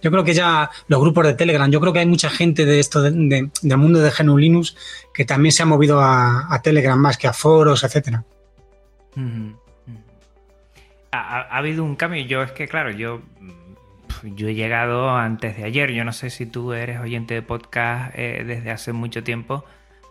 Yo 0.00 0.10
creo 0.10 0.24
que 0.24 0.32
ya 0.32 0.70
los 0.88 1.00
grupos 1.00 1.26
de 1.26 1.34
Telegram, 1.34 1.70
yo 1.70 1.80
creo 1.80 1.92
que 1.92 1.98
hay 1.98 2.06
mucha 2.06 2.30
gente 2.30 2.64
de 2.64 2.80
esto 2.80 3.02
del 3.02 3.50
mundo 3.76 4.00
de 4.00 4.10
GNU 4.10 4.38
Linux 4.38 4.76
que 5.12 5.24
también 5.24 5.52
se 5.52 5.62
ha 5.62 5.66
movido 5.66 6.00
a, 6.00 6.60
Telegram 6.62 6.98
más 6.98 7.18
que 7.18 7.26
a 7.26 7.32
foros, 7.32 7.84
etcétera. 7.84 8.24
ha, 11.12 11.58
habido 11.58 11.84
un 11.84 11.96
cambio. 11.96 12.24
Yo 12.24 12.42
es 12.42 12.52
que, 12.52 12.68
claro, 12.68 12.90
yo 12.90 13.20
yo 14.22 14.48
he 14.48 14.54
llegado 14.54 15.10
antes 15.10 15.56
de 15.56 15.64
ayer. 15.64 15.92
Yo 15.92 16.04
no 16.04 16.12
sé 16.12 16.30
si 16.30 16.46
tú 16.46 16.72
eres 16.72 17.00
oyente 17.00 17.34
de 17.34 17.42
podcast 17.42 18.12
eh, 18.16 18.44
desde 18.46 18.70
hace 18.70 18.92
mucho 18.92 19.22
tiempo. 19.22 19.64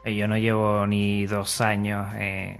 Eh, 0.04 0.16
yo 0.16 0.28
no 0.28 0.38
llevo 0.38 0.86
ni 0.88 1.26
dos 1.26 1.62
años 1.62 2.08
eh, 2.18 2.60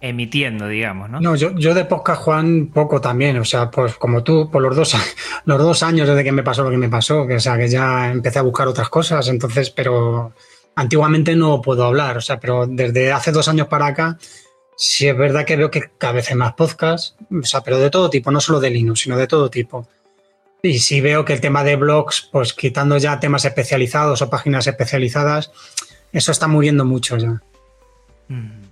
emitiendo, 0.00 0.68
digamos, 0.68 1.10
¿no? 1.10 1.20
No, 1.20 1.36
yo, 1.36 1.54
yo 1.56 1.74
de 1.74 1.84
podcast, 1.84 2.22
Juan, 2.22 2.70
poco 2.72 3.00
también. 3.00 3.38
O 3.38 3.44
sea, 3.44 3.70
pues 3.70 3.96
como 3.96 4.22
tú, 4.22 4.50
por 4.50 4.62
los 4.62 4.76
dos, 4.76 4.94
los 5.44 5.58
dos 5.58 5.82
años 5.82 6.08
desde 6.08 6.24
que 6.24 6.32
me 6.32 6.42
pasó 6.42 6.62
lo 6.62 6.70
que 6.70 6.76
me 6.76 6.88
pasó, 6.88 7.26
que, 7.26 7.40
sea, 7.40 7.58
que 7.58 7.68
ya 7.68 8.10
empecé 8.10 8.38
a 8.38 8.42
buscar 8.42 8.68
otras 8.68 8.88
cosas, 8.88 9.28
entonces, 9.28 9.70
pero 9.70 10.32
antiguamente 10.76 11.34
no 11.34 11.60
puedo 11.60 11.84
hablar, 11.84 12.16
o 12.18 12.20
sea, 12.20 12.38
pero 12.38 12.66
desde 12.66 13.12
hace 13.12 13.32
dos 13.32 13.48
años 13.48 13.66
para 13.66 13.86
acá, 13.86 14.16
sí 14.76 15.08
es 15.08 15.16
verdad 15.16 15.44
que 15.44 15.56
veo 15.56 15.70
que 15.70 15.90
cada 15.98 16.12
vez 16.12 16.30
hay 16.30 16.36
más 16.36 16.52
podcasts, 16.52 17.16
o 17.30 17.44
sea, 17.44 17.62
pero 17.62 17.78
de 17.78 17.90
todo 17.90 18.08
tipo, 18.08 18.30
no 18.30 18.40
solo 18.40 18.60
de 18.60 18.70
Linux, 18.70 19.00
sino 19.00 19.16
de 19.16 19.26
todo 19.26 19.50
tipo. 19.50 19.88
Y 20.62 20.78
sí 20.80 21.00
veo 21.00 21.24
que 21.24 21.32
el 21.32 21.40
tema 21.40 21.62
de 21.62 21.76
blogs, 21.76 22.28
pues 22.32 22.52
quitando 22.52 22.98
ya 22.98 23.20
temas 23.20 23.44
especializados 23.44 24.22
o 24.22 24.30
páginas 24.30 24.66
especializadas, 24.66 25.52
eso 26.12 26.32
está 26.32 26.48
muriendo 26.48 26.84
mucho 26.84 27.16
ya. 27.16 27.40
Mm. 28.28 28.68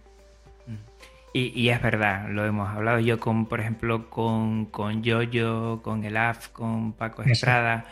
Y, 1.39 1.69
es 1.69 1.83
verdad, 1.83 2.31
lo 2.31 2.47
hemos 2.47 2.67
hablado 2.71 2.99
yo 2.99 3.21
con, 3.21 3.45
por 3.45 3.61
ejemplo, 3.61 4.09
con, 4.09 4.65
con 4.65 5.03
Yoyo, 5.03 5.83
con 5.83 6.03
Elaf, 6.03 6.49
con 6.49 6.95
Paco 6.95 7.25
Estrada, 7.25 7.85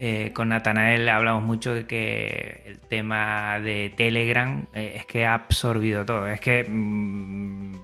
eh, 0.00 0.32
con 0.32 0.48
Natanael 0.48 1.08
hablamos 1.08 1.44
mucho 1.44 1.72
de 1.72 1.86
que 1.86 2.64
el 2.66 2.80
tema 2.80 3.60
de 3.60 3.94
Telegram 3.96 4.66
eh, 4.74 4.94
es 4.96 5.06
que 5.06 5.24
ha 5.24 5.34
absorbido 5.34 6.04
todo. 6.04 6.26
Es 6.26 6.40
que, 6.40 6.64
mm, 6.68 7.76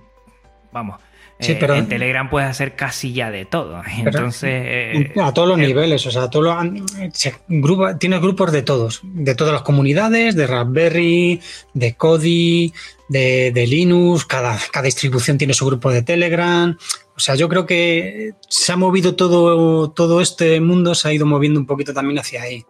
vamos, 0.72 1.00
Sí, 1.40 1.56
pero, 1.58 1.76
en 1.76 1.88
Telegram 1.88 2.28
puedes 2.28 2.50
hacer 2.50 2.74
casi 2.74 3.12
ya 3.12 3.30
de 3.30 3.44
todo. 3.44 3.82
Entonces. 3.98 5.10
a 5.20 5.32
todos 5.32 5.48
los 5.48 5.58
niveles, 5.58 6.04
o 6.06 6.10
sea, 6.10 6.28
tienes 7.98 8.20
grupos 8.20 8.52
de 8.52 8.62
todos, 8.62 9.00
de 9.04 9.34
todas 9.34 9.52
las 9.52 9.62
comunidades, 9.62 10.34
de 10.34 10.46
Raspberry, 10.46 11.40
de 11.74 11.94
Kodi, 11.94 12.72
de, 13.08 13.66
Linux, 13.68 14.24
cada, 14.24 14.58
cada, 14.72 14.84
distribución 14.84 15.38
tiene 15.38 15.54
su 15.54 15.66
grupo 15.66 15.92
de 15.92 16.02
Telegram. 16.02 16.76
O 17.16 17.20
sea, 17.20 17.36
yo 17.36 17.48
creo 17.48 17.66
que 17.66 18.32
se 18.48 18.72
ha 18.72 18.76
movido 18.76 19.14
todo, 19.14 19.92
todo 19.92 20.20
este 20.20 20.60
mundo, 20.60 20.94
se 20.94 21.08
ha 21.08 21.12
ido 21.12 21.26
moviendo 21.26 21.60
un 21.60 21.66
poquito 21.66 21.94
también 21.94 22.18
hacia 22.18 22.42
ahí. 22.42 22.64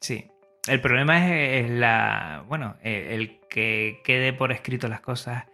Sí. 0.00 0.28
El 0.66 0.80
problema 0.80 1.30
es, 1.34 1.70
la. 1.70 2.44
Bueno, 2.48 2.76
el 2.82 3.38
que 3.48 4.00
quede 4.02 4.32
por 4.32 4.50
escrito 4.50 4.88
las 4.88 5.00
cosas 5.00 5.44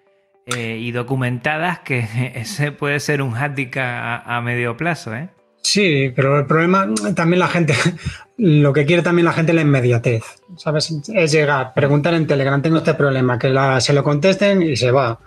eh, 0.46 0.78
y 0.80 0.92
documentadas, 0.92 1.80
que 1.80 2.32
ese 2.34 2.72
puede 2.72 3.00
ser 3.00 3.22
un 3.22 3.32
hándicap 3.32 3.84
a, 3.84 4.36
a 4.36 4.40
medio 4.40 4.76
plazo, 4.76 5.14
¿eh? 5.14 5.28
Sí, 5.62 6.12
pero 6.14 6.40
el 6.40 6.46
problema 6.46 6.88
también 7.14 7.38
la 7.38 7.48
gente, 7.48 7.74
lo 8.36 8.72
que 8.72 8.84
quiere 8.84 9.02
también 9.02 9.26
la 9.26 9.32
gente 9.32 9.52
es 9.52 9.56
la 9.56 9.62
inmediatez, 9.62 10.22
¿sabes? 10.56 10.92
Es 11.14 11.32
llegar, 11.32 11.72
preguntar 11.72 12.14
en 12.14 12.26
Telegram, 12.26 12.60
tengo 12.60 12.78
este 12.78 12.94
problema, 12.94 13.38
que 13.38 13.54
se 13.80 13.92
lo 13.92 14.02
contesten 14.02 14.62
y 14.62 14.76
se 14.76 14.90
va. 14.90 15.20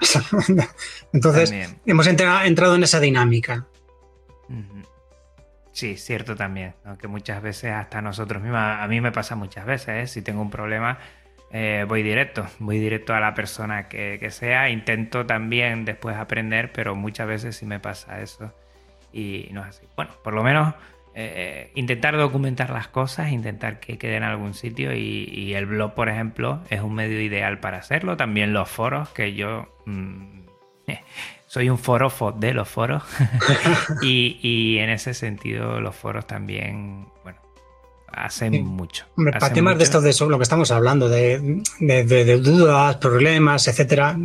Entonces, 1.13 1.53
hemos 1.86 2.07
entrado 2.07 2.76
en 2.76 2.84
esa 2.84 2.99
dinámica. 2.99 3.66
Sí, 5.72 5.97
cierto 5.97 6.36
también, 6.36 6.74
aunque 6.86 7.07
muchas 7.07 7.41
veces 7.41 7.72
hasta 7.72 8.01
nosotros 8.01 8.41
mismos, 8.41 8.61
a 8.61 8.88
mí 8.88 9.01
me 9.01 9.11
pasa 9.11 9.36
muchas 9.36 9.66
veces, 9.66 9.89
¿eh? 9.89 10.07
si 10.07 10.22
tengo 10.22 10.41
un 10.41 10.49
problema, 10.49 10.99
eh, 11.51 11.85
voy 11.87 12.03
directo, 12.03 12.45
voy 12.59 12.79
directo 12.79 13.13
a 13.13 13.19
la 13.19 13.33
persona 13.33 13.87
que, 13.87 14.17
que 14.19 14.31
sea, 14.31 14.69
intento 14.69 15.25
también 15.25 15.85
después 15.85 16.15
aprender, 16.17 16.71
pero 16.71 16.95
muchas 16.95 17.27
veces 17.27 17.55
sí 17.55 17.65
me 17.65 17.79
pasa 17.79 18.21
eso 18.21 18.53
y 19.13 19.49
no 19.51 19.61
es 19.61 19.67
así. 19.67 19.87
Bueno, 19.95 20.11
por 20.23 20.33
lo 20.33 20.43
menos 20.43 20.73
eh, 21.17 21.71
intentar 21.75 22.17
documentar 22.17 22.71
las 22.71 22.89
cosas, 22.89 23.31
intentar 23.31 23.79
que 23.79 23.97
queden 23.97 24.17
en 24.17 24.23
algún 24.23 24.53
sitio 24.53 24.93
y, 24.93 25.53
el 25.53 25.65
blog, 25.65 25.93
por 25.93 26.09
ejemplo, 26.09 26.59
es 26.69 26.81
un 26.81 26.93
medio 26.93 27.21
ideal 27.21 27.61
para 27.61 27.77
hacerlo. 27.77 28.17
También 28.17 28.51
los 28.51 28.69
foros, 28.69 29.07
que 29.09 29.33
yo 29.33 29.73
mm, 29.85 30.41
soy 31.47 31.69
un 31.69 31.77
forofo 31.77 32.33
de 32.33 32.53
los 32.53 32.67
foros 32.67 33.03
y, 34.01 34.77
en 34.79 34.89
ese 34.89 35.13
sentido 35.13 35.79
los 35.79 35.95
foros 35.95 36.27
también, 36.27 37.07
bueno, 37.23 37.39
hacen 38.16 38.66
mucho. 38.66 39.05
para 39.16 39.53
temas 39.53 39.78
de 39.78 39.84
estos 39.84 40.03
de 40.03 40.11
eso, 40.11 40.30
lo 40.30 40.38
que 40.38 40.43
estamos 40.43 40.72
hablando, 40.72 41.09
de, 41.09 41.61
de 41.80 42.39
dudas, 42.39 42.97
problemas, 42.97 43.68
etcétera, 43.68 44.18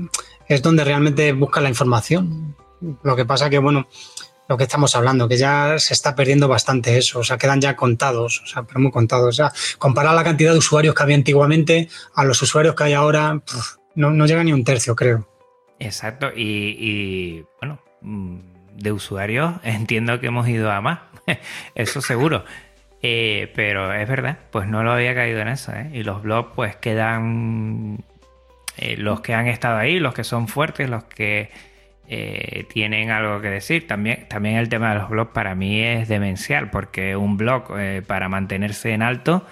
es 0.48 0.62
donde 0.62 0.84
realmente 0.84 1.32
busca 1.32 1.60
la 1.60 1.68
información. 1.68 2.56
Lo 3.02 3.16
que 3.16 3.24
pasa 3.24 3.50
que, 3.50 3.58
bueno, 3.58 3.86
lo 4.50 4.56
que 4.56 4.64
estamos 4.64 4.96
hablando, 4.96 5.28
que 5.28 5.36
ya 5.36 5.78
se 5.78 5.94
está 5.94 6.16
perdiendo 6.16 6.48
bastante 6.48 6.98
eso, 6.98 7.20
o 7.20 7.24
sea, 7.24 7.38
quedan 7.38 7.60
ya 7.60 7.76
contados, 7.76 8.42
o 8.42 8.46
sea, 8.46 8.64
pero 8.64 8.80
muy 8.80 8.90
contados. 8.90 9.28
O 9.28 9.32
sea, 9.32 9.52
comparar 9.78 10.12
la 10.12 10.24
cantidad 10.24 10.50
de 10.50 10.58
usuarios 10.58 10.92
que 10.92 11.04
había 11.04 11.14
antiguamente 11.14 11.88
a 12.16 12.24
los 12.24 12.42
usuarios 12.42 12.74
que 12.74 12.82
hay 12.82 12.94
ahora, 12.94 13.40
no, 13.94 14.26
llega 14.26 14.42
ni 14.42 14.52
un 14.52 14.64
tercio, 14.64 14.96
creo. 14.96 15.28
Exacto, 15.78 16.32
y, 16.34 17.44
bueno, 17.60 17.80
mm, 18.00 18.38
de 18.74 18.90
usuarios 18.90 19.54
entiendo 19.62 20.18
que 20.18 20.26
hemos 20.26 20.48
ido 20.48 20.68
a 20.72 20.80
más, 20.80 20.98
eso 21.76 22.02
seguro. 22.02 22.44
Eh, 23.02 23.50
pero 23.54 23.92
es 23.94 24.08
verdad, 24.08 24.38
pues 24.50 24.66
no 24.66 24.82
lo 24.82 24.92
había 24.92 25.14
caído 25.14 25.40
en 25.40 25.48
eso, 25.48 25.72
¿eh? 25.72 25.90
Y 25.92 26.02
los 26.02 26.22
blogs 26.22 26.50
pues 26.54 26.76
quedan 26.76 28.04
eh, 28.76 28.96
los 28.98 29.20
que 29.22 29.34
han 29.34 29.46
estado 29.46 29.78
ahí, 29.78 29.98
los 29.98 30.12
que 30.12 30.24
son 30.24 30.48
fuertes, 30.48 30.90
los 30.90 31.04
que 31.04 31.50
eh, 32.08 32.66
tienen 32.70 33.10
algo 33.10 33.40
que 33.40 33.48
decir. 33.48 33.86
También, 33.86 34.26
también 34.28 34.56
el 34.56 34.68
tema 34.68 34.92
de 34.92 35.00
los 35.00 35.08
blogs 35.08 35.32
para 35.32 35.54
mí 35.54 35.80
es 35.80 36.08
demencial, 36.08 36.70
porque 36.70 37.16
un 37.16 37.36
blog 37.38 37.72
para 38.06 38.28
mantenerse 38.28 38.92
en 38.92 39.02
alto 39.02 39.46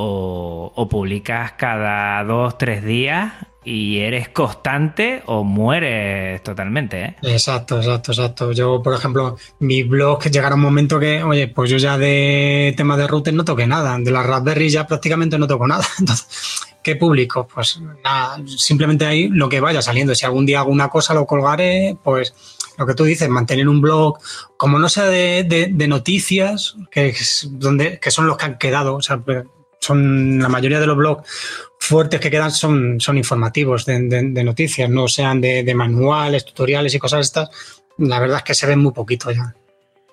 o, 0.00 0.88
publicas 0.88 1.52
cada 1.52 2.22
dos, 2.24 2.56
tres 2.56 2.84
días 2.84 3.32
y 3.64 3.98
eres 3.98 4.28
constante 4.30 5.22
o 5.26 5.44
mueres 5.44 6.42
totalmente. 6.42 7.04
¿eh? 7.04 7.16
Exacto, 7.22 7.78
exacto, 7.78 8.12
exacto. 8.12 8.52
Yo, 8.52 8.82
por 8.82 8.94
ejemplo, 8.94 9.36
mi 9.58 9.82
blog 9.82 10.22
llegará 10.24 10.54
un 10.54 10.62
momento 10.62 10.98
que, 10.98 11.22
oye, 11.22 11.48
pues 11.48 11.70
yo 11.70 11.76
ya 11.76 11.98
de 11.98 12.72
tema 12.76 12.96
de 12.96 13.06
router 13.06 13.34
no 13.34 13.44
toqué 13.44 13.66
nada, 13.66 13.98
de 13.98 14.10
la 14.10 14.22
Raspberry 14.22 14.70
ya 14.70 14.86
prácticamente 14.86 15.38
no 15.38 15.46
toco 15.46 15.66
nada. 15.66 15.84
Entonces, 15.98 16.66
¿Qué 16.82 16.96
público? 16.96 17.46
Pues 17.52 17.80
nada, 18.02 18.40
simplemente 18.46 19.04
ahí 19.04 19.28
lo 19.28 19.48
que 19.48 19.60
vaya 19.60 19.82
saliendo. 19.82 20.14
Si 20.14 20.24
algún 20.24 20.46
día 20.46 20.60
hago 20.60 20.70
una 20.70 20.88
cosa 20.88 21.12
lo 21.12 21.26
colgaré, 21.26 21.98
pues 22.02 22.34
lo 22.78 22.86
que 22.86 22.94
tú 22.94 23.04
dices, 23.04 23.28
mantener 23.28 23.68
un 23.68 23.82
blog, 23.82 24.18
como 24.56 24.78
no 24.78 24.88
sea 24.88 25.04
de, 25.04 25.74
noticias, 25.88 26.76
que, 26.90 27.14
donde, 27.50 27.98
que 27.98 28.10
son 28.10 28.26
los 28.26 28.36
que 28.38 28.44
han 28.46 28.56
quedado, 28.58 28.94
o 28.94 29.02
sea, 29.02 29.20
son 29.80 30.38
la 30.38 30.48
mayoría 30.48 30.80
de 30.80 30.86
los 30.86 30.96
blogs 30.96 31.28
fuertes 31.78 32.20
que 32.20 32.30
quedan 32.30 32.50
son, 32.50 33.00
son 33.00 33.16
informativos 33.16 33.86
de, 33.86 34.22
noticias, 34.44 34.90
no 34.90 35.08
sean 35.08 35.40
de, 35.40 35.74
manuales, 35.74 36.44
tutoriales 36.44 36.94
y 36.94 36.98
cosas 36.98 37.26
estas. 37.26 37.50
La 37.96 38.20
verdad 38.20 38.38
es 38.38 38.42
que 38.44 38.54
se 38.54 38.66
ven 38.66 38.78
muy 38.78 38.92
poquito 38.92 39.30
ya. 39.30 39.54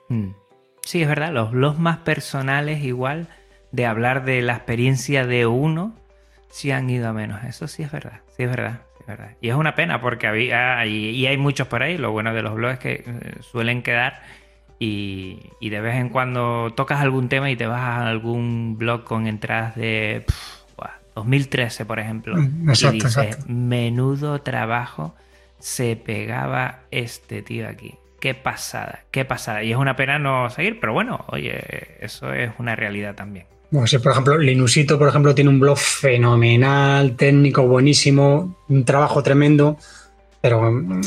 Hmm. 0.10 0.32
Sí, 0.84 1.02
es 1.02 1.08
verdad, 1.08 1.32
los 1.34 1.52
blogs 1.52 1.80
más 1.80 1.98
personales 1.98 2.84
igual 2.84 3.28
de 3.72 3.86
hablar 3.86 4.24
de 4.24 4.42
la 4.42 4.54
experiencia 4.54 5.26
de 5.26 5.48
uno 5.48 5.96
sí 6.50 6.72
han 6.72 6.90
ido 6.90 7.10
a 7.10 7.14
menos. 7.14 7.44
Eso 7.44 7.68
sí 7.68 7.84
es 7.84 7.92
verdad, 7.92 8.22
sí 8.38 8.44
es 8.44 8.50
verdad. 8.50 8.82
Y 9.42 9.50
es 9.50 9.56
una 9.56 9.76
pena 9.76 10.02
porque 10.02 10.28
había, 10.28 10.86
y, 10.86 11.26
hay 11.28 11.38
muchos 11.38 11.68
por 11.68 11.84
ahí. 11.84 11.98
Lo 11.98 12.12
bueno 12.12 12.34
de 12.34 12.42
los 12.42 12.56
blogs 12.56 12.74
es 12.74 12.80
que 12.80 12.94
eh, 13.06 13.34
suelen 13.42 13.84
quedar 13.84 14.22
y, 14.80 15.40
de 15.62 15.82
vez 15.82 15.96
en 15.96 16.10
cuando 16.10 16.74
tocas 16.76 17.00
algún 17.02 17.30
tema 17.30 17.50
y 17.50 17.56
te 17.56 17.68
vas 17.68 17.82
a 17.82 18.08
algún 18.08 18.78
blog 18.78 19.04
con 19.04 19.28
entradas 19.28 19.76
de 19.76 20.26
2013, 21.16 21.86
por 21.86 22.00
ejemplo. 22.00 22.36
Mm, 22.38 22.70
y 22.70 22.92
dices, 22.92 23.48
menudo 23.48 24.42
trabajo 24.42 25.16
se 25.60 25.96
pegaba 25.96 26.82
este 26.92 27.42
tío 27.42 27.68
aquí. 27.68 27.96
Qué 28.20 28.34
pasada, 28.34 29.06
qué 29.12 29.26
pasada. 29.26 29.64
Y 29.64 29.72
es 29.72 29.78
una 29.78 29.96
pena 29.96 30.20
no 30.20 30.50
seguir, 30.50 30.80
pero 30.80 30.94
bueno, 30.94 31.26
oye, 31.28 31.60
eso 32.00 32.34
es 32.34 32.52
una 32.60 32.76
realidad 32.76 33.16
también. 33.16 33.46
Bueno, 33.72 33.88
por 34.02 34.12
ejemplo, 34.12 34.38
Linusito, 34.38 34.98
por 34.98 35.10
ejemplo, 35.10 35.36
tiene 35.36 35.50
un 35.50 35.60
blog 35.60 35.78
fenomenal, 35.78 37.16
técnico, 37.16 37.68
buenísimo, 37.68 38.58
un 38.70 38.86
trabajo 38.86 39.24
tremendo, 39.24 39.78
pero 40.40 40.72
mm, 40.72 41.02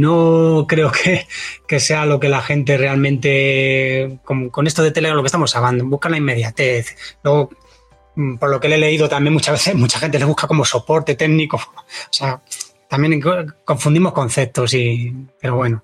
no 0.00 0.64
creo 0.66 0.90
que, 1.66 1.80
sea 1.80 2.06
lo 2.06 2.18
que 2.18 2.28
la 2.28 2.40
gente 2.40 2.78
realmente, 2.78 4.18
con, 4.24 4.66
esto 4.66 4.82
de 4.82 4.90
Telegram, 4.90 5.16
lo 5.16 5.22
que 5.22 5.28
estamos 5.28 5.54
hablando, 5.54 5.84
busca 5.84 6.08
la 6.08 6.16
inmediatez. 6.16 6.96
Luego, 7.22 7.50
por 8.38 8.50
lo 8.50 8.60
que 8.60 8.68
le 8.68 8.76
he 8.76 8.78
leído 8.78 9.08
también 9.08 9.32
muchas 9.32 9.54
veces, 9.54 9.74
mucha 9.76 9.98
gente 9.98 10.18
le 10.18 10.24
busca 10.24 10.46
como 10.46 10.64
soporte 10.64 11.14
técnico. 11.14 11.56
O 11.56 12.12
sea, 12.12 12.40
también 12.88 13.20
confundimos 13.64 14.12
conceptos 14.12 14.74
y, 14.74 15.14
pero 15.40 15.56
bueno. 15.56 15.82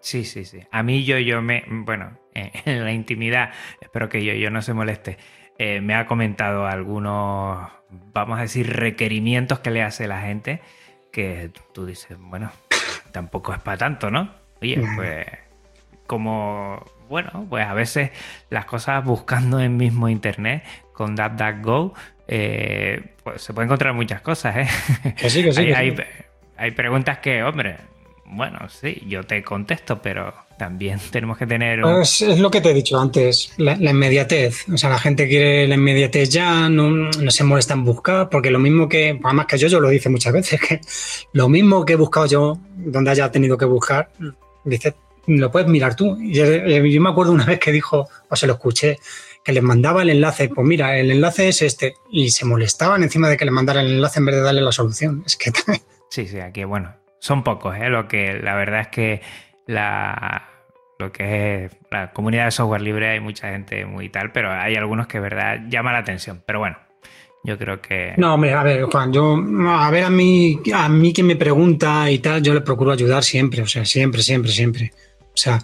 Sí, 0.00 0.24
sí, 0.24 0.44
sí. 0.44 0.60
A 0.70 0.82
mí 0.82 1.04
yo, 1.04 1.18
yo 1.18 1.42
me, 1.42 1.64
bueno, 1.68 2.18
en 2.34 2.84
la 2.84 2.92
intimidad, 2.92 3.50
espero 3.80 4.08
que 4.08 4.24
yo, 4.24 4.32
yo 4.34 4.50
no 4.50 4.62
se 4.62 4.72
moleste, 4.72 5.18
eh, 5.58 5.80
me 5.80 5.94
ha 5.94 6.06
comentado 6.06 6.66
algunos, 6.66 7.68
vamos 7.90 8.38
a 8.38 8.42
decir, 8.42 8.74
requerimientos 8.74 9.58
que 9.58 9.70
le 9.70 9.82
hace 9.82 10.08
la 10.08 10.22
gente, 10.22 10.62
que 11.12 11.50
tú 11.72 11.84
dices, 11.84 12.16
bueno, 12.18 12.50
tampoco 13.12 13.52
es 13.52 13.58
para 13.58 13.76
tanto, 13.76 14.10
¿no? 14.10 14.30
Oye, 14.62 14.82
pues 14.96 15.26
como, 16.06 16.84
bueno, 17.08 17.46
pues 17.48 17.66
a 17.66 17.74
veces 17.74 18.10
las 18.50 18.64
cosas 18.64 19.04
buscando 19.04 19.60
en 19.60 19.76
mismo 19.76 20.08
internet 20.08 20.64
con 21.00 21.16
DuckDuckGo, 21.16 21.94
eh, 22.28 23.14
pues 23.24 23.40
se 23.40 23.54
pueden 23.54 23.68
encontrar 23.68 23.94
muchas 23.94 24.20
cosas, 24.20 24.54
¿eh? 24.54 25.14
Que 25.16 25.30
sí, 25.30 25.42
que 25.42 25.50
sí. 25.50 25.60
hay, 25.74 25.96
hay 26.58 26.70
preguntas 26.72 27.20
que, 27.20 27.42
hombre, 27.42 27.78
bueno, 28.26 28.58
sí, 28.68 29.02
yo 29.06 29.22
te 29.22 29.42
contesto, 29.42 30.02
pero 30.02 30.34
también 30.58 30.98
tenemos 31.10 31.38
que 31.38 31.46
tener... 31.46 31.80
Es, 32.02 32.20
lo 32.20 32.50
que 32.50 32.60
te 32.60 32.72
he 32.72 32.74
dicho 32.74 33.00
antes, 33.00 33.54
la, 33.56 33.76
inmediatez. 33.76 34.68
O 34.68 34.76
sea, 34.76 34.90
la 34.90 34.98
gente 34.98 35.26
quiere 35.26 35.66
la 35.66 35.76
inmediatez 35.76 36.28
ya, 36.28 36.68
no, 36.68 37.10
se 37.30 37.44
molesta 37.44 37.72
en 37.72 37.86
buscar, 37.86 38.28
porque 38.28 38.50
lo 38.50 38.58
mismo 38.58 38.86
que, 38.86 39.18
además 39.24 39.46
que 39.46 39.56
yo, 39.56 39.68
yo 39.68 39.80
lo 39.80 39.88
dice 39.88 40.10
muchas 40.10 40.34
veces, 40.34 40.60
que 40.68 40.82
lo 41.32 41.48
mismo 41.48 41.82
que 41.86 41.94
he 41.94 41.96
buscado 41.96 42.26
yo, 42.26 42.58
donde 42.76 43.10
haya 43.10 43.30
tenido 43.30 43.56
que 43.56 43.64
buscar, 43.64 44.10
dice, 44.64 44.94
lo 45.26 45.50
puedes 45.50 45.66
mirar 45.66 45.96
tú. 45.96 46.18
Y 46.20 46.34
yo, 46.34 46.44
me 47.00 47.08
acuerdo 47.08 47.32
una 47.32 47.46
vez 47.46 47.58
que 47.58 47.72
dijo, 47.72 48.06
o 48.28 48.36
se 48.36 48.46
lo 48.46 48.52
escuché, 48.54 48.98
que 49.44 49.52
les 49.52 49.62
mandaba 49.62 50.02
el 50.02 50.10
enlace, 50.10 50.48
pues 50.48 50.66
mira, 50.66 50.98
el 50.98 51.10
enlace 51.10 51.48
es 51.48 51.62
este, 51.62 51.94
y 52.10 52.30
se 52.30 52.44
molestaban 52.44 53.02
encima 53.02 53.28
de 53.28 53.36
que 53.36 53.44
le 53.44 53.50
mandara 53.50 53.80
el 53.80 53.92
enlace 53.92 54.18
en 54.18 54.26
vez 54.26 54.34
de 54.36 54.42
darle 54.42 54.60
la 54.60 54.72
solución. 54.72 55.22
Es 55.26 55.36
que... 55.36 55.52
Sí, 56.10 56.26
sí, 56.26 56.40
aquí, 56.40 56.64
bueno, 56.64 56.94
son 57.20 57.44
pocos, 57.44 57.76
¿eh? 57.76 57.88
Lo 57.88 58.08
que 58.08 58.34
la 58.34 58.54
verdad 58.54 58.80
es 58.80 58.88
que 58.88 59.22
la, 59.66 60.48
lo 60.98 61.12
que 61.12 61.66
es 61.66 61.76
la 61.90 62.12
comunidad 62.12 62.46
de 62.46 62.50
software 62.50 62.82
libre 62.82 63.08
hay 63.10 63.20
mucha 63.20 63.50
gente 63.50 63.86
muy 63.86 64.08
tal, 64.08 64.32
pero 64.32 64.50
hay 64.50 64.74
algunos 64.76 65.06
que 65.06 65.20
verdad 65.20 65.60
llama 65.68 65.92
la 65.92 65.98
atención. 65.98 66.42
Pero 66.44 66.58
bueno, 66.58 66.78
Yo 67.42 67.56
creo 67.56 67.80
que... 67.80 68.12
No, 68.18 68.34
hombre, 68.34 68.52
a 68.52 68.62
ver, 68.62 68.82
Juan, 68.84 69.12
yo, 69.12 69.42
a 69.68 69.90
ver, 69.90 70.04
a 70.04 70.10
mí, 70.10 70.60
a 70.74 70.88
mí 70.88 71.12
quien 71.12 71.26
me 71.26 71.36
pregunta 71.36 72.10
y 72.10 72.18
tal, 72.18 72.42
yo 72.42 72.52
le 72.52 72.60
procuro 72.60 72.92
ayudar 72.92 73.24
siempre, 73.24 73.62
o 73.62 73.66
sea, 73.66 73.84
siempre, 73.86 74.22
siempre, 74.22 74.50
siempre. 74.52 74.92
O 75.22 75.36
sea, 75.36 75.58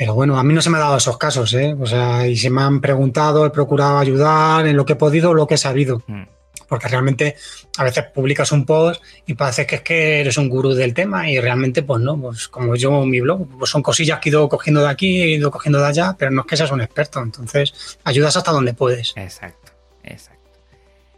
pero 0.00 0.14
bueno, 0.14 0.38
a 0.38 0.42
mí 0.42 0.54
no 0.54 0.62
se 0.62 0.70
me 0.70 0.78
ha 0.78 0.80
dado 0.80 0.96
esos 0.96 1.18
casos, 1.18 1.52
¿eh? 1.52 1.76
O 1.78 1.84
sea, 1.84 2.26
y 2.26 2.34
se 2.34 2.48
me 2.48 2.62
han 2.62 2.80
preguntado, 2.80 3.44
he 3.44 3.50
procurado 3.50 3.98
ayudar 3.98 4.66
en 4.66 4.74
lo 4.74 4.86
que 4.86 4.94
he 4.94 4.96
podido, 4.96 5.34
lo 5.34 5.46
que 5.46 5.56
he 5.56 5.58
sabido. 5.58 6.02
Mm. 6.06 6.22
Porque 6.66 6.88
realmente 6.88 7.36
a 7.76 7.84
veces 7.84 8.06
publicas 8.14 8.50
un 8.50 8.64
post 8.64 9.02
y 9.26 9.34
parece 9.34 9.66
que 9.66 9.74
es 9.74 9.82
que 9.82 10.22
eres 10.22 10.38
un 10.38 10.48
gurú 10.48 10.72
del 10.72 10.94
tema 10.94 11.28
y 11.28 11.38
realmente 11.38 11.82
pues 11.82 12.00
no, 12.00 12.18
pues 12.18 12.48
como 12.48 12.76
yo 12.76 13.04
mi 13.04 13.20
blog, 13.20 13.46
pues 13.58 13.70
son 13.70 13.82
cosillas 13.82 14.20
que 14.20 14.30
he 14.30 14.32
ido 14.32 14.48
cogiendo 14.48 14.80
de 14.80 14.88
aquí, 14.88 15.20
he 15.20 15.28
ido 15.32 15.50
cogiendo 15.50 15.78
de 15.78 15.88
allá, 15.88 16.16
pero 16.18 16.30
no 16.30 16.40
es 16.40 16.46
que 16.46 16.56
seas 16.56 16.70
un 16.70 16.80
experto, 16.80 17.20
entonces 17.20 17.98
ayudas 18.02 18.34
hasta 18.38 18.52
donde 18.52 18.72
puedes. 18.72 19.12
Exacto, 19.16 19.72
exacto. 20.02 20.40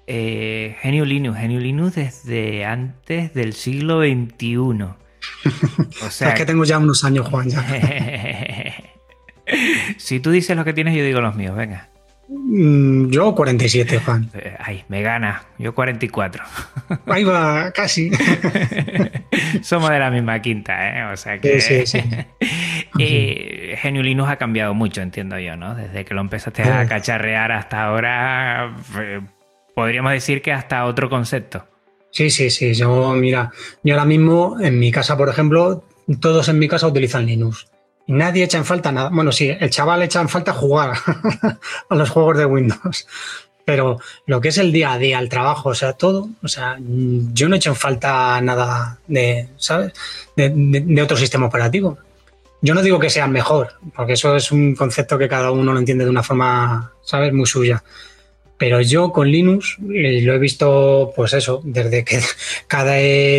Eh, 0.08 0.76
Genio 0.80 1.04
Linux, 1.04 1.38
Genio 1.38 1.60
Linux 1.60 1.94
desde 1.94 2.64
antes 2.64 3.32
del 3.32 3.52
siglo 3.52 4.00
XXI. 4.00 5.01
O 6.04 6.10
sea, 6.10 6.30
es 6.30 6.34
que 6.34 6.46
tengo 6.46 6.64
ya 6.64 6.78
unos 6.78 7.04
años, 7.04 7.28
Juan. 7.28 7.48
Ya. 7.48 7.64
si 9.96 10.20
tú 10.20 10.30
dices 10.30 10.56
lo 10.56 10.64
que 10.64 10.72
tienes, 10.72 10.96
yo 10.96 11.04
digo 11.04 11.20
los 11.20 11.34
míos, 11.34 11.56
venga. 11.56 11.88
Mm, 12.28 13.10
yo 13.10 13.34
47, 13.34 13.98
Juan. 13.98 14.30
Eh, 14.34 14.56
ay, 14.58 14.84
me 14.88 15.02
gana. 15.02 15.42
Yo 15.58 15.74
44. 15.74 16.44
Ahí 17.06 17.24
va, 17.24 17.72
casi. 17.72 18.10
Somos 19.62 19.90
de 19.90 19.98
la 19.98 20.10
misma 20.10 20.40
quinta, 20.40 20.88
¿eh? 20.88 21.12
O 21.12 21.16
sea 21.16 21.38
que. 21.38 21.60
Sí, 21.60 21.86
sí, 21.86 22.02
eh, 22.98 23.76
Genio 23.80 24.02
Linux 24.02 24.30
ha 24.30 24.36
cambiado 24.36 24.74
mucho, 24.74 25.02
entiendo 25.02 25.38
yo, 25.38 25.56
¿no? 25.56 25.74
Desde 25.74 26.04
que 26.04 26.14
lo 26.14 26.20
empezaste 26.20 26.62
a 26.62 26.86
cacharrear 26.86 27.52
hasta 27.52 27.84
ahora, 27.84 28.76
eh, 28.98 29.20
podríamos 29.74 30.12
decir 30.12 30.42
que 30.42 30.52
hasta 30.52 30.84
otro 30.84 31.10
concepto. 31.10 31.66
Sí, 32.12 32.30
sí, 32.30 32.50
sí. 32.50 32.74
Yo, 32.74 33.14
mira, 33.14 33.50
yo 33.82 33.94
ahora 33.94 34.04
mismo 34.04 34.58
en 34.60 34.78
mi 34.78 34.92
casa, 34.92 35.16
por 35.16 35.28
ejemplo, 35.28 35.82
todos 36.20 36.48
en 36.48 36.58
mi 36.58 36.68
casa 36.68 36.86
utilizan 36.86 37.26
Linux. 37.26 37.66
Nadie 38.06 38.44
echa 38.44 38.58
en 38.58 38.66
falta 38.66 38.92
nada. 38.92 39.08
Bueno, 39.10 39.32
sí, 39.32 39.48
el 39.48 39.70
chaval 39.70 40.02
echa 40.02 40.20
en 40.20 40.28
falta 40.28 40.52
jugar 40.52 40.92
a 41.88 41.94
los 41.94 42.10
juegos 42.10 42.36
de 42.36 42.44
Windows. 42.44 43.06
Pero 43.64 43.98
lo 44.26 44.40
que 44.40 44.48
es 44.48 44.58
el 44.58 44.72
día 44.72 44.92
a 44.92 44.98
día, 44.98 45.18
el 45.18 45.28
trabajo, 45.28 45.70
o 45.70 45.74
sea, 45.74 45.94
todo, 45.94 46.28
o 46.42 46.48
sea, 46.48 46.76
yo 46.80 47.48
no 47.48 47.56
echo 47.56 47.70
en 47.70 47.76
falta 47.76 48.40
nada 48.40 48.98
de, 49.06 49.48
¿sabes? 49.56 49.92
De, 50.36 51.02
otro 51.02 51.16
sistema 51.16 51.46
operativo. 51.46 51.96
Yo 52.60 52.74
no 52.74 52.82
digo 52.82 52.98
que 52.98 53.08
sea 53.08 53.26
mejor, 53.26 53.74
porque 53.96 54.14
eso 54.14 54.36
es 54.36 54.52
un 54.52 54.74
concepto 54.74 55.16
que 55.16 55.28
cada 55.28 55.50
uno 55.50 55.72
lo 55.72 55.78
entiende 55.78 56.04
de 56.04 56.10
una 56.10 56.22
forma, 56.22 56.92
¿sabes? 57.02 57.32
Muy 57.32 57.46
suya. 57.46 57.82
Pero 58.62 58.80
yo 58.80 59.10
con 59.10 59.28
Linux 59.28 59.76
lo 59.80 60.34
he 60.34 60.38
visto, 60.38 61.12
pues 61.16 61.32
eso, 61.32 61.60
desde 61.64 62.04
que 62.04 62.22
cada 62.68 62.94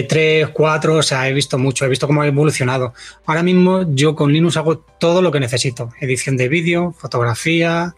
tres, 0.06 0.50
cuatro, 0.50 0.96
o 0.96 1.02
sea, 1.02 1.30
he 1.30 1.34
visto 1.34 1.58
mucho, 1.58 1.86
he 1.86 1.88
visto 1.88 2.08
cómo 2.08 2.24
ha 2.24 2.28
evolucionado. 2.28 2.94
Ahora 3.26 3.42
mismo 3.42 3.86
yo 3.96 4.16
con 4.16 4.34
Linux 4.34 4.58
hago 4.58 4.80
todo 4.80 5.22
lo 5.22 5.32
que 5.32 5.40
necesito. 5.40 5.94
Edición 6.02 6.36
de 6.36 6.50
vídeo, 6.50 6.94
fotografía, 6.98 7.96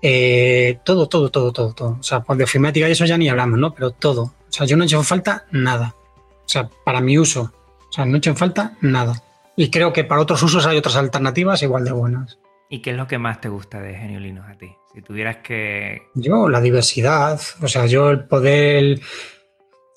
eh, 0.00 0.78
todo, 0.84 1.08
todo, 1.08 1.30
todo, 1.30 1.52
todo, 1.52 1.72
todo. 1.72 1.96
O 1.98 2.04
sea, 2.04 2.20
pues 2.20 2.38
de 2.38 2.44
ofimática 2.44 2.88
y 2.88 2.92
eso 2.92 3.04
ya 3.04 3.18
ni 3.18 3.28
hablamos, 3.28 3.58
¿no? 3.58 3.74
Pero 3.74 3.90
todo. 3.90 4.22
O 4.22 4.52
sea, 4.52 4.64
yo 4.64 4.76
no 4.76 4.84
he 4.84 4.86
hecho 4.86 5.02
falta 5.02 5.46
nada. 5.50 5.96
O 6.44 6.48
sea, 6.48 6.70
para 6.84 7.00
mi 7.00 7.18
uso. 7.18 7.52
O 7.88 7.92
sea, 7.92 8.04
no 8.04 8.14
he 8.14 8.18
hecho 8.18 8.36
falta 8.36 8.76
nada. 8.80 9.20
Y 9.56 9.70
creo 9.70 9.92
que 9.92 10.04
para 10.04 10.20
otros 10.20 10.40
usos 10.44 10.66
hay 10.66 10.78
otras 10.78 10.94
alternativas 10.94 11.64
igual 11.64 11.84
de 11.84 11.90
buenas. 11.90 12.38
¿Y 12.72 12.82
qué 12.82 12.92
es 12.92 12.96
lo 12.96 13.08
que 13.08 13.18
más 13.18 13.40
te 13.40 13.48
gusta 13.48 13.80
de 13.80 13.94
Genio 13.94 14.20
Linux 14.20 14.48
a 14.48 14.56
ti? 14.56 14.68
Si 14.94 15.02
tuvieras 15.02 15.38
que... 15.38 16.02
Yo, 16.14 16.48
la 16.48 16.60
diversidad. 16.60 17.40
O 17.60 17.66
sea, 17.66 17.86
yo 17.86 18.10
el 18.10 18.24
poder 18.26 19.00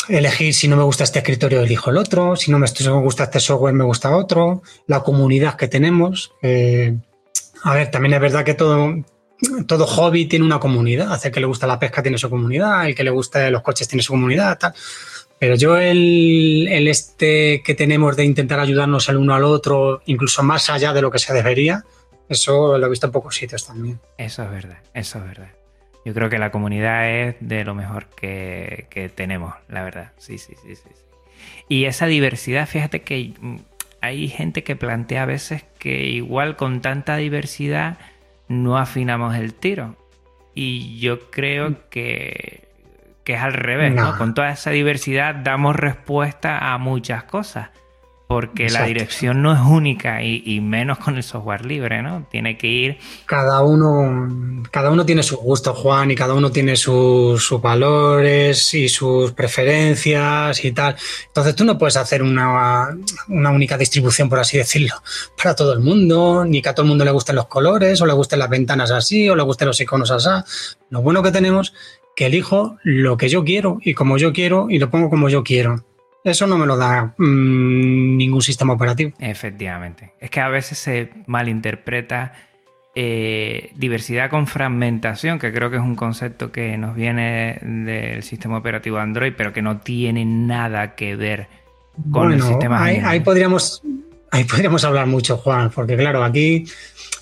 elegir 0.09 0.55
si 0.55 0.67
no 0.67 0.75
me 0.75 0.83
gusta 0.83 1.03
este 1.03 1.19
escritorio, 1.19 1.61
elijo 1.61 1.91
el 1.91 1.97
otro. 1.97 2.35
Si 2.35 2.49
no 2.49 2.57
me 2.57 2.65
gusta 3.01 3.25
este 3.25 3.39
software, 3.39 3.75
me 3.75 3.83
gusta 3.83 4.17
otro. 4.17 4.63
La 4.87 5.01
comunidad 5.01 5.55
que 5.55 5.67
tenemos. 5.67 6.33
a 6.41 7.73
ver, 7.75 7.91
también 7.91 8.15
es 8.15 8.19
verdad 8.19 8.43
que 8.43 8.55
todo, 8.55 9.03
todo 9.67 9.85
hobby 9.85 10.25
tiene 10.25 10.43
una 10.43 10.59
comunidad. 10.59 11.13
Hace 11.13 11.31
que 11.31 11.39
le 11.39 11.45
gusta 11.45 11.67
la 11.67 11.77
pesca 11.77 12.01
tiene 12.01 12.17
su 12.17 12.27
comunidad, 12.27 12.87
el 12.87 12.95
que 12.95 13.03
le 13.03 13.11
gusta 13.11 13.51
los 13.51 13.61
coches 13.61 13.87
tiene 13.87 14.01
su 14.01 14.13
comunidad, 14.13 14.57
tal. 14.57 14.73
Pero 15.37 15.55
yo 15.55 15.77
el, 15.77 16.67
el, 16.71 16.87
este 16.87 17.61
que 17.63 17.75
tenemos 17.75 18.15
de 18.15 18.23
intentar 18.23 18.59
ayudarnos 18.59 19.09
el 19.09 19.17
uno 19.17 19.35
al 19.35 19.43
otro, 19.43 20.01
incluso 20.07 20.41
más 20.41 20.71
allá 20.71 20.91
de 20.91 21.01
lo 21.03 21.11
que 21.11 21.19
se 21.19 21.33
debería, 21.33 21.83
eso 22.33 22.77
lo 22.77 22.85
he 22.85 22.89
visto 22.89 23.07
en 23.07 23.11
pocos 23.11 23.35
sitios 23.35 23.65
también. 23.65 23.99
Eso 24.17 24.43
es 24.43 24.51
verdad, 24.51 24.77
eso 24.93 25.19
es 25.19 25.25
verdad. 25.25 25.49
Yo 26.05 26.13
creo 26.13 26.29
que 26.29 26.37
la 26.37 26.51
comunidad 26.51 27.09
es 27.09 27.35
de 27.39 27.63
lo 27.63 27.75
mejor 27.75 28.07
que, 28.07 29.11
tenemos, 29.15 29.53
la 29.69 29.83
verdad. 29.83 30.11
Sí, 30.17 30.37
sí, 30.37 30.53
sí, 30.61 30.75
sí, 30.75 30.89
Y 31.69 31.85
esa 31.85 32.07
diversidad, 32.07 32.67
fíjate 32.67 33.03
que 33.03 33.33
hay 34.01 34.27
gente 34.27 34.63
que 34.63 34.75
plantea 34.75 35.23
a 35.23 35.25
veces 35.25 35.63
que 35.79 36.03
igual 36.03 36.57
con 36.57 36.81
tanta 36.81 37.15
diversidad 37.15 37.97
no 38.49 38.77
afinamos 38.77 39.35
el 39.35 39.53
tiro. 39.53 39.95
Y 40.53 40.99
yo 40.99 41.31
creo 41.31 41.69
mm. 41.69 41.75
que, 41.89 42.67
es 43.25 43.41
al 43.41 43.53
revés, 43.53 43.93
¿no? 43.93 44.17
Con 44.17 44.33
toda 44.33 44.51
esa 44.51 44.71
diversidad 44.71 45.35
damos 45.35 45.75
respuesta 45.75 46.73
a 46.73 46.77
muchas 46.77 47.23
cosas 47.23 47.69
porque 48.33 48.67
la 48.71 48.85
dirección 48.85 49.43
no 49.43 49.53
es 49.53 49.59
única 49.59 50.23
y, 50.23 50.59
menos 50.59 50.97
con 50.97 51.17
el 51.17 51.21
software 51.21 51.67
libre, 51.67 52.01
¿no? 52.01 52.25
Tiene 52.31 52.57
que 52.57 52.65
ir... 52.65 52.97
Cada 53.27 53.61
uno, 53.61 54.63
cada 54.71 54.89
uno 54.89 55.05
tiene 55.05 55.21
su 55.21 55.37
gusto, 55.37 55.75
Juan, 55.75 56.09
y 56.09 56.15
cada 56.15 56.33
uno 56.33 56.51
tiene 56.51 56.75
sus, 56.75 57.47
valores 57.61 58.73
y 58.73 58.89
sus 58.89 59.33
preferencias 59.33 60.65
y 60.65 60.71
tal. 60.71 60.95
Entonces 61.27 61.55
tú 61.55 61.63
no 61.63 61.77
puedes 61.77 61.95
hacer 61.95 62.23
una, 62.23 62.97
una, 63.27 63.51
única 63.51 63.77
distribución, 63.77 64.29
por 64.29 64.39
así 64.39 64.57
decirlo, 64.57 64.95
para 65.37 65.55
todo 65.55 65.71
el 65.73 65.81
mundo, 65.81 66.43
ni 66.43 66.59
que 66.63 66.69
a 66.69 66.73
todo 66.73 66.85
el 66.85 66.89
mundo 66.89 67.05
le 67.05 67.11
gusten 67.11 67.35
los 67.35 67.45
colores, 67.45 68.01
o 68.01 68.07
le 68.07 68.13
gusten 68.13 68.39
las 68.39 68.49
ventanas 68.49 68.89
así, 68.89 69.29
o 69.29 69.35
le 69.35 69.43
gusten 69.43 69.67
los 69.67 69.79
iconos 69.79 70.09
así. 70.09 70.29
Lo 70.89 71.03
bueno 71.03 71.21
que 71.21 71.31
tenemos 71.31 71.71
que 72.15 72.25
elijo 72.25 72.77
lo 72.81 73.15
que 73.15 73.29
yo 73.29 73.43
quiero 73.43 73.77
y 73.83 73.93
como 73.93 74.17
yo 74.17 74.33
quiero 74.33 74.71
y 74.71 74.79
lo 74.79 74.89
pongo 74.89 75.11
como 75.11 75.29
yo 75.29 75.43
quiero. 75.43 75.83
Eso 76.23 76.47
no 76.47 76.57
me 76.57 76.65
lo 76.65 76.77
da 76.77 77.13
mm, 77.17 78.17
ningún 78.17 78.41
sistema 78.41 78.73
operativo. 78.73 79.11
Efectivamente. 79.19 80.13
Es 80.19 80.29
que 80.29 80.39
a 80.39 80.47
veces 80.47 80.77
se 80.77 81.11
malinterpreta 81.27 82.33
eh, 82.95 83.71
diversidad 83.75 84.29
con 84.29 84.47
fragmentación, 84.47 85.39
que 85.39 85.51
creo 85.51 85.69
que 85.69 85.77
es 85.77 85.81
un 85.81 85.95
concepto 85.95 86.51
que 86.51 86.77
nos 86.77 86.95
viene 86.95 87.59
del 87.61 88.23
sistema 88.23 88.57
operativo 88.57 88.99
Android, 88.99 89.33
pero 89.35 89.51
que 89.51 89.61
no 89.61 89.79
tiene 89.79 90.23
nada 90.25 90.95
que 90.95 91.15
ver 91.15 91.47
con 92.11 92.31
el 92.31 92.41
sistema. 92.41 92.83
Ahí, 92.83 93.01
ahí, 93.03 93.19
podríamos, 93.19 93.81
ahí 94.31 94.45
podríamos 94.45 94.83
hablar 94.85 95.07
mucho, 95.07 95.37
Juan, 95.37 95.71
porque 95.71 95.97
claro, 95.97 96.23
aquí 96.23 96.65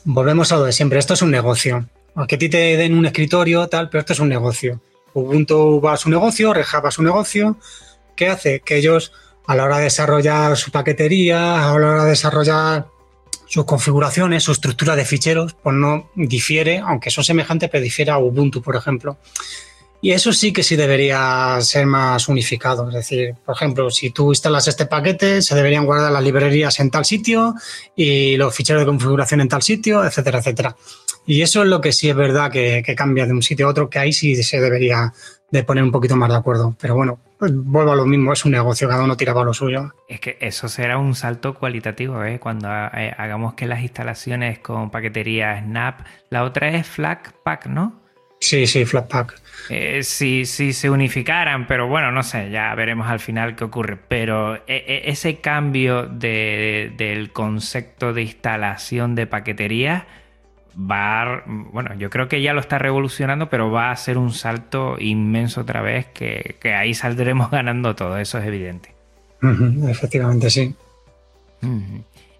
volvemos 0.03 0.51
a 0.51 0.57
lo 0.57 0.65
de 0.65 0.73
siempre. 0.73 0.99
Esto 0.99 1.15
es 1.15 1.21
un 1.21 1.31
negocio. 1.31 1.85
Aunque 2.13 2.35
a 2.35 2.37
ti 2.37 2.49
te 2.49 2.77
den 2.77 2.95
un 2.95 3.05
escritorio, 3.05 3.67
tal, 3.67 3.89
pero 3.89 4.01
esto 4.01 4.13
es 4.13 4.19
un 4.19 4.29
negocio. 4.29 4.79
Ubuntu 5.13 5.81
va 5.81 5.93
a 5.93 5.97
su 5.97 6.09
negocio, 6.09 6.53
Red 6.53 6.65
va 6.83 6.89
a 6.89 6.91
su 6.91 7.01
negocio 7.01 7.57
¿Qué 8.21 8.27
hace? 8.27 8.59
Que 8.59 8.77
ellos 8.77 9.11
a 9.47 9.55
la 9.55 9.63
hora 9.63 9.77
de 9.79 9.85
desarrollar 9.85 10.55
su 10.55 10.69
paquetería, 10.69 11.67
a 11.67 11.79
la 11.79 11.89
hora 11.89 12.03
de 12.03 12.11
desarrollar 12.11 12.85
sus 13.47 13.65
configuraciones, 13.65 14.43
su 14.43 14.51
estructura 14.51 14.95
de 14.95 15.05
ficheros, 15.05 15.55
pues 15.55 15.75
no 15.75 16.11
difiere, 16.13 16.77
aunque 16.77 17.09
son 17.09 17.23
semejantes, 17.23 17.71
pero 17.71 17.83
difiere 17.83 18.11
a 18.11 18.19
Ubuntu, 18.19 18.61
por 18.61 18.75
ejemplo. 18.75 19.17
Y 20.01 20.11
eso 20.11 20.33
sí 20.33 20.53
que 20.53 20.61
sí 20.61 20.75
debería 20.75 21.57
ser 21.61 21.87
más 21.87 22.27
unificado. 22.27 22.87
Es 22.89 22.93
decir, 22.93 23.33
por 23.43 23.55
ejemplo, 23.55 23.89
si 23.89 24.11
tú 24.11 24.29
instalas 24.29 24.67
este 24.67 24.85
paquete, 24.85 25.41
se 25.41 25.55
deberían 25.55 25.87
guardar 25.87 26.11
las 26.11 26.23
librerías 26.23 26.79
en 26.79 26.91
tal 26.91 27.05
sitio 27.05 27.55
y 27.95 28.37
los 28.37 28.53
ficheros 28.53 28.83
de 28.83 28.85
configuración 28.85 29.41
en 29.41 29.49
tal 29.49 29.63
sitio, 29.63 30.05
etcétera, 30.05 30.37
etcétera. 30.37 30.75
Y 31.25 31.41
eso 31.41 31.63
es 31.63 31.69
lo 31.69 31.81
que 31.81 31.91
sí 31.91 32.07
es 32.07 32.15
verdad 32.15 32.51
que, 32.51 32.83
que 32.85 32.93
cambia 32.93 33.25
de 33.25 33.33
un 33.33 33.41
sitio 33.41 33.65
a 33.65 33.71
otro, 33.71 33.89
que 33.89 33.97
ahí 33.97 34.13
sí 34.13 34.35
se 34.43 34.59
debería 34.59 35.11
de 35.51 35.63
poner 35.63 35.83
un 35.83 35.91
poquito 35.91 36.15
más 36.15 36.29
de 36.29 36.35
acuerdo. 36.35 36.75
Pero 36.79 36.95
bueno, 36.95 37.19
pues 37.37 37.51
vuelvo 37.53 37.91
a 37.91 37.95
lo 37.95 38.05
mismo, 38.05 38.33
es 38.33 38.43
un 38.45 38.53
negocio, 38.53 38.87
cada 38.87 39.03
uno 39.03 39.17
tira 39.17 39.33
para 39.33 39.45
lo 39.45 39.53
suyo. 39.53 39.93
Es 40.07 40.19
que 40.19 40.37
eso 40.39 40.69
será 40.69 40.97
un 40.97 41.13
salto 41.13 41.53
cualitativo, 41.53 42.23
¿eh? 42.23 42.39
Cuando 42.39 42.69
eh, 42.69 43.13
hagamos 43.17 43.53
que 43.53 43.67
las 43.67 43.81
instalaciones 43.81 44.59
con 44.59 44.89
paquetería 44.89 45.59
Snap, 45.61 46.01
la 46.29 46.43
otra 46.43 46.69
es 46.69 46.87
Flatpak, 46.87 47.67
¿no? 47.67 48.01
Sí, 48.39 48.65
sí, 48.65 48.85
Flatpak. 48.85 49.39
Eh, 49.69 50.01
si, 50.03 50.45
si, 50.45 50.73
se 50.73 50.89
unificaran, 50.89 51.67
pero 51.67 51.87
bueno, 51.87 52.11
no 52.11 52.23
sé, 52.23 52.49
ya 52.49 52.73
veremos 52.73 53.07
al 53.07 53.19
final 53.19 53.55
qué 53.55 53.65
ocurre. 53.65 53.97
Pero 54.07 54.55
e, 54.55 54.61
e, 54.67 55.11
ese 55.11 55.41
cambio 55.41 56.07
del 56.07 57.31
concepto 57.31 58.13
de 58.13 58.23
instalación 58.23 59.13
de 59.13 59.27
paquetería 59.27 60.07
va 60.75 61.43
bueno, 61.45 61.95
yo 61.95 62.09
creo 62.09 62.27
que 62.27 62.41
ya 62.41 62.53
lo 62.53 62.61
está 62.61 62.77
revolucionando, 62.77 63.49
pero 63.49 63.71
va 63.71 63.91
a 63.91 63.95
ser 63.95 64.17
un 64.17 64.31
salto 64.31 64.95
inmenso 64.99 65.61
otra 65.61 65.81
vez 65.81 66.07
que, 66.07 66.57
ahí 66.75 66.93
saldremos 66.93 67.51
ganando 67.51 67.95
todo, 67.95 68.17
eso 68.17 68.37
es 68.37 68.45
evidente. 68.45 68.93
efectivamente, 69.89 70.49
sí. 70.49 70.73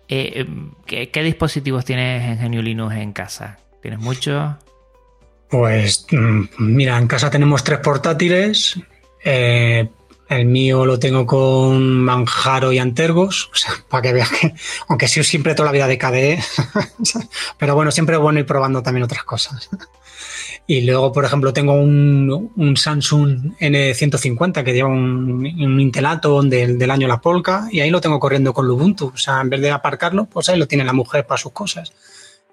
Eh, 0.07 0.45
¿qué, 0.86 1.23
dispositivos 1.23 1.86
tienes 1.86 2.23
en 2.29 2.38
Genio 2.38 2.61
Linux 2.61 2.95
en 2.95 3.13
casa? 3.13 3.57
¿Tienes 3.82 3.99
muchos? 3.99 4.55
Pues 5.49 6.05
mm, 6.11 6.43
mira, 6.59 6.97
en 6.97 7.07
casa 7.07 7.29
tenemos 7.29 7.63
tres 7.63 7.79
portátiles. 7.79 8.79
Eh, 9.23 9.88
el 10.32 10.45
mío 10.45 10.86
lo 10.86 10.97
tengo 10.97 11.25
con 11.25 12.03
Manjaro 12.03 12.71
y 12.71 12.79
Antergos, 12.79 13.51
para 13.89 14.01
que 14.01 14.13
veas 14.13 14.29
que, 14.29 14.53
aunque 14.88 15.07
sí 15.07 15.23
siempre 15.23 15.55
toda 15.55 15.67
la 15.67 15.73
vida 15.73 15.88
de 15.88 15.97
KDE, 15.97 16.39
pero 17.57 17.75
bueno, 17.75 17.91
siempre 17.91 18.15
es 18.15 18.21
bueno 18.21 18.39
ir 18.39 18.45
probando 18.45 18.82
también 18.82 19.03
otras 19.03 19.23
cosas. 19.23 19.69
Y 20.67 20.82
luego, 20.82 21.11
por 21.11 21.25
ejemplo, 21.25 21.51
tengo 21.51 21.73
un, 21.73 22.77
Samsung 22.77 23.57
N150 23.59 24.63
que 24.63 24.73
lleva 24.73 24.88
un, 24.88 25.45
Intelato 25.79 26.41
del, 26.43 26.77
del, 26.77 26.91
año 26.91 27.07
La 27.07 27.19
Polka 27.19 27.67
y 27.71 27.82
ahí 27.82 27.89
lo 27.89 27.99
tengo 27.99 28.19
corriendo 28.19 28.53
con 28.53 28.69
Ubuntu. 28.69 29.11
O 29.13 29.17
sea, 29.17 29.41
en 29.41 29.49
vez 29.49 29.59
de 29.59 29.71
aparcarlo, 29.71 30.25
pues 30.25 30.47
ahí 30.47 30.57
lo 30.57 30.67
tiene 30.67 30.86
la 30.86 30.93
mujer 30.93 31.25
para 31.25 31.39
sus 31.39 31.51
cosas. 31.51 31.91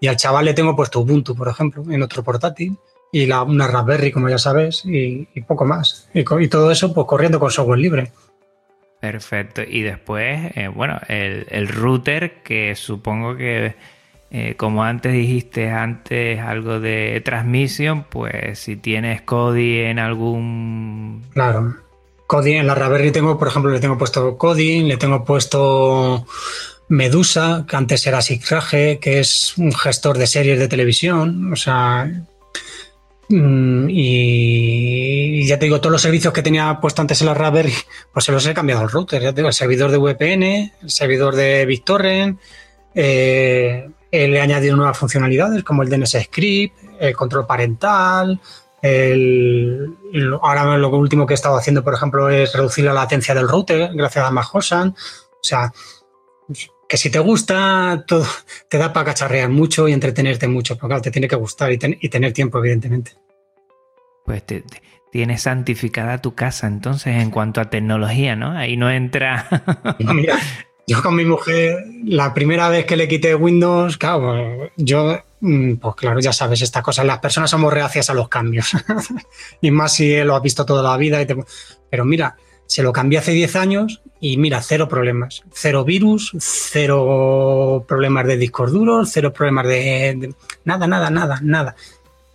Y 0.00 0.08
al 0.08 0.16
chaval 0.16 0.46
le 0.46 0.54
tengo 0.54 0.74
puesto 0.74 1.00
Ubuntu, 1.00 1.36
por 1.36 1.48
ejemplo, 1.48 1.84
en 1.90 2.02
otro 2.02 2.24
portátil 2.24 2.76
y 3.12 3.26
la, 3.26 3.42
una 3.42 3.66
Raspberry, 3.66 4.12
como 4.12 4.28
ya 4.28 4.38
sabes, 4.38 4.82
y, 4.84 5.26
poco 5.46 5.64
más. 5.64 6.08
Y, 6.12 6.24
todo 6.48 6.70
eso, 6.70 6.92
pues 6.92 7.06
corriendo 7.06 7.40
con 7.40 7.50
software 7.50 7.78
libre. 7.78 8.12
Perfecto. 9.00 9.62
Y 9.62 9.82
después, 9.82 10.50
eh, 10.56 10.68
bueno, 10.68 10.98
el, 11.08 11.68
router, 11.68 12.42
que 12.42 12.74
supongo 12.74 13.36
que, 13.36 13.76
eh, 14.30 14.54
como 14.56 14.84
antes 14.84 15.12
dijiste, 15.12 15.70
antes 15.70 16.40
algo 16.40 16.80
de 16.80 17.22
transmisión, 17.24 18.04
pues 18.04 18.58
si 18.58 18.76
tienes 18.76 19.22
Kodi 19.22 19.80
en 19.80 19.98
algún... 19.98 21.24
Claro. 21.32 21.76
Kodi 22.26 22.54
en 22.54 22.66
la 22.66 22.74
Raspberry 22.74 23.10
tengo, 23.10 23.38
por 23.38 23.48
ejemplo, 23.48 23.70
le 23.70 23.80
tengo 23.80 23.96
puesto 23.96 24.36
Kodi, 24.36 24.82
le 24.82 24.98
tengo 24.98 25.24
puesto 25.24 26.26
Medusa, 26.88 27.64
que 27.66 27.76
antes 27.76 28.06
era 28.06 28.20
Sigrage, 28.20 28.98
que 28.98 29.20
es 29.20 29.56
un 29.56 29.72
gestor 29.72 30.18
de 30.18 30.26
series 30.26 30.58
de 30.58 30.68
televisión. 30.68 31.50
O 31.52 31.56
sea, 31.56 32.10
y 33.30 35.46
ya 35.46 35.58
te 35.58 35.66
digo, 35.66 35.80
todos 35.80 35.92
los 35.92 36.02
servicios 36.02 36.32
que 36.32 36.42
tenía 36.42 36.80
puesto 36.80 37.02
antes 37.02 37.20
en 37.20 37.26
la 37.26 37.34
Raspberry, 37.34 37.74
pues 38.12 38.24
se 38.24 38.32
los 38.32 38.46
he 38.46 38.54
cambiado 38.54 38.82
al 38.82 38.90
router. 38.90 39.22
Ya 39.22 39.32
te 39.32 39.36
digo, 39.36 39.48
el 39.48 39.54
servidor 39.54 39.90
de 39.90 39.98
VPN, 39.98 40.72
el 40.82 40.90
servidor 40.90 41.34
de 41.34 41.66
BitTorrent, 41.66 42.40
eh, 42.94 43.90
le 44.10 44.36
he 44.36 44.40
añadido 44.40 44.76
nuevas 44.76 44.96
funcionalidades 44.96 45.62
como 45.62 45.82
el 45.82 45.90
DNS 45.90 46.16
Script, 46.24 46.74
el 46.98 47.14
control 47.14 47.46
parental. 47.46 48.40
El, 48.80 49.96
ahora 50.40 50.78
lo 50.78 50.88
último 50.90 51.26
que 51.26 51.34
he 51.34 51.36
estado 51.36 51.56
haciendo, 51.56 51.84
por 51.84 51.94
ejemplo, 51.94 52.30
es 52.30 52.54
reducir 52.54 52.84
la 52.84 52.94
latencia 52.94 53.34
del 53.34 53.48
router 53.48 53.90
gracias 53.92 54.24
a 54.24 54.30
Mahosan. 54.30 54.94
O 55.32 55.44
sea, 55.44 55.72
que 56.88 56.96
si 56.96 57.10
te 57.10 57.18
gusta, 57.18 58.04
todo, 58.06 58.26
te 58.68 58.78
da 58.78 58.92
para 58.92 59.06
cacharrear 59.06 59.50
mucho 59.50 59.86
y 59.86 59.92
entretenerte 59.92 60.48
mucho, 60.48 60.76
pero 60.76 60.88
claro, 60.88 61.02
te 61.02 61.10
tiene 61.10 61.28
que 61.28 61.36
gustar 61.36 61.70
y, 61.70 61.78
tener 61.78 62.32
tiempo, 62.32 62.58
evidentemente. 62.58 63.12
Pues 64.24 64.44
te, 64.44 64.64
tienes 65.12 65.42
santificada 65.42 66.22
tu 66.22 66.34
casa 66.34 66.66
entonces 66.66 67.16
en 67.16 67.30
cuanto 67.30 67.60
a 67.60 67.68
tecnología, 67.68 68.36
¿no? 68.36 68.52
Ahí 68.52 68.78
no 68.78 68.90
entra... 68.90 69.46
mira, 69.98 70.38
yo 70.86 71.02
con 71.02 71.14
mi 71.14 71.26
mujer, 71.26 71.84
la 72.04 72.32
primera 72.32 72.70
vez 72.70 72.86
que 72.86 72.96
le 72.96 73.06
quité 73.06 73.34
Windows, 73.34 73.98
claro, 73.98 74.70
yo, 74.76 75.22
mm, 75.40 75.74
pues 75.74 75.94
claro, 75.94 76.20
ya 76.20 76.32
sabes 76.32 76.62
estas 76.62 76.82
cosas, 76.82 77.04
las 77.04 77.18
personas 77.18 77.50
somos 77.50 77.70
reacias 77.70 78.08
a 78.08 78.14
los 78.14 78.30
cambios, 78.30 78.72
y 79.60 79.70
más 79.70 79.92
si 79.92 80.16
lo 80.24 80.34
has 80.34 80.42
visto 80.42 80.64
toda 80.64 80.82
la 80.82 80.96
vida, 80.96 81.20
y 81.20 81.26
pero 81.90 82.06
mira, 82.06 82.34
se 82.68 82.82
lo 82.82 82.92
cambié 82.92 83.18
hace 83.18 83.32
10 83.32 83.56
años 83.56 84.02
y 84.20 84.36
mira, 84.36 84.60
cero 84.60 84.88
problemas. 84.88 85.42
Cero 85.52 85.84
virus, 85.84 86.32
cero 86.38 87.84
problemas 87.88 88.26
de 88.26 88.36
discos 88.36 88.72
duros, 88.72 89.10
cero 89.10 89.32
problemas 89.32 89.66
de, 89.66 90.34
nada, 90.64 90.86
nada, 90.86 91.08
nada, 91.08 91.40
nada. 91.42 91.76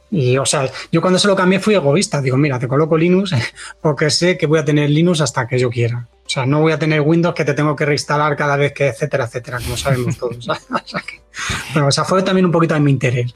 Y 0.10 0.38
o 0.38 0.46
sea, 0.46 0.70
yo 0.92 1.02
cuando 1.02 1.20
se 1.20 1.28
lo 1.28 1.36
cambié 1.36 1.60
fui 1.60 1.76
egoísta. 1.76 2.20
Digo, 2.20 2.36
mira, 2.36 2.58
te 2.58 2.68
coloco 2.68 2.98
Linux 2.98 3.32
porque 3.82 4.10
sé 4.10 4.38
que 4.38 4.48
voy 4.48 4.60
a 4.60 4.66
tener 4.66 4.90
Linux 4.90 5.22
hasta 5.22 5.48
que 5.48 5.60
yo 5.60 5.70
quiera. 5.70 6.08
O 6.26 6.30
sea, 6.30 6.48
no 6.48 6.62
voy 6.62 6.72
a 6.72 6.80
tener 6.80 7.02
Windows 7.02 7.36
que 7.36 7.46
te 7.46 7.54
tengo 7.54 7.76
que 7.76 7.86
reinstalar 7.86 8.36
cada 8.36 8.56
vez 8.56 8.74
que, 8.74 8.88
etcétera, 8.88 9.26
etcétera, 9.26 9.60
como 9.60 9.78
sabemos 9.78 10.18
todos. 10.18 10.48
o 11.76 11.92
sea, 11.92 12.06
fue 12.06 12.24
también 12.24 12.46
un 12.46 12.52
poquito 12.52 12.74
de 12.74 12.80
mi 12.80 12.92
interés. 12.92 13.36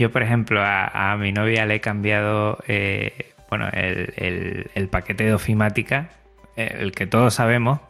Yo, 0.00 0.10
por 0.10 0.22
ejemplo, 0.22 0.62
a, 0.62 1.14
mi 1.18 1.30
novia 1.30 1.66
le 1.66 1.74
he 1.74 1.80
cambiado 1.82 2.56
eh, 2.66 3.29
bueno, 3.50 3.68
el, 3.72 4.88
paquete 4.90 5.24
de 5.24 5.34
ofimática, 5.34 6.10
eh, 6.56 6.76
el 6.78 6.92
que 6.92 7.06
todos 7.06 7.34
sabemos, 7.34 7.80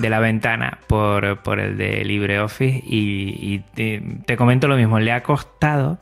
de 0.00 0.08
la 0.08 0.20
ventana 0.20 0.78
por, 0.86 1.24
el 1.58 1.76
de 1.76 2.04
LibreOffice 2.04 2.82
y, 2.86 3.58
te, 3.74 4.36
comento 4.36 4.68
lo 4.68 4.76
mismo, 4.76 4.98
le 5.00 5.12
ha 5.12 5.22
costado, 5.22 5.98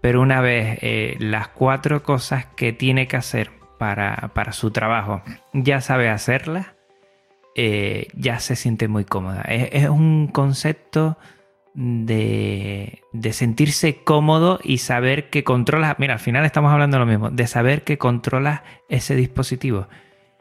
pero 0.00 0.22
una 0.22 0.40
vez 0.40 0.78
eh, 0.80 1.16
las 1.18 1.48
cuatro 1.48 2.02
cosas 2.02 2.46
que 2.56 2.72
tiene 2.72 3.08
que 3.08 3.16
hacer 3.16 3.50
para, 3.78 4.30
su 4.52 4.70
trabajo 4.70 5.22
ya 5.52 5.80
sabe 5.80 6.08
hacerlas, 6.08 6.68
eh, 7.56 8.08
ya 8.14 8.38
se 8.38 8.54
siente 8.54 8.86
muy 8.88 9.04
cómoda. 9.04 9.42
es 9.42 9.88
un 9.88 10.28
concepto 10.28 11.18
de, 11.76 13.02
sentirse 13.32 14.02
cómodo 14.02 14.58
y 14.62 14.78
saber 14.78 15.28
que 15.28 15.44
controlas, 15.44 15.96
mira, 15.98 16.14
al 16.14 16.20
final 16.20 16.44
estamos 16.44 16.72
hablando 16.72 16.96
de 16.96 17.04
lo 17.04 17.06
mismo, 17.06 17.30
de 17.30 17.46
saber 17.46 17.84
que 17.84 17.98
controlas 17.98 18.62
ese 18.88 19.14
dispositivo. 19.14 19.86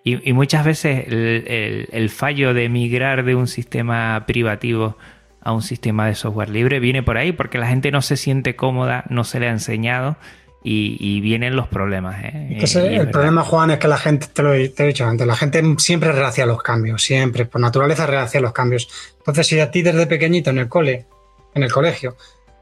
Y, 0.03 0.33
muchas 0.33 0.63
veces 0.63 1.05
el, 1.07 2.09
fallo 2.11 2.53
de 2.53 2.69
migrar 2.69 3.25
de 3.25 3.33
un 3.33 3.47
sistema 3.47 4.23
privativo 4.27 4.97
a 5.41 5.51
un 5.51 5.63
sistema 5.63 6.07
de 6.07 6.15
software 6.15 6.49
libre 6.49 6.79
viene 6.79 7.01
por 7.03 7.17
ahí, 7.17 7.31
porque 7.31 7.57
la 7.57 7.67
gente 7.67 7.91
no 7.91 8.01
se 8.01 8.15
siente 8.15 8.55
cómoda, 8.55 9.03
no 9.09 9.23
se 9.23 9.39
le 9.39 9.47
ha 9.47 9.51
enseñado 9.51 10.15
y, 10.63 11.21
vienen 11.21 11.55
los 11.55 11.67
problemas. 11.67 12.23
¿eh? 12.23 12.59
el 12.91 13.09
problema, 13.09 13.43
Juan, 13.43 13.71
es 13.71 13.79
que 13.79 13.87
la 13.87 13.97
gente, 13.97 14.27
te 14.31 14.43
lo, 14.43 14.53
he, 14.53 14.69
dicho 14.69 15.05
antes, 15.05 15.25
la 15.25 15.35
gente 15.35 15.61
siempre 15.79 16.11
reacciona 16.11 16.51
a 16.51 16.53
los 16.53 16.63
cambios, 16.63 17.01
siempre, 17.01 17.45
por 17.45 17.59
naturaleza 17.59 18.05
reacciona 18.05 18.45
a 18.45 18.49
los 18.49 18.53
cambios. 18.53 18.87
Entonces, 19.17 19.47
si 19.47 19.59
a 19.59 19.71
ti 19.71 19.81
desde 19.81 20.05
pequeñito 20.05 20.51
en 20.51 20.59
el 20.59 20.69
cole 20.69 21.07
en 21.55 21.63
el 21.63 21.71
colegio, 21.71 22.15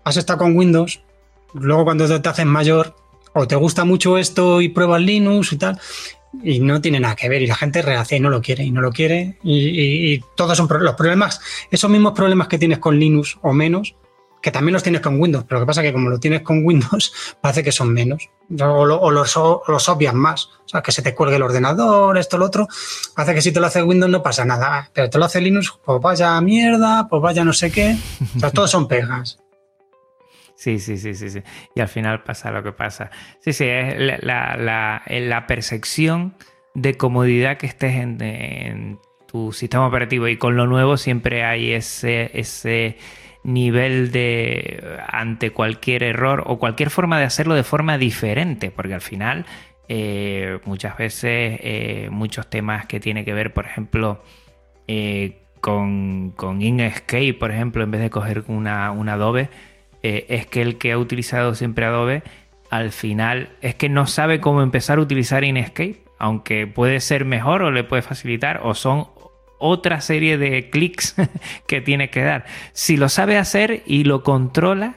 has 0.05 0.17
estado 0.17 0.39
con 0.39 0.55
Windows, 0.55 1.01
luego 1.53 1.83
cuando 1.83 2.21
te 2.21 2.29
haces 2.29 2.45
mayor, 2.45 2.95
o 3.33 3.47
te 3.47 3.55
gusta 3.55 3.83
mucho 3.83 4.17
esto 4.17 4.61
y 4.61 4.69
pruebas 4.69 5.01
Linux 5.01 5.51
y 5.51 5.57
tal, 5.57 5.79
y 6.43 6.59
no 6.59 6.81
tiene 6.81 6.99
nada 6.99 7.15
que 7.15 7.29
ver, 7.29 7.41
y 7.41 7.47
la 7.47 7.55
gente 7.55 7.81
rehace 7.81 8.17
y 8.17 8.19
no 8.19 8.29
lo 8.29 8.41
quiere, 8.41 8.63
y 8.63 8.71
no 8.71 8.81
lo 8.81 8.91
quiere, 8.91 9.37
y, 9.43 10.19
todos 10.35 10.57
son 10.57 10.67
los 10.81 10.95
problemas, 10.95 11.41
esos 11.69 11.89
mismos 11.89 12.13
problemas 12.13 12.47
que 12.47 12.57
tienes 12.57 12.79
con 12.79 12.99
Linux 12.99 13.37
o 13.41 13.53
menos, 13.53 13.95
que 14.43 14.51
también 14.51 14.73
los 14.73 14.83
tienes 14.83 14.99
con 14.99 15.21
Windows, 15.21 15.45
pero 15.47 15.61
lo 15.61 15.65
que 15.65 15.67
pasa 15.67 15.81
es 15.81 15.87
que 15.87 15.93
como 15.93 16.09
lo 16.09 16.19
tienes 16.19 16.41
con 16.41 16.65
Windows, 16.65 17.37
parece 17.41 17.63
que 17.63 17.71
son 17.71 17.93
menos, 17.93 18.29
o, 18.59 18.85
los, 18.85 19.35
los, 19.67 19.89
obvias 19.89 20.13
más, 20.13 20.47
o 20.65 20.67
sea, 20.67 20.81
que 20.81 20.91
se 20.91 21.01
te 21.01 21.15
cuelgue 21.15 21.37
el 21.37 21.43
ordenador, 21.43 22.17
esto, 22.17 22.37
lo 22.37 22.45
otro, 22.45 22.67
hace 23.15 23.33
que 23.33 23.41
si 23.41 23.53
te 23.53 23.61
lo 23.61 23.67
hace 23.67 23.81
Windows 23.81 24.11
no 24.11 24.21
pasa 24.21 24.43
nada, 24.43 24.91
pero 24.93 25.09
te 25.09 25.17
lo 25.17 25.23
hace 25.23 25.39
Linux, 25.39 25.79
pues 25.85 26.01
vaya 26.01 26.39
mierda, 26.41 27.07
pues 27.07 27.21
vaya 27.21 27.45
no 27.45 27.53
sé 27.53 27.71
qué, 27.71 27.95
o 28.35 28.39
sea, 28.39 28.51
todos 28.51 28.69
son 28.69 28.87
pegas. 28.87 29.39
Sí, 30.55 30.79
sí, 30.79 30.97
sí, 30.97 31.13
sí, 31.13 31.29
sí. 31.29 31.41
Y 31.75 31.81
al 31.81 31.89
final 31.89 32.23
pasa 32.23 32.49
lo 32.51 32.63
que 32.63 32.71
pasa. 32.71 33.11
Sí, 33.41 33.51
sí, 33.51 33.65
es 33.65 33.97
la, 34.23 34.55
la, 34.55 35.01
la, 35.05 35.47
percepción 35.47 36.35
de 36.73 36.95
comodidad 36.95 37.57
que 37.57 37.65
estés 37.65 37.95
en, 37.95 38.21
en, 38.21 38.99
tu 39.27 39.51
sistema 39.51 39.87
operativo 39.87 40.27
y 40.27 40.37
con 40.37 40.55
lo 40.55 40.67
nuevo 40.67 40.95
siempre 40.95 41.43
hay 41.43 41.73
ese, 41.73 42.29
ese 42.39 42.97
nivel 43.43 44.11
de 44.11 44.99
ante 45.07 45.51
cualquier 45.51 46.03
error 46.03 46.43
o 46.45 46.59
cualquier 46.59 46.89
forma 46.89 47.19
de 47.19 47.25
hacerlo 47.25 47.55
de 47.55 47.63
forma 47.63 47.97
diferente, 47.97 48.71
porque 48.71 48.93
al 48.93 49.01
final 49.01 49.45
eh, 49.89 50.59
muchas 50.65 50.97
veces 50.97 51.59
eh, 51.61 52.07
muchos 52.09 52.49
temas 52.49 52.85
que 52.85 52.99
tiene 52.99 53.25
que 53.25 53.33
ver, 53.33 53.53
por 53.53 53.65
ejemplo, 53.65 54.23
eh, 54.87 55.41
con, 55.59 56.31
con 56.31 56.61
Inkscape, 56.61 57.33
por 57.33 57.51
ejemplo, 57.51 57.83
en 57.83 57.91
vez 57.91 58.01
de 58.01 58.09
coger 58.09 58.45
una, 58.47 58.87
Adobe, 58.87 59.49
es 60.01 60.47
que 60.47 60.61
el 60.61 60.77
que 60.77 60.91
ha 60.91 60.97
utilizado 60.97 61.55
siempre 61.55 61.85
Adobe, 61.85 62.23
al 62.69 62.91
final 62.91 63.49
es 63.61 63.75
que 63.75 63.87
no 63.87 64.05
sabe 64.05 64.41
cómo 64.41 64.61
empezar 64.61 64.97
a 64.97 65.01
utilizar 65.01 65.45
Inkscape, 65.45 66.03
aunque 66.19 66.67
puede 66.67 66.99
ser 66.99 67.23
mejor 67.23 67.63
o 67.63 67.71
le 67.71 67.85
puede 67.85 68.01
facilitar, 68.01 68.61
o 68.63 68.73
son 68.73 69.07
otra 69.64 70.01
serie 70.01 70.38
de 70.38 70.70
clics 70.70 71.16
que 71.68 71.82
tiene 71.82 72.09
que 72.09 72.24
dar. 72.24 72.45
Si 72.74 72.97
lo 72.97 73.09
sabe 73.09 73.38
hacer 73.38 73.84
y 73.86 74.03
lo 74.03 74.24
controla 74.24 74.95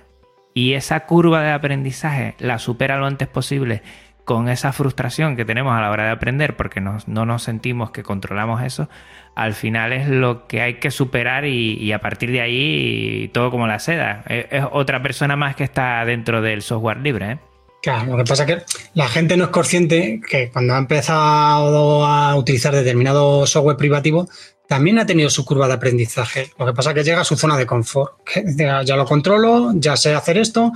y 0.55 0.73
esa 0.73 1.07
curva 1.07 1.43
de 1.43 1.53
aprendizaje 1.53 2.35
la 2.39 2.59
supera 2.59 2.99
lo 2.99 3.07
antes 3.07 3.29
posible 3.29 3.83
con 4.25 4.49
esa 4.49 4.73
frustración 4.73 5.37
que 5.37 5.45
tenemos 5.45 5.77
a 5.77 5.81
la 5.81 5.91
hora 5.91 6.07
de 6.07 6.11
aprender 6.11 6.57
porque 6.57 6.81
no 6.81 7.01
nos 7.07 7.43
sentimos 7.43 7.93
que 7.93 8.03
controlamos 8.03 8.62
eso, 8.62 8.89
al 9.37 9.53
final 9.53 9.93
es 9.93 10.09
lo 10.09 10.47
que 10.49 10.62
hay 10.62 10.75
que 10.75 10.91
superar 10.91 11.45
y, 11.45 11.93
a 11.93 12.01
partir 12.01 12.33
de 12.33 12.41
ahí 12.41 13.31
todo 13.35 13.51
como 13.51 13.67
la 13.67 13.79
seda. 13.79 14.25
Es, 14.29 14.64
otra 14.73 15.03
persona 15.03 15.37
más 15.37 15.55
que 15.55 15.62
está 15.62 16.05
dentro 16.07 16.41
del 16.41 16.62
software 16.62 16.97
libre. 16.97 17.33
¿eh? 17.33 17.39
Claro, 17.83 18.12
lo 18.12 18.17
que 18.17 18.25
pasa 18.25 18.45
es 18.45 18.49
que 18.49 18.62
la 18.95 19.07
gente 19.09 19.37
no 19.37 19.45
es 19.45 19.51
consciente 19.51 20.23
que 20.27 20.51
cuando 20.51 20.75
ha 20.75 20.79
empezado 20.79 22.07
a 22.07 22.35
utilizar 22.35 22.75
determinado 22.75 23.47
software 23.47 23.77
privativo, 23.77 24.27
también 24.69 24.99
ha 24.99 25.07
tenido 25.07 25.31
su 25.31 25.45
curva 25.45 25.69
de 25.69 25.75
aprendizaje. 25.75 26.51
Lo 26.59 26.67
que 26.67 26.73
pasa 26.73 26.91
es 26.91 26.95
que 26.95 27.05
llega 27.05 27.21
a 27.21 27.25
su 27.25 27.37
zona 27.37 27.57
de 27.57 27.67
confort. 27.67 28.14
ya 28.57 28.97
lo 28.97 29.05
controlo, 29.05 29.73
ya 29.75 29.97
sé 29.97 30.14
hacer 30.14 30.39
esto 30.39 30.73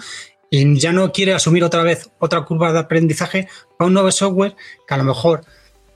y 0.51 0.79
ya 0.79 0.93
no 0.93 1.13
quiere 1.13 1.33
asumir 1.33 1.63
otra 1.63 1.83
vez 1.83 2.11
otra 2.19 2.43
curva 2.43 2.73
de 2.73 2.81
aprendizaje 2.81 3.49
para 3.79 3.87
un 3.87 3.95
nuevo 3.95 4.11
software 4.11 4.57
que 4.87 4.95
a 4.95 4.99
lo 4.99 5.05
mejor 5.05 5.43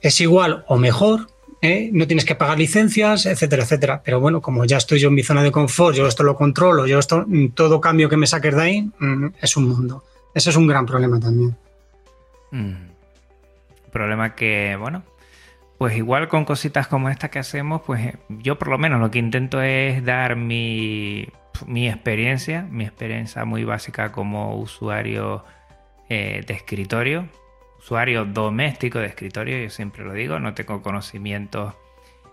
es 0.01 0.21
igual 0.21 0.63
o 0.67 0.77
mejor, 0.77 1.27
¿eh? 1.61 1.89
no 1.91 2.07
tienes 2.07 2.25
que 2.25 2.35
pagar 2.35 2.57
licencias, 2.57 3.25
etcétera, 3.25 3.63
etcétera. 3.63 4.01
Pero 4.03 4.19
bueno, 4.19 4.41
como 4.41 4.65
ya 4.65 4.77
estoy 4.77 4.99
yo 4.99 5.09
en 5.09 5.15
mi 5.15 5.23
zona 5.23 5.43
de 5.43 5.51
confort, 5.51 5.95
yo 5.95 6.07
esto 6.07 6.23
lo 6.23 6.35
controlo, 6.35 6.87
yo 6.87 6.99
esto, 6.99 7.25
todo 7.53 7.81
cambio 7.81 8.07
que 8.07 8.17
me 8.17 8.27
saques 8.27 8.55
de 8.55 8.61
ahí 8.61 8.91
mm, 8.99 9.27
es 9.41 9.57
un 9.57 9.67
mundo. 9.67 10.03
Ese 10.33 10.51
es 10.51 10.55
un 10.55 10.67
gran 10.67 10.85
problema 10.85 11.19
también. 11.19 11.57
Mm. 12.51 12.91
Problema 13.91 14.35
que, 14.35 14.77
bueno, 14.79 15.03
pues 15.85 15.97
igual 15.97 16.29
con 16.29 16.45
cositas 16.45 16.87
como 16.87 17.11
esta 17.11 17.29
que 17.29 17.37
hacemos, 17.37 17.83
pues 17.83 18.17
yo 18.27 18.57
por 18.57 18.69
lo 18.69 18.79
menos 18.79 18.99
lo 18.99 19.11
que 19.11 19.19
intento 19.19 19.61
es 19.61 20.03
dar 20.03 20.35
mi 20.35 21.27
mi 21.67 21.87
experiencia, 21.87 22.63
mi 22.63 22.85
experiencia 22.85 23.45
muy 23.45 23.65
básica 23.65 24.11
como 24.11 24.55
usuario 24.57 25.45
eh, 26.09 26.41
de 26.47 26.53
escritorio, 26.55 27.29
usuario 27.77 28.25
doméstico 28.25 28.97
de 28.97 29.05
escritorio, 29.05 29.61
yo 29.61 29.69
siempre 29.69 30.03
lo 30.03 30.13
digo, 30.13 30.39
no 30.39 30.55
tengo 30.55 30.81
conocimientos 30.81 31.75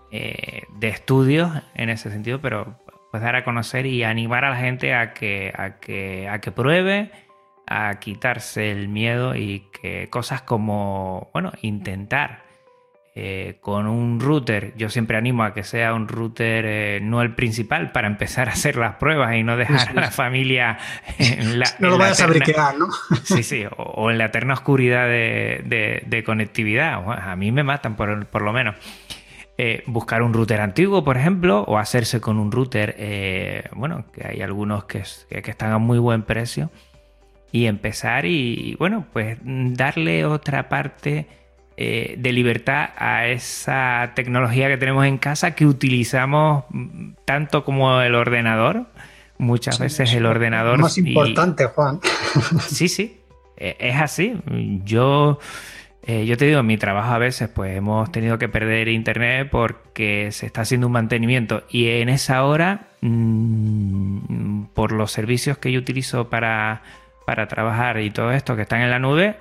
eh, 0.09 0.63
de 0.79 0.87
estudios 0.87 1.51
en 1.75 1.89
ese 1.91 2.09
sentido, 2.09 2.41
pero 2.41 2.79
pues 3.11 3.21
dar 3.21 3.35
a 3.35 3.43
conocer 3.43 3.85
y 3.85 4.03
animar 4.03 4.45
a 4.45 4.49
la 4.49 4.57
gente 4.57 4.95
a 4.95 5.13
que, 5.13 5.53
a 5.55 5.77
que, 5.79 6.27
a 6.27 6.41
que 6.41 6.51
pruebe, 6.51 7.11
a 7.67 7.99
quitarse 7.99 8.71
el 8.71 8.87
miedo 8.87 9.35
y 9.35 9.69
que 9.79 10.09
cosas 10.09 10.41
como, 10.41 11.29
bueno, 11.33 11.51
intentar 11.61 12.42
eh, 13.15 13.57
con 13.61 13.85
un 13.85 14.19
router, 14.19 14.73
yo 14.75 14.89
siempre 14.89 15.17
animo 15.17 15.43
a 15.43 15.53
que 15.53 15.63
sea 15.63 15.93
un 15.93 16.07
router 16.07 16.65
eh, 16.65 16.99
no 16.99 17.21
el 17.21 17.35
principal 17.35 17.91
para 17.91 18.07
empezar 18.07 18.49
a 18.49 18.53
hacer 18.53 18.75
las 18.75 18.95
pruebas 18.95 19.35
y 19.35 19.43
no 19.43 19.55
dejar 19.55 19.89
a 19.89 19.93
la 19.93 20.09
familia 20.09 20.79
en 21.19 21.59
la. 21.59 21.67
No 21.77 21.89
lo 21.89 21.99
vayas 21.99 22.21
a 22.21 22.25
briquear, 22.25 22.75
¿no? 22.75 22.87
sí, 23.23 23.43
sí, 23.43 23.65
o, 23.77 24.09
en 24.09 24.17
la 24.17 24.25
eterna 24.25 24.55
oscuridad 24.55 25.07
de, 25.07 26.23
conectividad. 26.25 27.03
a 27.07 27.35
mí 27.35 27.51
me 27.51 27.63
matan, 27.63 27.95
por, 27.95 28.25
por 28.25 28.41
lo 28.41 28.51
menos. 28.51 28.75
Eh, 29.59 29.83
buscar 29.85 30.23
un 30.23 30.33
router 30.33 30.61
antiguo, 30.61 31.03
por 31.03 31.15
ejemplo, 31.15 31.63
o 31.67 31.77
hacerse 31.77 32.19
con 32.19 32.39
un 32.39 32.51
router, 32.51 33.69
bueno, 33.75 34.05
que 34.11 34.27
hay 34.27 34.41
algunos 34.41 34.85
que, 34.85 35.03
que 35.29 35.51
están 35.51 35.71
a 35.71 35.77
muy 35.77 35.99
buen 35.99 36.23
precio, 36.23 36.71
y 37.51 37.67
empezar 37.67 38.25
y, 38.25 38.75
bueno, 38.79 39.05
pues 39.13 39.37
darle 39.43 40.25
otra 40.25 40.67
parte 40.67 41.27
eh, 41.75 42.15
de 42.19 42.31
libertad 42.33 42.89
a 42.97 43.27
esa 43.27 44.11
tecnología 44.15 44.67
que 44.67 44.77
tenemos 44.77 45.07
en 45.07 45.17
casa 45.17 45.55
que 45.55 45.65
utilizamos 45.65 46.65
tanto 47.25 47.65
como 47.65 47.99
el 48.01 48.13
ordenador. 48.13 48.85
Muchas 49.39 49.79
veces 49.79 50.13
el 50.13 50.27
ordenador... 50.27 50.79
Más 50.79 50.97
importante, 50.99 51.65
Juan. 51.65 51.99
Sí, 52.67 52.87
sí, 52.87 53.19
e, 53.57 53.75
es 53.79 53.95
así. 53.95 54.35
Yo, 54.83 55.39
eh, 56.03 56.25
yo 56.27 56.37
te 56.37 56.45
digo, 56.45 56.59
en 56.59 56.67
mi 56.67 56.77
trabajo 56.77 57.11
a 57.11 57.17
veces 57.17 57.49
pues 57.49 57.75
hemos 57.75 58.11
tenido 58.11 58.37
que 58.37 58.49
perder 58.49 58.87
internet 58.87 59.49
porque 59.51 60.29
se 60.31 60.45
está 60.45 60.61
haciendo 60.61 60.85
un 60.85 60.93
mantenimiento 60.93 61.63
y 61.69 61.87
en 61.87 62.09
esa 62.09 62.43
hora, 62.43 62.89
mm, 63.01 64.65
por 64.75 64.91
los 64.91 65.11
servicios 65.11 65.57
que 65.57 65.71
yo 65.71 65.79
utilizo 65.79 66.29
para, 66.29 66.83
para 67.25 67.47
trabajar 67.47 67.99
y 67.99 68.11
todo 68.11 68.31
esto 68.31 68.55
que 68.55 68.61
están 68.61 68.81
en 68.81 68.91
la 68.91 68.99
nube, 68.99 69.37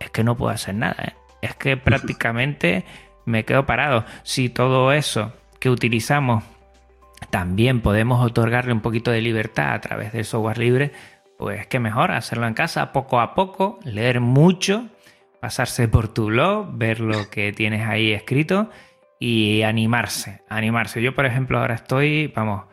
es 0.00 0.10
que 0.10 0.22
no 0.22 0.36
puedo 0.36 0.52
hacer 0.52 0.74
nada. 0.74 0.96
¿eh? 1.02 1.21
Es 1.42 1.54
que 1.54 1.76
prácticamente 1.76 2.84
me 3.26 3.44
quedo 3.44 3.66
parado. 3.66 4.04
Si 4.22 4.48
todo 4.48 4.92
eso 4.92 5.32
que 5.60 5.68
utilizamos 5.68 6.44
también 7.30 7.80
podemos 7.80 8.24
otorgarle 8.24 8.72
un 8.72 8.80
poquito 8.80 9.10
de 9.10 9.20
libertad 9.20 9.74
a 9.74 9.80
través 9.80 10.12
del 10.12 10.24
software 10.24 10.58
libre, 10.58 10.92
pues 11.38 11.66
qué 11.66 11.78
mejor 11.78 12.12
hacerlo 12.12 12.46
en 12.46 12.54
casa 12.54 12.92
poco 12.92 13.20
a 13.20 13.34
poco, 13.34 13.78
leer 13.84 14.20
mucho, 14.20 14.88
pasarse 15.40 15.88
por 15.88 16.08
tu 16.08 16.26
blog, 16.26 16.68
ver 16.72 17.00
lo 17.00 17.30
que 17.30 17.52
tienes 17.52 17.86
ahí 17.86 18.12
escrito 18.12 18.70
y 19.18 19.62
animarse, 19.62 20.42
animarse. 20.48 21.02
Yo, 21.02 21.14
por 21.14 21.26
ejemplo, 21.26 21.58
ahora 21.58 21.74
estoy, 21.74 22.28
vamos, 22.28 22.64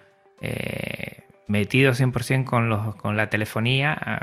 eh, 0.41 1.24
metido 1.47 1.93
100% 1.93 2.43
con, 2.45 2.93
con 2.93 3.17
la 3.17 3.30
telefonía. 3.30 4.20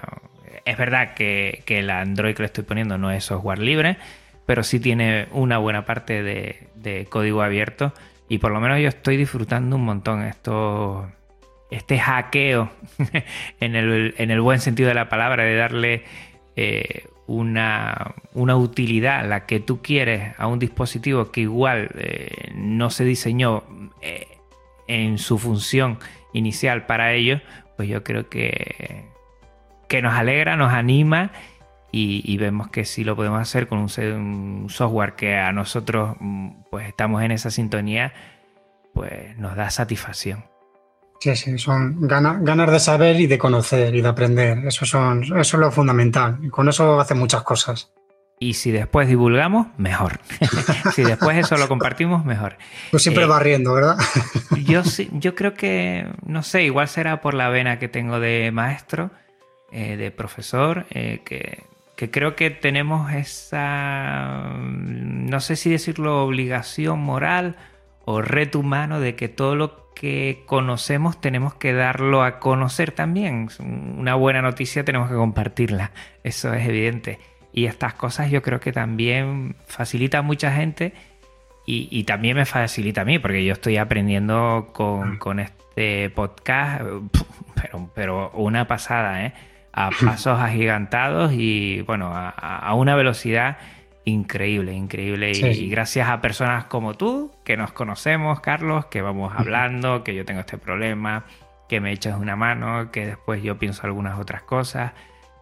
Es 0.65 0.77
verdad 0.77 1.15
que, 1.15 1.63
que 1.67 1.81
el 1.81 1.91
Android 1.91 2.35
que 2.35 2.43
le 2.43 2.47
estoy 2.47 2.65
poniendo 2.65 2.99
no 2.99 3.11
es 3.11 3.25
software 3.25 3.59
libre, 3.59 3.99
pero 4.47 4.63
sí 4.63 4.81
tiene 4.81 5.27
una 5.33 5.59
buena 5.59 5.85
parte 5.85 6.23
de, 6.23 7.07
código 7.11 7.43
abierto. 7.43 7.93
Y 8.29 8.39
por 8.39 8.53
lo 8.53 8.61
menos 8.61 8.81
yo 8.81 8.89
estoy 8.89 9.17
disfrutando 9.17 9.77
un 9.77 9.85
montón 9.85 10.23
esto, 10.23 11.11
este 11.71 11.99
hackeo 11.99 12.71
en, 13.61 13.75
el, 13.75 14.41
buen 14.41 14.61
sentido 14.61 14.89
de 14.89 14.95
la 14.95 15.09
palabra, 15.09 15.43
de 15.43 15.57
darle 15.57 16.05
eh, 16.55 17.05
una, 17.27 18.15
utilidad, 18.35 19.29
la 19.29 19.47
que 19.47 19.61
tú 19.61 19.83
quieres 19.83 20.35
a 20.39 20.47
un 20.47 20.61
dispositivo 20.61 21.31
que 21.33 21.43
igual 21.43 21.91
eh, 21.97 22.53
no 22.55 22.91
se 22.91 23.05
diseñó 23.05 23.65
eh, 24.01 24.39
en 24.87 25.19
su 25.19 25.39
función 25.39 25.99
inicial 26.33 26.87
para 26.87 27.13
ello, 27.15 27.41
pues 27.77 27.89
yo 27.89 28.05
creo 28.05 28.29
que, 28.29 29.07
que 29.89 30.03
nos 30.03 30.15
alegra, 30.15 30.57
nos 30.57 30.73
anima 30.73 31.33
y, 31.99 32.37
vemos 32.37 32.69
que 32.69 32.85
si 32.85 33.05
lo 33.05 33.17
podemos 33.17 33.41
hacer 33.41 33.69
con 33.69 33.79
un, 33.79 34.69
software 34.69 35.15
que 35.15 35.37
a 35.37 35.53
nosotros 35.53 36.17
mm, 36.21 36.51
pues 36.71 36.89
estamos 36.89 37.23
en 37.23 37.31
esa 37.31 37.51
sintonía, 37.51 38.13
pues 38.93 39.37
nos 39.39 39.57
da 39.57 39.71
satisfacción. 39.71 40.45
Sí, 41.21 41.35
sí, 41.35 41.59
son 41.59 42.07
ganas, 42.07 42.43
ganas 42.43 42.71
de 42.71 42.79
saber 42.79 43.19
y 43.19 43.27
de 43.27 43.39
conocer 43.39 43.95
y 43.95 44.03
de 44.03 44.09
aprender. 44.09 44.67
Eso, 44.67 44.85
son, 44.85 45.23
eso 45.23 45.41
es 45.41 45.55
lo 45.55 45.71
fundamental. 45.71 46.39
Y 46.43 46.49
con 46.49 46.69
eso 46.69 47.01
hace 47.01 47.15
muchas 47.15 47.43
cosas. 47.43 47.91
Y 48.39 48.53
si 48.53 48.71
después 48.71 49.09
divulgamos, 49.09 49.69
mejor. 49.79 50.21
si 50.95 51.03
después 51.03 51.39
eso 51.39 51.57
lo 51.57 51.69
compartimos, 51.69 52.27
mejor. 52.27 52.59
Tú 52.91 52.99
siempre 52.99 53.25
eh, 53.25 53.27
vas 53.27 53.43
riendo, 53.43 53.73
¿verdad? 53.73 53.97
yo, 54.65 54.83
yo 55.13 55.35
creo 55.35 55.55
que, 55.55 56.07
no 56.27 56.43
sé, 56.43 56.65
igual 56.65 56.89
será 56.89 57.23
por 57.23 57.33
la 57.33 57.49
vena 57.49 57.79
que 57.79 57.89
tengo 57.89 58.21
de 58.21 58.51
maestro, 58.53 59.11
eh, 59.73 59.97
de 59.97 60.11
profesor, 60.11 60.85
eh, 60.91 61.23
que 61.25 61.65
que 61.97 62.11
creo 62.11 62.37
que 62.37 62.51
tenemos 62.51 63.11
esa, 63.13 64.53
no 64.59 65.41
sé 65.41 65.57
si 65.57 65.71
decirlo, 65.71 66.25
obligación 66.25 67.01
moral 67.01 67.57
o 68.05 68.21
reto 68.21 68.61
humano 68.61 69.01
de 69.01 69.17
que 69.17 69.29
todo 69.29 69.57
lo 69.57 69.93
que 69.95 70.43
conocemos 70.45 71.19
tenemos 71.21 71.55
que 71.55 71.73
darlo 71.73 72.23
a 72.23 72.39
conocer 72.39 72.93
también. 72.93 73.49
Una 73.59 74.15
buena 74.15 74.43
noticia 74.43 74.85
tenemos 74.85 75.09
que 75.09 75.17
compartirla, 75.17 75.91
eso 76.23 76.53
es 76.53 76.69
evidente. 76.69 77.19
Y 77.53 77.65
estas 77.65 77.95
cosas 77.95 78.31
yo 78.31 78.43
creo 78.43 78.61
que 78.61 78.73
también 78.73 79.57
facilita 79.67 80.19
a 80.19 80.23
mucha 80.23 80.53
gente 80.53 80.93
y, 81.69 82.05
también 82.05 82.37
me 82.37 82.45
facilita 82.45 83.01
a 83.01 83.05
mí, 83.05 83.19
porque 83.19 83.45
yo 83.45 83.55
estoy 83.55 83.77
aprendiendo 83.77 84.69
con, 84.73 85.17
con 85.17 85.41
este 85.41 86.11
podcast, 86.11 86.85
pero, 87.61 87.91
pero 87.93 88.31
una 88.35 88.69
pasada, 88.69 89.25
¿eh? 89.25 89.33
A 89.77 89.91
pasos 89.91 90.41
agigantados 90.41 91.33
y 91.35 91.83
bueno, 91.83 92.11
a, 92.15 92.75
una 92.75 92.97
velocidad 92.97 93.59
increíble, 94.07 94.73
increíble. 94.73 95.33
Y, 95.33 95.69
gracias 95.69 96.09
a 96.09 96.23
personas 96.23 96.65
como 96.65 96.95
tú, 96.95 97.31
que 97.45 97.59
nos 97.59 97.73
conocemos, 97.73 98.41
Carlos, 98.41 98.87
que 98.87 99.03
vamos 99.03 99.35
hablando, 99.37 100.03
que 100.03 100.15
yo 100.15 100.25
tengo 100.25 100.41
este 100.41 100.57
problema, 100.57 101.27
que 101.69 101.81
me 101.81 101.93
echas 101.93 102.19
una 102.19 102.37
mano, 102.37 102.91
que 102.91 103.05
después 103.05 103.43
yo 103.43 103.59
pienso 103.59 103.87
algunas 103.87 104.19
otras 104.19 104.43
cosas, 104.43 104.93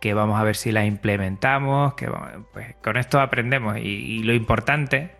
que 0.00 0.14
vamos 0.14 0.40
a 0.40 0.42
ver 0.42 0.56
si 0.56 0.72
las 0.72 0.86
implementamos, 0.86 1.94
que 1.94 2.10
pues 2.52 2.74
con 2.82 2.96
esto 2.96 3.20
aprendemos. 3.20 3.78
Y, 3.78 4.24
lo 4.24 4.34
importante 4.34 5.12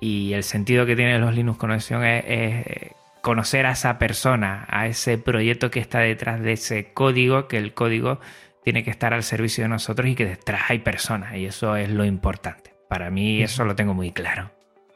y 0.00 0.32
el 0.32 0.42
sentido 0.42 0.84
que 0.84 0.96
tienen 0.96 1.20
los 1.20 1.32
Linux 1.32 1.58
Conexión 1.58 2.02
es 2.04 2.92
conocer 3.22 3.66
a 3.66 3.72
esa 3.72 3.98
persona, 3.98 4.66
a 4.68 4.86
ese 4.86 5.16
proyecto 5.16 5.70
que 5.70 5.80
está 5.80 6.00
detrás 6.00 6.40
de 6.40 6.52
ese 6.52 6.92
código, 6.92 7.48
que 7.48 7.56
el 7.56 7.72
código 7.72 8.20
tiene 8.64 8.84
que 8.84 8.90
estar 8.90 9.14
al 9.14 9.22
servicio 9.22 9.64
de 9.64 9.68
nosotros 9.68 10.08
y 10.08 10.14
que 10.14 10.26
detrás 10.26 10.62
hay 10.68 10.80
personas, 10.80 11.36
y 11.36 11.46
eso 11.46 11.76
es 11.76 11.88
lo 11.88 12.04
importante. 12.04 12.74
Para 12.88 13.10
mí 13.10 13.42
eso 13.42 13.64
lo 13.64 13.74
tengo 13.74 13.94
muy 13.94 14.12
claro. 14.12 14.50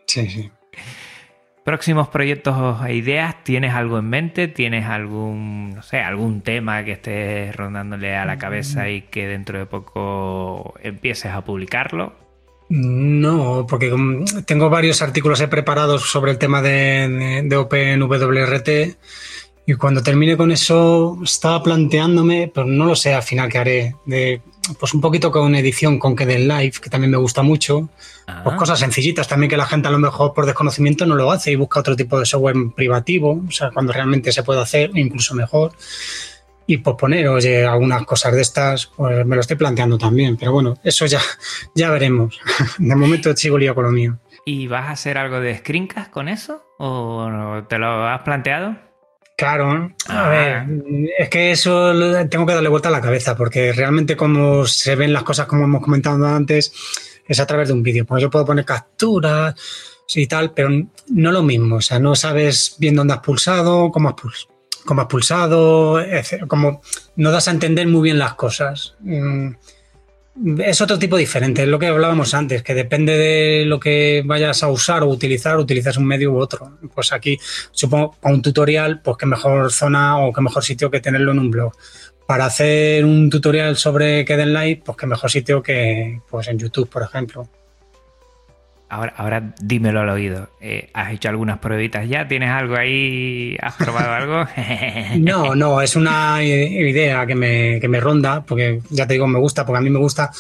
Sí, 0.07 0.29
sí. 0.29 0.51
Próximos 1.65 2.09
proyectos 2.09 2.85
e 2.87 2.95
ideas, 2.95 3.43
¿tienes 3.43 3.75
algo 3.75 3.99
en 3.99 4.09
mente? 4.09 4.47
¿Tienes 4.47 4.87
algún, 4.87 5.71
no 5.75 5.83
sé, 5.83 6.01
algún 6.01 6.43
tema 6.43 6.85
que 6.85 6.93
estés 6.93 7.57
rondándole 7.57 8.15
a 8.15 8.25
la 8.25 8.39
cabeza 8.39 8.85
mm. 8.85 8.89
y 8.89 9.01
que 9.03 9.27
dentro 9.27 9.59
de 9.59 9.67
poco 9.67 10.75
empieces 10.83 11.33
a 11.33 11.43
publicarlo? 11.43 12.26
No, 12.69 13.67
porque 13.69 13.95
tengo 14.45 14.69
varios 14.69 15.01
artículos 15.01 15.41
preparados 15.43 16.11
sobre 16.11 16.33
el 16.33 16.39
tema 16.39 16.63
de, 16.63 17.43
de 17.45 17.57
OpenWRT 17.57 18.97
y 19.69 19.75
cuando 19.75 20.01
termine 20.01 20.37
con 20.37 20.53
eso 20.53 21.19
estaba 21.25 21.61
planteándome, 21.61 22.51
pero 22.55 22.67
no 22.67 22.87
lo 22.87 22.95
sé 22.95 23.15
al 23.15 23.25
final 23.25 23.51
qué 23.51 23.59
haré, 23.59 23.97
de, 24.05 24.41
pues 24.79 24.95
un 24.95 25.01
poquito 25.01 25.33
con 25.33 25.57
edición 25.57 25.99
con 25.99 26.15
Kden 26.15 26.47
Live, 26.47 26.75
que 26.81 26.89
también 26.89 27.11
me 27.11 27.17
gusta 27.17 27.43
mucho, 27.43 27.89
pues 28.25 28.55
ah. 28.55 28.57
cosas 28.57 28.79
sencillitas 28.79 29.27
también 29.27 29.51
que 29.51 29.57
la 29.57 29.67
gente 29.67 29.89
a 29.89 29.91
lo 29.91 29.99
mejor 29.99 30.35
por 30.35 30.47
desconocimiento 30.47 31.05
no 31.05 31.17
lo 31.17 31.33
hace 31.33 31.51
y 31.51 31.57
busca 31.57 31.81
otro 31.81 31.97
tipo 31.97 32.17
de 32.19 32.27
software 32.27 32.55
privativo, 32.77 33.43
o 33.47 33.51
sea, 33.51 33.73
cuando 33.73 33.93
realmente 33.93 34.31
se 34.31 34.45
puede 34.45 34.61
hacer, 34.61 34.91
incluso 34.95 35.35
mejor. 35.35 35.73
Y 36.67 36.79
posponer, 36.79 37.29
oye, 37.29 37.65
algunas 37.65 38.05
cosas 38.05 38.35
de 38.35 38.43
estas, 38.43 38.87
pues 38.87 39.25
me 39.25 39.37
lo 39.37 39.41
estoy 39.41 39.57
planteando 39.57 39.99
también, 39.99 40.37
pero 40.37 40.53
bueno, 40.53 40.75
eso 40.83 41.07
ya, 41.07 41.21
ya 41.75 41.91
veremos. 41.91 42.39
De 42.79 42.97
momento 42.97 43.35
sigo 43.37 43.59
lío 43.59 43.75
con 43.75 43.85
lo 43.85 43.93
mío. 43.93 44.19
¿Y 44.45 44.67
vas 44.67 44.87
a 44.87 44.93
hacer 44.93 45.19
algo 45.19 45.41
de 45.41 45.59
screencast 45.59 46.11
con 46.11 46.29
eso? 46.29 46.63
¿O 46.79 47.65
te 47.69 47.79
lo 47.79 48.07
has 48.07 48.23
planteado? 48.23 48.77
Claro, 49.37 49.93
a 50.09 50.27
ah. 50.27 50.29
ver, 50.31 50.67
es 51.19 51.29
que 51.29 51.51
eso 51.51 51.93
tengo 52.31 52.47
que 52.47 52.55
darle 52.55 52.69
vuelta 52.69 52.89
a 52.89 52.93
la 52.93 53.03
cabeza, 53.03 53.37
porque 53.37 53.73
realmente 53.73 54.17
como 54.17 54.67
se 54.67 54.95
ven 54.95 55.13
las 55.13 55.25
cosas 55.25 55.47
como 55.47 55.65
hemos 55.65 55.83
comentado 55.83 56.25
antes, 56.27 56.73
es 57.27 57.41
a 57.41 57.47
través 57.47 57.69
de 57.69 57.75
un 57.75 57.83
vídeo. 57.83 58.07
Pues 58.07 58.23
yo 58.23 58.31
puedo 58.31 58.47
poner 58.47 58.65
capturas 58.65 59.55
y 60.15 60.27
tal, 60.27 60.53
pero 60.53 60.71
no 61.09 61.33
lo 61.33 61.43
mismo. 61.43 61.77
O 61.77 61.81
sea, 61.83 61.99
no 61.99 62.15
sabes 62.15 62.77
bien 62.79 62.95
dónde 62.95 63.15
has 63.15 63.21
pulsado, 63.21 63.91
cómo 63.91 64.09
has 64.09 64.15
pulsado 64.15 64.56
como 64.87 65.03
has 65.03 65.09
pulsado, 65.09 66.01
como 66.49 66.81
no 67.17 67.31
das 67.31 67.49
a 67.49 67.51
entender 67.51 67.87
muy 67.87 68.03
bien 68.03 68.19
las 68.19 68.35
cosas. 68.35 68.95
Mm, 69.01 69.51
es 70.59 70.81
otro 70.81 70.99
tipo 70.99 71.17
diferente, 71.17 71.63
es 71.63 71.69
lo 71.69 71.79
que 71.79 71.87
hablábamos 71.87 72.35
antes, 72.35 72.63
que 72.63 72.75
depende 72.75 73.17
de 73.17 73.65
lo 73.65 73.81
que 73.81 74.23
vayas 74.25 74.63
a 74.63 74.69
usar 74.69 75.03
o 75.03 75.09
utilizar, 75.09 75.59
utilizas 75.59 75.97
un 75.97 76.07
medio 76.07 76.33
u 76.33 76.39
otro. 76.39 76.79
Pues 76.95 77.13
aquí, 77.13 77.39
supongo, 77.71 78.15
para 78.21 78.35
un 78.35 78.43
tutorial, 78.43 79.01
pues 79.01 79.17
qué 79.17 79.27
mejor 79.27 79.73
zona 79.73 80.19
o 80.19 80.33
qué 80.33 80.41
mejor 80.41 80.63
sitio 80.63 80.91
que 80.91 81.01
tenerlo 81.01 81.33
en 81.33 81.39
un 81.39 81.51
blog. 81.51 81.73
Para 82.27 82.47
hacer 82.47 83.05
un 83.05 83.31
tutorial 83.31 83.77
sobre 83.77 84.25
Kdenlight, 84.25 84.83
pues 84.85 84.99
qué 84.99 85.07
mejor 85.07 85.31
sitio 85.31 85.63
que 85.63 86.21
pues 86.29 86.49
en 86.49 86.59
YouTube, 86.59 86.89
por 86.89 87.03
ejemplo. 87.03 87.49
Ahora, 88.89 89.15
ahora 89.17 89.55
dímelo 89.61 90.01
al 90.01 90.09
oído. 90.11 90.49
Eh, 90.61 90.91
¿Has 90.95 91.13
hecho 91.13 91.29
algunas 91.29 91.59
pruebitas 91.59 92.09
ya? 92.09 92.29
¿Tienes 92.29 92.51
algo 92.51 92.77
ahí? 92.77 93.57
¿Has 93.61 93.75
probado 93.75 94.13
algo? 94.13 94.51
no, 95.19 95.57
no, 95.57 95.81
es 95.83 95.97
una 95.97 96.43
idea 96.43 97.27
que 97.27 97.35
me, 97.35 97.81
que 97.81 97.89
me 97.89 97.99
ronda, 97.99 98.45
porque 98.45 98.81
ya 98.91 99.07
te 99.07 99.15
digo, 99.15 99.27
me 99.27 99.41
gusta, 99.41 99.67
porque 99.67 99.79
a 99.79 99.83
mí 99.83 99.91
me 99.91 99.99
gusta, 99.99 100.31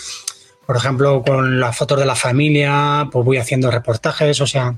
por 0.64 0.76
ejemplo, 0.76 1.22
con 1.24 1.58
las 1.58 1.76
fotos 1.76 1.98
de 1.98 2.06
la 2.06 2.14
familia, 2.14 3.08
pues 3.10 3.24
voy 3.24 3.38
haciendo 3.38 3.68
reportajes, 3.68 4.40
o 4.40 4.46
sea, 4.46 4.76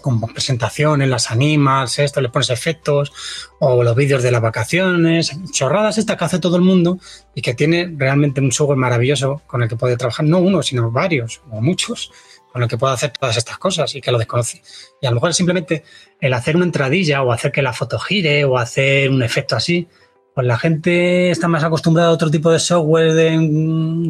con 0.00 0.20
presentaciones, 0.20 1.08
las 1.08 1.30
animas, 1.30 1.98
esto, 1.98 2.20
le 2.20 2.28
pones 2.28 2.50
efectos, 2.50 3.12
o 3.58 3.82
los 3.82 3.96
vídeos 3.96 4.22
de 4.22 4.30
las 4.30 4.42
vacaciones, 4.42 5.32
chorradas 5.50 5.98
estas 5.98 6.16
que 6.16 6.24
hace 6.24 6.38
todo 6.38 6.56
el 6.56 6.62
mundo 6.62 6.98
y 7.34 7.42
que 7.42 7.54
tiene 7.54 7.92
realmente 7.96 8.40
un 8.40 8.52
software 8.52 8.78
maravilloso 8.78 9.42
con 9.46 9.62
el 9.62 9.68
que 9.68 9.76
puede 9.76 9.96
trabajar, 9.96 10.24
no 10.24 10.38
uno, 10.38 10.62
sino 10.62 10.90
varios 10.90 11.40
o 11.50 11.60
muchos 11.60 12.12
con 12.52 12.62
el 12.62 12.68
que 12.68 12.76
puedo 12.76 12.92
hacer 12.92 13.10
todas 13.10 13.36
estas 13.36 13.58
cosas 13.58 13.94
y 13.94 14.00
que 14.00 14.12
lo 14.12 14.18
desconoce. 14.18 14.62
Y 15.00 15.06
a 15.06 15.10
lo 15.10 15.14
mejor 15.16 15.34
simplemente 15.34 15.84
el 16.20 16.34
hacer 16.34 16.56
una 16.56 16.66
entradilla 16.66 17.22
o 17.22 17.32
hacer 17.32 17.50
que 17.50 17.62
la 17.62 17.72
foto 17.72 17.98
gire 17.98 18.44
o 18.44 18.58
hacer 18.58 19.10
un 19.10 19.22
efecto 19.22 19.56
así, 19.56 19.88
pues 20.34 20.46
la 20.46 20.58
gente 20.58 21.30
está 21.30 21.48
más 21.48 21.64
acostumbrada 21.64 22.10
a 22.10 22.12
otro 22.12 22.30
tipo 22.30 22.50
de 22.50 22.58
software 22.58 23.38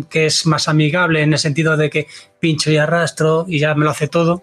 que 0.08 0.26
es 0.26 0.46
más 0.46 0.68
amigable 0.68 1.22
en 1.22 1.32
el 1.32 1.38
sentido 1.38 1.76
de 1.76 1.90
que 1.90 2.06
pincho 2.40 2.70
y 2.70 2.76
arrastro 2.76 3.44
y 3.48 3.58
ya 3.58 3.74
me 3.74 3.84
lo 3.84 3.90
hace 3.90 4.08
todo 4.08 4.42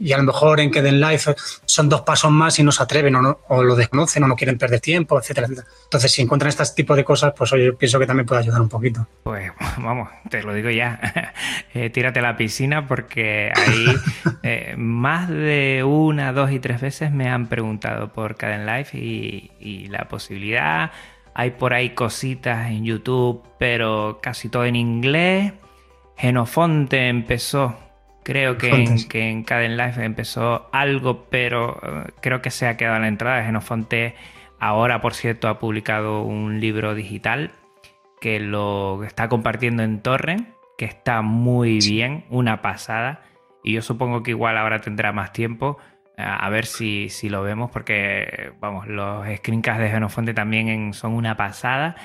y 0.00 0.12
a 0.12 0.16
lo 0.16 0.24
mejor 0.24 0.60
en 0.60 0.70
que 0.70 0.80
den 0.80 0.98
live 0.98 1.20
son 1.66 1.88
dos 1.90 2.00
pasos 2.00 2.30
más 2.30 2.58
y 2.58 2.64
no 2.64 2.72
se 2.72 2.82
atreven 2.82 3.14
o, 3.16 3.22
no, 3.22 3.40
o 3.48 3.62
lo 3.62 3.76
desconocen 3.76 4.24
o 4.24 4.28
no 4.28 4.34
quieren 4.34 4.56
perder 4.56 4.80
tiempo, 4.80 5.18
etcétera, 5.18 5.46
Entonces, 5.84 6.10
si 6.10 6.22
encuentran 6.22 6.48
este 6.48 6.64
tipo 6.74 6.96
de 6.96 7.04
cosas, 7.04 7.34
pues 7.36 7.50
yo 7.50 7.76
pienso 7.76 7.98
que 7.98 8.06
también 8.06 8.26
puede 8.26 8.40
ayudar 8.40 8.62
un 8.62 8.68
poquito. 8.70 9.06
Pues 9.22 9.52
vamos, 9.76 10.08
te 10.30 10.42
lo 10.42 10.54
digo 10.54 10.70
ya, 10.70 11.34
eh, 11.74 11.90
tírate 11.90 12.20
a 12.20 12.22
la 12.22 12.36
piscina 12.36 12.88
porque 12.88 13.52
ahí 13.54 13.86
eh, 14.42 14.74
más 14.78 15.28
de 15.28 15.84
una, 15.84 16.32
dos 16.32 16.50
y 16.50 16.58
tres 16.58 16.80
veces 16.80 17.12
me 17.12 17.28
han 17.28 17.48
preguntado 17.48 18.12
por 18.12 18.36
Caden 18.36 18.64
Live 18.64 18.88
y, 18.94 19.50
y 19.60 19.88
la 19.88 20.08
posibilidad. 20.08 20.92
Hay 21.34 21.52
por 21.52 21.74
ahí 21.74 21.90
cositas 21.90 22.70
en 22.70 22.84
YouTube, 22.84 23.42
pero 23.58 24.18
casi 24.22 24.48
todo 24.48 24.64
en 24.64 24.76
inglés. 24.76 25.52
Genofonte 26.16 27.08
empezó 27.08 27.76
Creo 28.30 28.58
que 28.58 28.68
en, 28.70 29.08
que 29.08 29.28
en 29.28 29.42
Caden 29.42 29.76
Life 29.76 30.04
empezó 30.04 30.68
algo, 30.70 31.24
pero 31.30 31.80
eh, 31.82 32.12
creo 32.22 32.40
que 32.40 32.52
se 32.52 32.68
ha 32.68 32.76
quedado 32.76 32.94
en 32.94 33.02
la 33.02 33.08
entrada. 33.08 33.42
Genofonte 33.42 34.14
ahora, 34.60 35.00
por 35.00 35.14
cierto, 35.14 35.48
ha 35.48 35.58
publicado 35.58 36.22
un 36.22 36.60
libro 36.60 36.94
digital 36.94 37.50
que 38.20 38.38
lo 38.38 39.02
está 39.02 39.28
compartiendo 39.28 39.82
en 39.82 40.00
Torre, 40.00 40.36
que 40.78 40.84
está 40.84 41.22
muy 41.22 41.78
bien, 41.78 42.24
una 42.30 42.62
pasada. 42.62 43.24
Y 43.64 43.72
yo 43.72 43.82
supongo 43.82 44.22
que 44.22 44.30
igual 44.30 44.58
ahora 44.58 44.80
tendrá 44.80 45.10
más 45.10 45.32
tiempo. 45.32 45.78
Eh, 46.16 46.22
a 46.24 46.48
ver 46.50 46.66
si, 46.66 47.08
si 47.08 47.30
lo 47.30 47.42
vemos, 47.42 47.72
porque 47.72 48.52
vamos, 48.60 48.86
los 48.86 49.26
screencasts 49.38 49.82
de 49.82 49.90
Genofonte 49.90 50.34
también 50.34 50.94
son 50.94 51.14
una 51.14 51.36
pasada. 51.36 51.96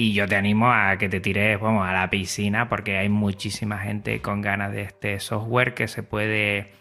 Y 0.00 0.14
yo 0.14 0.26
te 0.26 0.34
animo 0.34 0.72
a 0.72 0.96
que 0.96 1.10
te 1.10 1.20
tires, 1.20 1.60
vamos, 1.60 1.86
a 1.86 1.92
la 1.92 2.08
piscina 2.08 2.70
porque 2.70 2.96
hay 2.96 3.10
muchísima 3.10 3.76
gente 3.76 4.22
con 4.22 4.40
ganas 4.40 4.72
de 4.72 4.80
este 4.80 5.20
software 5.20 5.74
que 5.74 5.88
se 5.88 6.02
puede, 6.02 6.72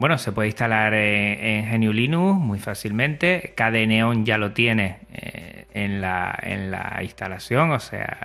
bueno, 0.00 0.18
se 0.18 0.32
puede 0.32 0.48
instalar 0.48 0.92
en, 0.92 1.70
GNU 1.70 1.92
Linux 1.92 2.40
muy 2.40 2.58
fácilmente. 2.58 3.54
KDE 3.56 4.24
ya 4.24 4.36
lo 4.36 4.50
tiene 4.50 4.98
eh, 5.12 5.66
en, 5.74 6.00
la, 6.00 6.36
en 6.42 6.72
la 6.72 6.98
instalación, 7.04 7.70
o 7.70 7.78
sea, 7.78 8.18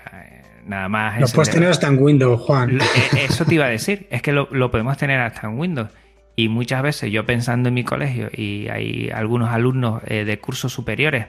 nada 0.65 0.89
más. 0.89 1.21
Lo 1.21 1.27
puedes 1.27 1.51
tener 1.51 1.69
hasta 1.69 1.85
en 1.85 2.01
Windows, 2.01 2.41
Juan. 2.41 2.81
Eh, 2.81 3.25
eso 3.29 3.45
te 3.45 3.53
iba 3.53 3.65
a 3.65 3.69
decir, 3.69 4.07
es 4.09 4.23
que 4.23 4.31
lo, 4.31 4.47
lo 4.49 4.71
podemos 4.71 4.97
tener 4.97 5.19
hasta 5.19 5.45
en 5.45 5.59
Windows. 5.59 5.89
Y 6.35 6.49
muchas 6.49 6.81
veces 6.81 7.11
yo 7.11 7.27
pensando 7.27 7.69
en 7.69 7.75
mi 7.75 7.83
colegio 7.83 8.29
y 8.35 8.69
hay 8.69 9.11
algunos 9.11 9.51
alumnos 9.51 10.01
eh, 10.07 10.25
de 10.25 10.39
cursos 10.39 10.73
superiores 10.73 11.27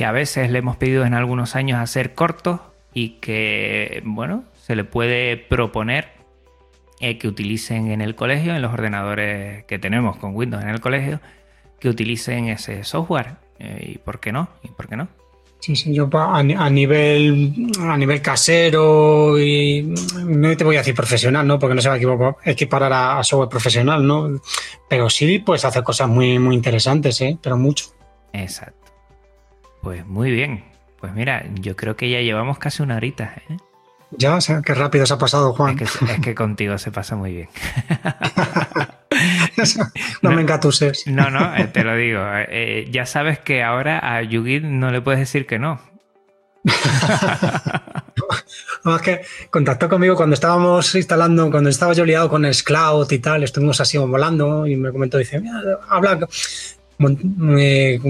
que 0.00 0.06
a 0.06 0.12
veces 0.12 0.50
le 0.50 0.60
hemos 0.60 0.78
pedido 0.78 1.04
en 1.04 1.12
algunos 1.12 1.56
años 1.56 1.78
hacer 1.78 2.14
cortos 2.14 2.58
y 2.94 3.18
que, 3.20 4.00
bueno, 4.06 4.44
se 4.62 4.74
le 4.74 4.84
puede 4.84 5.36
proponer 5.36 6.08
eh, 7.00 7.18
que 7.18 7.28
utilicen 7.28 7.90
en 7.90 8.00
el 8.00 8.14
colegio, 8.14 8.56
en 8.56 8.62
los 8.62 8.72
ordenadores 8.72 9.64
que 9.64 9.78
tenemos 9.78 10.16
con 10.16 10.34
Windows 10.34 10.62
en 10.62 10.70
el 10.70 10.80
colegio, 10.80 11.20
que 11.78 11.90
utilicen 11.90 12.48
ese 12.48 12.82
software. 12.82 13.34
Eh, 13.58 13.92
¿Y 13.96 13.98
por 13.98 14.20
qué 14.20 14.32
no? 14.32 14.48
¿Y 14.62 14.68
por 14.68 14.88
qué 14.88 14.96
no? 14.96 15.08
Sí, 15.58 15.76
sí, 15.76 15.92
yo 15.92 16.08
a, 16.14 16.42
nivel 16.42 17.70
a 17.78 17.98
nivel 17.98 18.22
casero 18.22 19.38
y 19.38 19.82
no 20.24 20.56
te 20.56 20.64
voy 20.64 20.76
a 20.76 20.78
decir 20.78 20.94
profesional, 20.94 21.46
¿no? 21.46 21.58
Porque 21.58 21.74
no 21.74 21.82
se 21.82 21.90
va 21.90 21.96
a 21.96 22.50
equiparar 22.50 22.90
a, 22.94 23.18
a 23.18 23.22
software 23.22 23.50
profesional, 23.50 24.06
¿no? 24.06 24.40
Pero 24.88 25.10
sí 25.10 25.40
puedes 25.40 25.66
hacer 25.66 25.82
cosas 25.82 26.08
muy, 26.08 26.38
muy 26.38 26.54
interesantes, 26.54 27.20
¿eh? 27.20 27.36
Pero 27.42 27.58
mucho. 27.58 27.84
Exacto. 28.32 28.79
Pues 29.82 30.06
muy 30.06 30.30
bien. 30.30 30.64
Pues 31.00 31.14
mira, 31.14 31.44
yo 31.54 31.76
creo 31.76 31.96
que 31.96 32.10
ya 32.10 32.20
llevamos 32.20 32.58
casi 32.58 32.82
una 32.82 32.96
horita. 32.96 33.34
¿eh? 33.48 33.56
Ya, 34.10 34.36
o 34.36 34.40
sea, 34.40 34.60
qué 34.62 34.74
rápido 34.74 35.06
se 35.06 35.14
ha 35.14 35.18
pasado, 35.18 35.52
Juan. 35.54 35.78
Es 35.80 35.98
que, 36.22 36.34
contigo 36.34 36.76
se 36.78 36.90
pasa 36.90 37.16
muy 37.16 37.32
bien. 37.32 37.48
no, 40.22 40.30
me 40.32 40.42
engatuses. 40.42 41.06
No, 41.06 41.30
no, 41.30 41.56
eh, 41.56 41.68
te 41.72 41.84
lo 41.84 41.96
digo. 41.96 42.20
Eh, 42.48 42.88
ya 42.90 43.06
sabes 43.06 43.38
que 43.38 43.62
ahora 43.62 44.16
a 44.16 44.22
Yugi 44.22 44.60
no 44.60 44.90
le 44.90 45.00
puedes 45.00 45.20
decir 45.20 45.46
que 45.46 45.58
no. 45.58 45.80
es 48.96 49.02
que 49.02 49.22
contactó 49.48 49.88
conmigo 49.88 50.16
cuando 50.16 50.34
estábamos 50.34 50.94
instalando, 50.94 51.50
cuando 51.50 51.70
estaba 51.70 51.94
yo 51.94 52.04
liado 52.04 52.28
con 52.28 52.44
el 52.44 52.62
cloud 52.62 53.10
y 53.10 53.18
tal, 53.18 53.44
estuvimos 53.44 53.80
así 53.80 53.96
volando 53.96 54.66
y 54.66 54.76
me 54.76 54.92
comentó, 54.92 55.16
dice, 55.16 55.40
habla, 55.88 56.18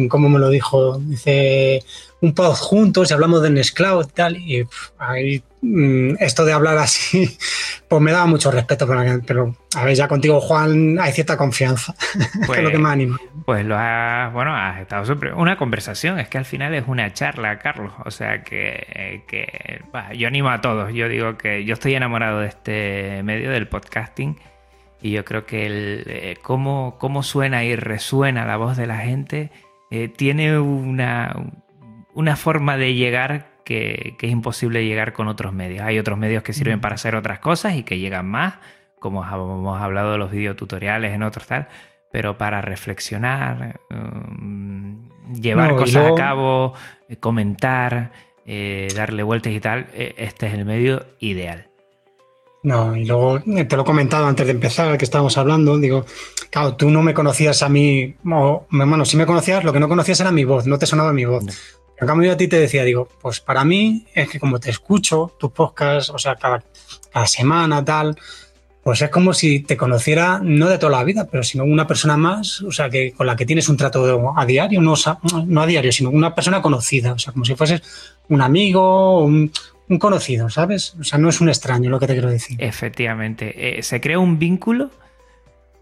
como 0.08 0.28
me 0.28 0.38
lo 0.38 0.48
dijo, 0.48 0.98
dice 0.98 1.82
un 2.20 2.34
pod 2.34 2.54
juntos 2.54 3.10
y 3.10 3.14
hablamos 3.14 3.42
de 3.42 3.50
Nextcloud 3.50 4.04
y 4.04 4.12
tal, 4.12 4.36
y 4.36 4.66
ahí, 4.98 5.42
mm, 5.62 6.16
esto 6.18 6.44
de 6.44 6.52
hablar 6.52 6.76
así, 6.78 7.38
pues 7.88 8.02
me 8.02 8.12
daba 8.12 8.26
mucho 8.26 8.50
respeto, 8.50 8.86
pero, 9.26 9.54
a 9.76 9.84
ver, 9.84 9.94
ya 9.94 10.08
contigo, 10.08 10.40
Juan, 10.40 10.98
hay 11.00 11.12
cierta 11.12 11.36
confianza, 11.36 11.94
pues, 12.46 12.58
es 12.58 12.64
lo 12.64 12.70
que 12.70 12.78
me 12.78 12.88
anima. 12.90 13.18
Pues 13.46 13.64
lo 13.64 13.76
has, 13.78 14.32
bueno, 14.32 14.54
has 14.54 14.80
estado 14.80 15.04
siempre, 15.04 15.32
una 15.32 15.56
conversación, 15.56 16.18
es 16.18 16.28
que 16.28 16.38
al 16.38 16.44
final 16.44 16.74
es 16.74 16.84
una 16.86 17.12
charla, 17.12 17.58
Carlos, 17.58 17.92
o 18.04 18.10
sea 18.10 18.42
que, 18.42 19.22
que 19.26 19.82
yo 20.16 20.28
animo 20.28 20.50
a 20.50 20.60
todos, 20.60 20.92
yo 20.92 21.08
digo 21.08 21.38
que 21.38 21.64
yo 21.64 21.74
estoy 21.74 21.94
enamorado 21.94 22.40
de 22.40 22.48
este 22.48 23.22
medio 23.22 23.50
del 23.50 23.68
podcasting 23.68 24.36
y 25.02 25.12
yo 25.12 25.24
creo 25.24 25.46
que 25.46 25.66
el, 25.66 26.04
eh, 26.06 26.36
cómo, 26.42 26.96
cómo, 26.98 27.22
suena 27.22 27.64
y 27.64 27.74
resuena 27.76 28.44
la 28.44 28.56
voz 28.56 28.76
de 28.76 28.86
la 28.86 28.98
gente 28.98 29.50
eh, 29.90 30.08
tiene 30.08 30.58
una, 30.58 31.34
una, 32.14 32.36
forma 32.36 32.76
de 32.76 32.94
llegar 32.94 33.62
que, 33.64 34.16
es 34.20 34.30
imposible 34.30 34.84
llegar 34.84 35.12
con 35.12 35.28
otros 35.28 35.52
medios. 35.52 35.82
Hay 35.82 35.98
otros 35.98 36.18
medios 36.18 36.42
que 36.42 36.52
sirven 36.52 36.80
para 36.80 36.96
hacer 36.96 37.14
otras 37.14 37.38
cosas 37.38 37.74
y 37.74 37.82
que 37.82 37.98
llegan 37.98 38.26
más, 38.26 38.54
como 38.98 39.24
hemos 39.24 39.80
hablado 39.80 40.12
de 40.12 40.18
los 40.18 40.30
videotutoriales 40.30 41.14
en 41.14 41.22
otros 41.22 41.46
tal, 41.46 41.68
pero 42.12 42.36
para 42.36 42.60
reflexionar, 42.60 43.80
um, 43.90 45.08
llevar 45.32 45.76
cosas 45.76 46.12
a 46.12 46.14
cabo, 46.14 46.74
eh, 47.08 47.16
comentar, 47.16 48.12
darle 48.96 49.22
vueltas 49.22 49.52
y 49.52 49.60
tal, 49.60 49.86
este 49.94 50.48
es 50.48 50.54
el 50.54 50.64
medio 50.64 51.06
ideal. 51.20 51.69
No, 52.62 52.94
y 52.94 53.06
luego 53.06 53.38
eh, 53.38 53.64
te 53.64 53.76
lo 53.76 53.82
he 53.82 53.84
comentado 53.86 54.26
antes 54.26 54.46
de 54.46 54.52
empezar, 54.52 54.98
que 54.98 55.04
estábamos 55.04 55.38
hablando, 55.38 55.78
digo, 55.78 56.04
claro, 56.50 56.76
tú 56.76 56.90
no 56.90 57.02
me 57.02 57.14
conocías 57.14 57.62
a 57.62 57.70
mí, 57.70 58.16
o, 58.30 58.66
bueno, 58.70 59.04
sí 59.06 59.16
me 59.16 59.24
conocías, 59.24 59.64
lo 59.64 59.72
que 59.72 59.80
no 59.80 59.88
conocías 59.88 60.20
era 60.20 60.30
mi 60.30 60.44
voz, 60.44 60.66
no 60.66 60.78
te 60.78 60.86
sonaba 60.86 61.12
mi 61.12 61.24
voz. 61.24 61.44
En 61.98 62.06
cambio, 62.06 62.28
yo 62.28 62.34
a 62.34 62.36
ti 62.36 62.48
te 62.48 62.58
decía, 62.58 62.84
digo, 62.84 63.08
pues 63.20 63.40
para 63.40 63.64
mí 63.64 64.06
es 64.14 64.28
que 64.28 64.40
como 64.40 64.58
te 64.58 64.70
escucho 64.70 65.34
tus 65.38 65.52
podcasts, 65.52 66.10
o 66.10 66.18
sea, 66.18 66.36
cada, 66.36 66.62
cada 67.10 67.26
semana, 67.26 67.84
tal, 67.84 68.16
pues 68.82 69.02
es 69.02 69.10
como 69.10 69.34
si 69.34 69.60
te 69.60 69.76
conociera 69.76 70.40
no 70.42 70.68
de 70.68 70.78
toda 70.78 70.98
la 70.98 71.04
vida, 71.04 71.28
pero 71.30 71.42
sino 71.42 71.64
una 71.64 71.86
persona 71.86 72.16
más, 72.16 72.62
o 72.62 72.72
sea, 72.72 72.88
que 72.88 73.12
con 73.12 73.26
la 73.26 73.36
que 73.36 73.44
tienes 73.44 73.68
un 73.68 73.76
trato 73.76 74.32
a 74.36 74.46
diario, 74.46 74.80
no, 74.80 74.94
no 75.46 75.62
a 75.62 75.66
diario, 75.66 75.92
sino 75.92 76.10
una 76.10 76.34
persona 76.34 76.62
conocida, 76.62 77.12
o 77.12 77.18
sea, 77.18 77.32
como 77.32 77.44
si 77.44 77.54
fueses 77.54 77.82
un 78.28 78.40
amigo, 78.40 79.22
un, 79.24 79.52
un 79.90 79.98
conocido, 79.98 80.48
¿sabes? 80.48 80.94
O 81.00 81.04
sea, 81.04 81.18
no 81.18 81.28
es 81.28 81.40
un 81.40 81.48
extraño 81.48 81.90
lo 81.90 81.98
que 81.98 82.06
te 82.06 82.12
quiero 82.14 82.30
decir. 82.30 82.56
Efectivamente, 82.62 83.78
eh, 83.78 83.82
se 83.82 84.00
crea 84.00 84.20
un 84.20 84.38
vínculo 84.38 84.90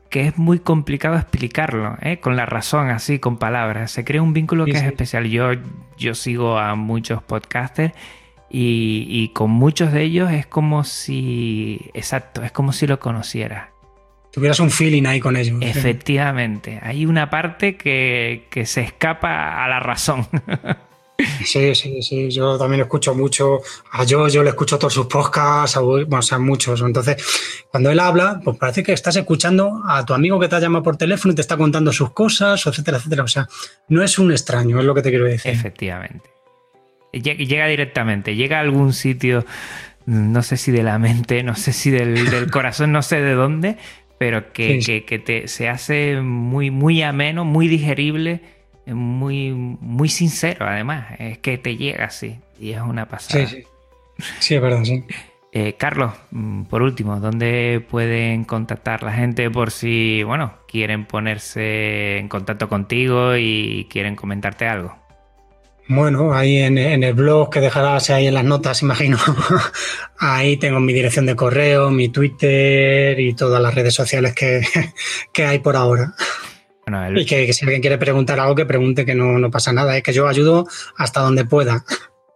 que 0.08 0.26
es 0.26 0.38
muy 0.38 0.58
complicado 0.60 1.16
explicarlo, 1.16 1.98
¿eh? 2.00 2.18
con 2.18 2.34
la 2.34 2.46
razón, 2.46 2.88
así, 2.88 3.18
con 3.18 3.36
palabras. 3.36 3.90
Se 3.90 4.04
crea 4.04 4.22
un 4.22 4.32
vínculo 4.32 4.64
que 4.64 4.70
es 4.70 4.82
especial. 4.82 5.28
Yo, 5.28 5.50
yo 5.98 6.14
sigo 6.14 6.58
a 6.58 6.74
muchos 6.74 7.22
podcasters 7.22 7.92
y, 8.48 9.30
con 9.34 9.50
muchos 9.50 9.92
de 9.92 10.04
ellos 10.04 10.32
es 10.32 10.46
como 10.46 10.84
si, 10.84 11.90
exacto, 11.92 12.42
es 12.42 12.50
como 12.50 12.72
si 12.72 12.86
lo 12.86 12.98
conociera. 12.98 13.72
Tuvieras 14.32 14.60
un 14.60 14.70
feeling 14.70 15.04
ahí 15.04 15.20
con 15.20 15.36
ellos. 15.36 15.58
Efectivamente, 15.60 16.80
hay 16.82 17.04
una 17.04 17.28
parte 17.28 17.76
que, 17.76 18.46
que 18.48 18.64
se 18.64 18.80
escapa 18.80 19.62
a 19.62 19.68
la 19.68 19.80
razón. 19.80 20.26
Sí, 21.44 21.74
sí, 21.74 22.00
sí. 22.00 22.30
Yo 22.30 22.56
también 22.56 22.82
escucho 22.82 23.14
mucho 23.14 23.60
a 23.90 24.04
yo, 24.04 24.28
yo 24.28 24.42
le 24.42 24.50
escucho 24.50 24.78
todos 24.78 24.94
sus 24.94 25.06
podcasts, 25.06 25.76
a, 25.76 25.80
bueno, 25.80 26.18
o 26.18 26.22
sea, 26.22 26.38
muchos. 26.38 26.80
Entonces, 26.80 27.16
cuando 27.70 27.90
él 27.90 27.98
habla, 27.98 28.40
pues 28.42 28.56
parece 28.56 28.84
que 28.84 28.92
estás 28.92 29.16
escuchando 29.16 29.82
a 29.84 30.04
tu 30.06 30.14
amigo 30.14 30.38
que 30.38 30.48
te 30.48 30.56
ha 30.56 30.60
llamado 30.60 30.84
por 30.84 30.96
teléfono 30.96 31.32
y 31.32 31.34
te 31.34 31.40
está 31.40 31.56
contando 31.56 31.92
sus 31.92 32.12
cosas, 32.12 32.64
etcétera, 32.66 32.98
etcétera. 32.98 33.24
O 33.24 33.28
sea, 33.28 33.48
no 33.88 34.02
es 34.02 34.18
un 34.18 34.30
extraño, 34.30 34.78
es 34.78 34.84
lo 34.84 34.94
que 34.94 35.02
te 35.02 35.10
quiero 35.10 35.24
decir. 35.24 35.50
Efectivamente. 35.50 36.30
Llega 37.12 37.66
directamente, 37.66 38.36
llega 38.36 38.58
a 38.58 38.60
algún 38.60 38.92
sitio, 38.92 39.44
no 40.06 40.42
sé 40.42 40.56
si 40.56 40.70
de 40.70 40.82
la 40.84 40.98
mente, 40.98 41.42
no 41.42 41.56
sé 41.56 41.72
si 41.72 41.90
del, 41.90 42.48
corazón, 42.52 42.92
no 42.92 43.02
sé 43.02 43.20
de 43.20 43.32
dónde, 43.32 43.76
pero 44.18 44.52
que, 44.52 44.78
que, 45.06 45.18
te, 45.18 45.48
se 45.48 45.68
hace 45.68 46.20
muy, 46.20 46.70
muy 46.70 47.02
ameno, 47.02 47.44
muy 47.44 47.66
digerible 47.66 48.57
muy, 48.94 49.50
muy 49.52 50.08
sincero, 50.08 50.66
además. 50.66 51.06
Es 51.18 51.38
que 51.38 51.58
te 51.58 51.76
llega 51.76 52.06
así 52.06 52.38
y 52.58 52.72
es 52.72 52.80
una 52.80 53.06
pasada. 53.06 53.46
Sí, 53.46 53.56
sí. 53.56 53.64
Sí, 54.40 54.54
es 54.54 54.60
verdad, 54.60 54.84
sí. 54.84 55.04
Eh, 55.52 55.76
Carlos, 55.78 56.12
mm, 56.30 56.64
por 56.64 56.82
último, 56.82 57.20
¿dónde 57.20 57.84
pueden 57.88 58.44
contactar 58.44 59.02
la 59.02 59.12
gente 59.12 59.50
por 59.50 59.70
si, 59.70 60.22
bueno, 60.22 60.54
quieren 60.68 61.06
ponerse 61.06 62.18
en 62.18 62.28
contacto 62.28 62.68
contigo 62.68 63.36
y 63.36 63.86
quieren 63.90 64.14
comentarte 64.14 64.66
algo? 64.66 64.96
Bueno, 65.86 66.34
ahí 66.34 66.58
en, 66.58 66.76
el 66.76 67.14
blog 67.14 67.50
que 67.50 67.60
dejarás 67.60 68.10
ahí 68.10 68.26
en 68.26 68.34
las 68.34 68.44
notas, 68.44 68.82
imagino. 68.82 69.16
ahí 70.18 70.58
tengo 70.58 70.80
mi 70.80 70.92
dirección 70.92 71.24
de 71.24 71.34
correo, 71.34 71.90
mi 71.90 72.10
Twitter 72.10 73.18
y 73.18 73.32
todas 73.34 73.62
las 73.62 73.74
redes 73.74 73.94
sociales 73.94 74.34
que, 74.34 74.62
que 75.32 75.46
hay 75.46 75.60
por 75.60 75.76
ahora. 75.76 76.14
Y 77.16 77.24
que, 77.24 77.52
si 77.52 77.64
alguien 77.64 77.80
quiere 77.80 77.98
preguntar 77.98 78.40
algo, 78.40 78.54
que 78.54 78.66
pregunte 78.66 79.04
que 79.04 79.14
no, 79.14 79.50
pasa 79.50 79.72
nada, 79.72 79.96
es 79.96 80.02
que 80.02 80.12
yo 80.12 80.28
ayudo 80.28 80.66
hasta 80.96 81.20
donde 81.20 81.44
pueda. 81.44 81.84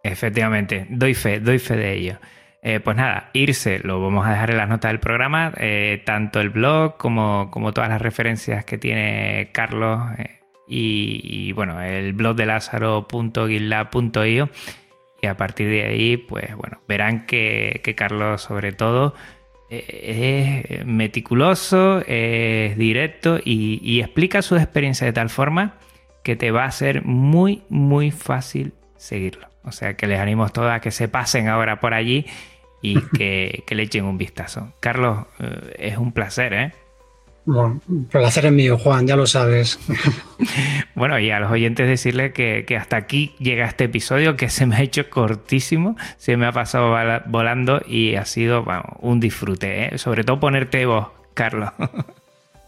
Efectivamente, 0.03 0.86
doy 0.90 1.14
fe, 1.14 1.40
doy 1.40 1.59
fe 1.59 1.76
de 1.76 1.94
ello. 1.94 2.18
Eh, 2.62 2.80
pues 2.80 2.96
nada, 2.96 3.30
irse, 3.32 3.80
lo 3.80 4.00
vamos 4.00 4.26
a 4.26 4.30
dejar 4.30 4.50
en 4.50 4.59
las 4.59 4.68
notas 4.68 4.92
del 4.92 5.00
programa, 5.00 5.53
eh, 5.57 6.00
tanto 6.07 6.40
el 6.40 6.50
blog 6.50 6.96
como, 6.96 7.50
como, 7.50 7.72
todas 7.72 7.90
las 7.90 8.00
referencias 8.00 8.64
que 8.64 8.78
tiene 8.78 9.50
Carlos 9.53 10.00
eh, 10.18 10.38
y, 10.68 11.50
bueno, 11.53 11.82
el 11.82 12.12
blog 12.12 12.36
de 12.36 12.46
lázaro.guilda.io 12.46 14.48
y 15.20 15.26
a 15.26 15.36
partir 15.36 15.68
de 15.68 15.86
ahí, 15.86 16.16
pues 16.16 16.55
bueno, 16.55 16.80
verán 16.86 17.26
que, 17.26 17.80
que 17.82 17.96
Carlos 17.96 18.42
sobre 18.42 18.70
todo 18.72 19.14
es 19.73 20.87
meticuloso, 20.87 22.03
es 22.07 22.77
directo 22.77 23.39
y, 23.43 24.01
explica 24.01 24.43
su 24.43 24.57
experiencia 24.57 25.07
de 25.07 25.12
tal 25.12 25.31
forma 25.31 25.75
que 26.23 26.37
te 26.37 26.51
va 26.51 26.64
a 26.64 26.70
ser 26.70 27.05
muy, 27.05 27.62
muy 27.68 28.11
fácil 28.11 28.75
seguirlo. 28.97 29.49
O 29.64 29.73
sea 29.73 29.95
que 29.95 30.07
les 30.07 30.20
animo 30.20 30.45
a 30.45 30.49
todos 30.49 30.70
a 30.70 30.81
que 30.81 30.91
se 30.91 31.09
pasen 31.09 31.49
ahora 31.49 31.81
por 31.81 31.95
allí 31.95 32.27
y 32.83 33.01
que, 33.16 33.64
que 33.66 33.75
le 33.75 33.85
echen 33.85 34.05
un 34.05 34.18
vistazo. 34.18 34.73
Carlos, 34.81 35.27
eh, 35.39 35.75
es 35.79 35.99
un 35.99 36.12
placer, 36.12 36.53
¿eh? 36.53 36.73
Bueno, 37.45 37.80
placer 38.11 38.47
es 38.47 38.53
mío, 38.53 38.78
Juan, 38.78 39.07
ya 39.07 39.16
lo 39.16 39.26
sabes. 39.26 39.78
bueno, 40.95 41.18
y 41.18 41.30
a 41.30 41.40
los 41.40 41.51
oyentes 41.51 41.88
decirles 41.88 42.32
que, 42.32 42.64
hasta 42.78 42.97
aquí 42.97 43.34
llega 43.38 43.66
este 43.66 43.84
episodio 43.84 44.36
que 44.36 44.49
se 44.49 44.64
me 44.66 44.76
ha 44.76 44.82
hecho 44.82 45.11
cortísimo, 45.11 45.97
se 46.18 46.36
me 46.36 46.47
ha 46.47 46.53
pasado 46.53 46.95
volando 47.26 47.82
y 47.86 48.14
ha 48.14 48.24
sido 48.26 48.64
un 49.01 49.18
disfrute, 49.18 49.95
¿eh? 49.95 49.99
sobre 49.99 50.22
todo 50.22 50.38
ponerte 50.38 50.86
voz, 50.86 51.09
Carlos. 51.34 51.70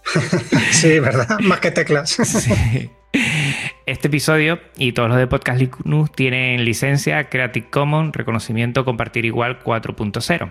sí, 0.72 0.98
¿verdad? 0.98 1.38
Más 1.40 1.60
que 1.60 1.70
teclas. 1.70 2.18
Este 3.86 4.08
episodio 4.08 4.58
y 4.76 4.92
todos 4.92 5.10
los 5.10 5.18
de 5.18 5.26
Podcast 5.26 5.60
Linux 5.60 6.10
tienen 6.10 6.64
licencia 6.64 7.28
Creative 7.28 7.68
Commons, 7.70 8.16
reconocimiento 8.16 8.84
compartir 8.84 9.24
igual 9.24 9.62
4.0. 9.62 10.50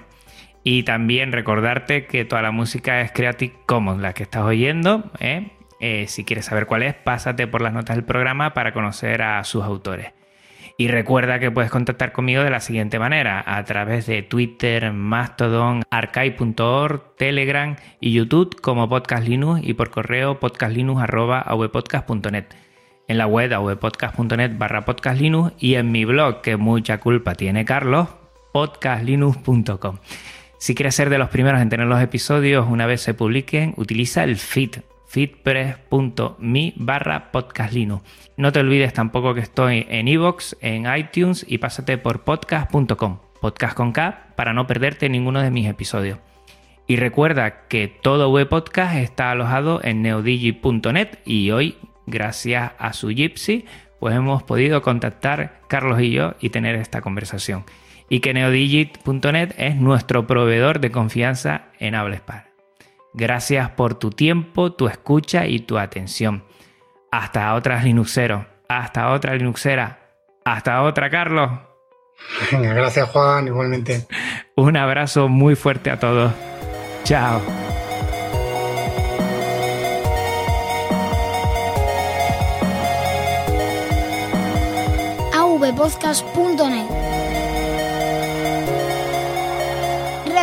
Y 0.64 0.84
también 0.84 1.32
recordarte 1.32 2.06
que 2.06 2.26
toda 2.26 2.42
la 2.42 2.52
música 2.52 3.02
es 3.02 3.12
Creative 3.12 3.54
Commons, 3.66 4.02
la 4.02 4.14
que 4.14 4.24
estás 4.24 4.44
oyendo. 4.44 5.12
¿eh? 5.20 5.52
Eh, 5.80 6.06
si 6.08 6.24
quieres 6.24 6.46
saber 6.46 6.66
cuál 6.66 6.84
es, 6.84 6.94
pásate 6.94 7.48
por 7.48 7.62
las 7.62 7.74
notas 7.74 7.98
del 7.98 8.06
programa 8.06 8.54
para 8.54 8.72
conocer 8.72 9.22
a 9.22 9.44
sus 9.44 9.64
autores. 9.64 10.14
Y 10.78 10.88
recuerda 10.88 11.40
que 11.40 11.52
puedes 11.52 11.70
contactar 11.70 12.14
conmigo 12.14 12.44
de 12.44 12.50
la 12.50 12.60
siguiente 12.60 12.98
manera, 12.98 13.44
a 13.46 13.64
través 13.64 14.08
de 14.08 14.24
Twitter, 14.24 14.92
Mastodon, 14.92 15.84
archive.org, 15.92 17.16
Telegram 17.16 17.76
y 18.00 18.14
YouTube 18.14 18.60
como 18.60 18.90
Podcast 18.90 19.28
Linux 19.28 19.62
y 19.64 19.74
por 19.74 19.92
correo 19.92 20.40
podcastlinux.avpodcast.net. 20.40 22.46
En 23.08 23.18
la 23.18 23.28
web 23.28 23.54
avpodcast.net 23.54 24.58
barra 24.58 24.86
podcastlinux 24.86 25.54
y 25.60 25.76
en 25.76 25.92
mi 25.92 26.06
blog, 26.06 26.42
que 26.42 26.58
mucha 26.58 27.00
culpa 27.00 27.36
tiene 27.36 27.66
Carlos, 27.66 28.08
podcastlinux.com. 28.54 29.98
Si 30.64 30.76
quieres 30.76 30.96
ser 30.96 31.10
de 31.10 31.18
los 31.18 31.28
primeros 31.28 31.60
en 31.60 31.68
tener 31.68 31.88
los 31.88 32.02
episodios 32.02 32.66
una 32.70 32.86
vez 32.86 33.02
se 33.02 33.14
publiquen, 33.14 33.74
utiliza 33.76 34.24
el 34.24 34.38
feed 34.38 34.78
feedpress.me 35.08 36.74
barra 36.78 37.34
podcastlinux. 37.34 38.02
No 38.38 38.54
te 38.54 38.62
olvides 38.62 38.94
tampoco 38.94 39.34
que 39.34 39.42
estoy 39.42 39.86
en 39.90 40.08
iVoox, 40.08 40.56
en 40.62 40.86
iTunes 40.96 41.46
y 41.50 41.58
pásate 41.58 41.98
por 41.98 42.22
podcast.com, 42.22 43.20
podcast 43.42 43.76
con 43.76 43.92
K, 43.92 44.28
para 44.38 44.54
no 44.54 44.66
perderte 44.66 45.10
ninguno 45.10 45.42
de 45.42 45.52
mis 45.52 45.68
episodios. 45.68 46.20
Y 46.88 46.96
recuerda 46.96 47.68
que 47.68 47.90
todo 47.90 48.32
web 48.32 48.48
podcast 48.48 48.96
está 48.96 49.32
alojado 49.32 49.82
en 49.84 50.02
neodigi.net 50.02 51.18
y 51.26 51.52
hoy, 51.52 51.76
gracias 52.06 52.72
a 52.78 52.94
su 52.94 53.10
Gypsy, 53.10 53.66
pues 54.00 54.16
hemos 54.16 54.44
podido 54.44 54.82
contactar 54.82 55.60
Carlos 55.68 56.00
y 56.00 56.12
yo 56.12 56.36
y 56.40 56.52
tener 56.52 56.76
esta 56.76 57.02
conversación 57.02 57.66
y 58.10 58.20
que 58.20 58.34
neodigit.net 58.34 59.54
es 59.58 59.76
nuestro 59.76 60.28
proveedor 60.28 60.80
de 60.80 60.92
confianza 60.92 61.66
en 61.80 61.96
habla 61.96 62.16
hispana. 62.16 62.48
Gracias 63.14 63.70
por 63.72 63.96
tu 63.96 64.10
tiempo, 64.10 64.74
tu 64.74 64.88
escucha 64.88 65.46
y 65.46 65.60
tu 65.60 65.78
atención. 65.78 66.44
Hasta 67.12 67.54
otras 67.54 67.84
Linuxeros, 67.84 68.46
hasta 68.68 69.12
otra 69.12 69.36
Linuxera, 69.36 70.00
hasta 70.46 70.82
otra 70.82 71.10
Carlos. 71.10 71.52
Gracias 72.52 73.10
Juan, 73.10 73.48
igualmente. 73.48 74.08
Un 74.56 74.78
abrazo 74.78 75.28
muy 75.28 75.56
fuerte 75.56 75.92
a 75.92 76.00
todos. 76.00 76.32
Chao. 77.04 77.42
avpodcast.net 85.34 87.03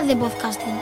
de 0.06 0.16
podcasting. 0.16 0.79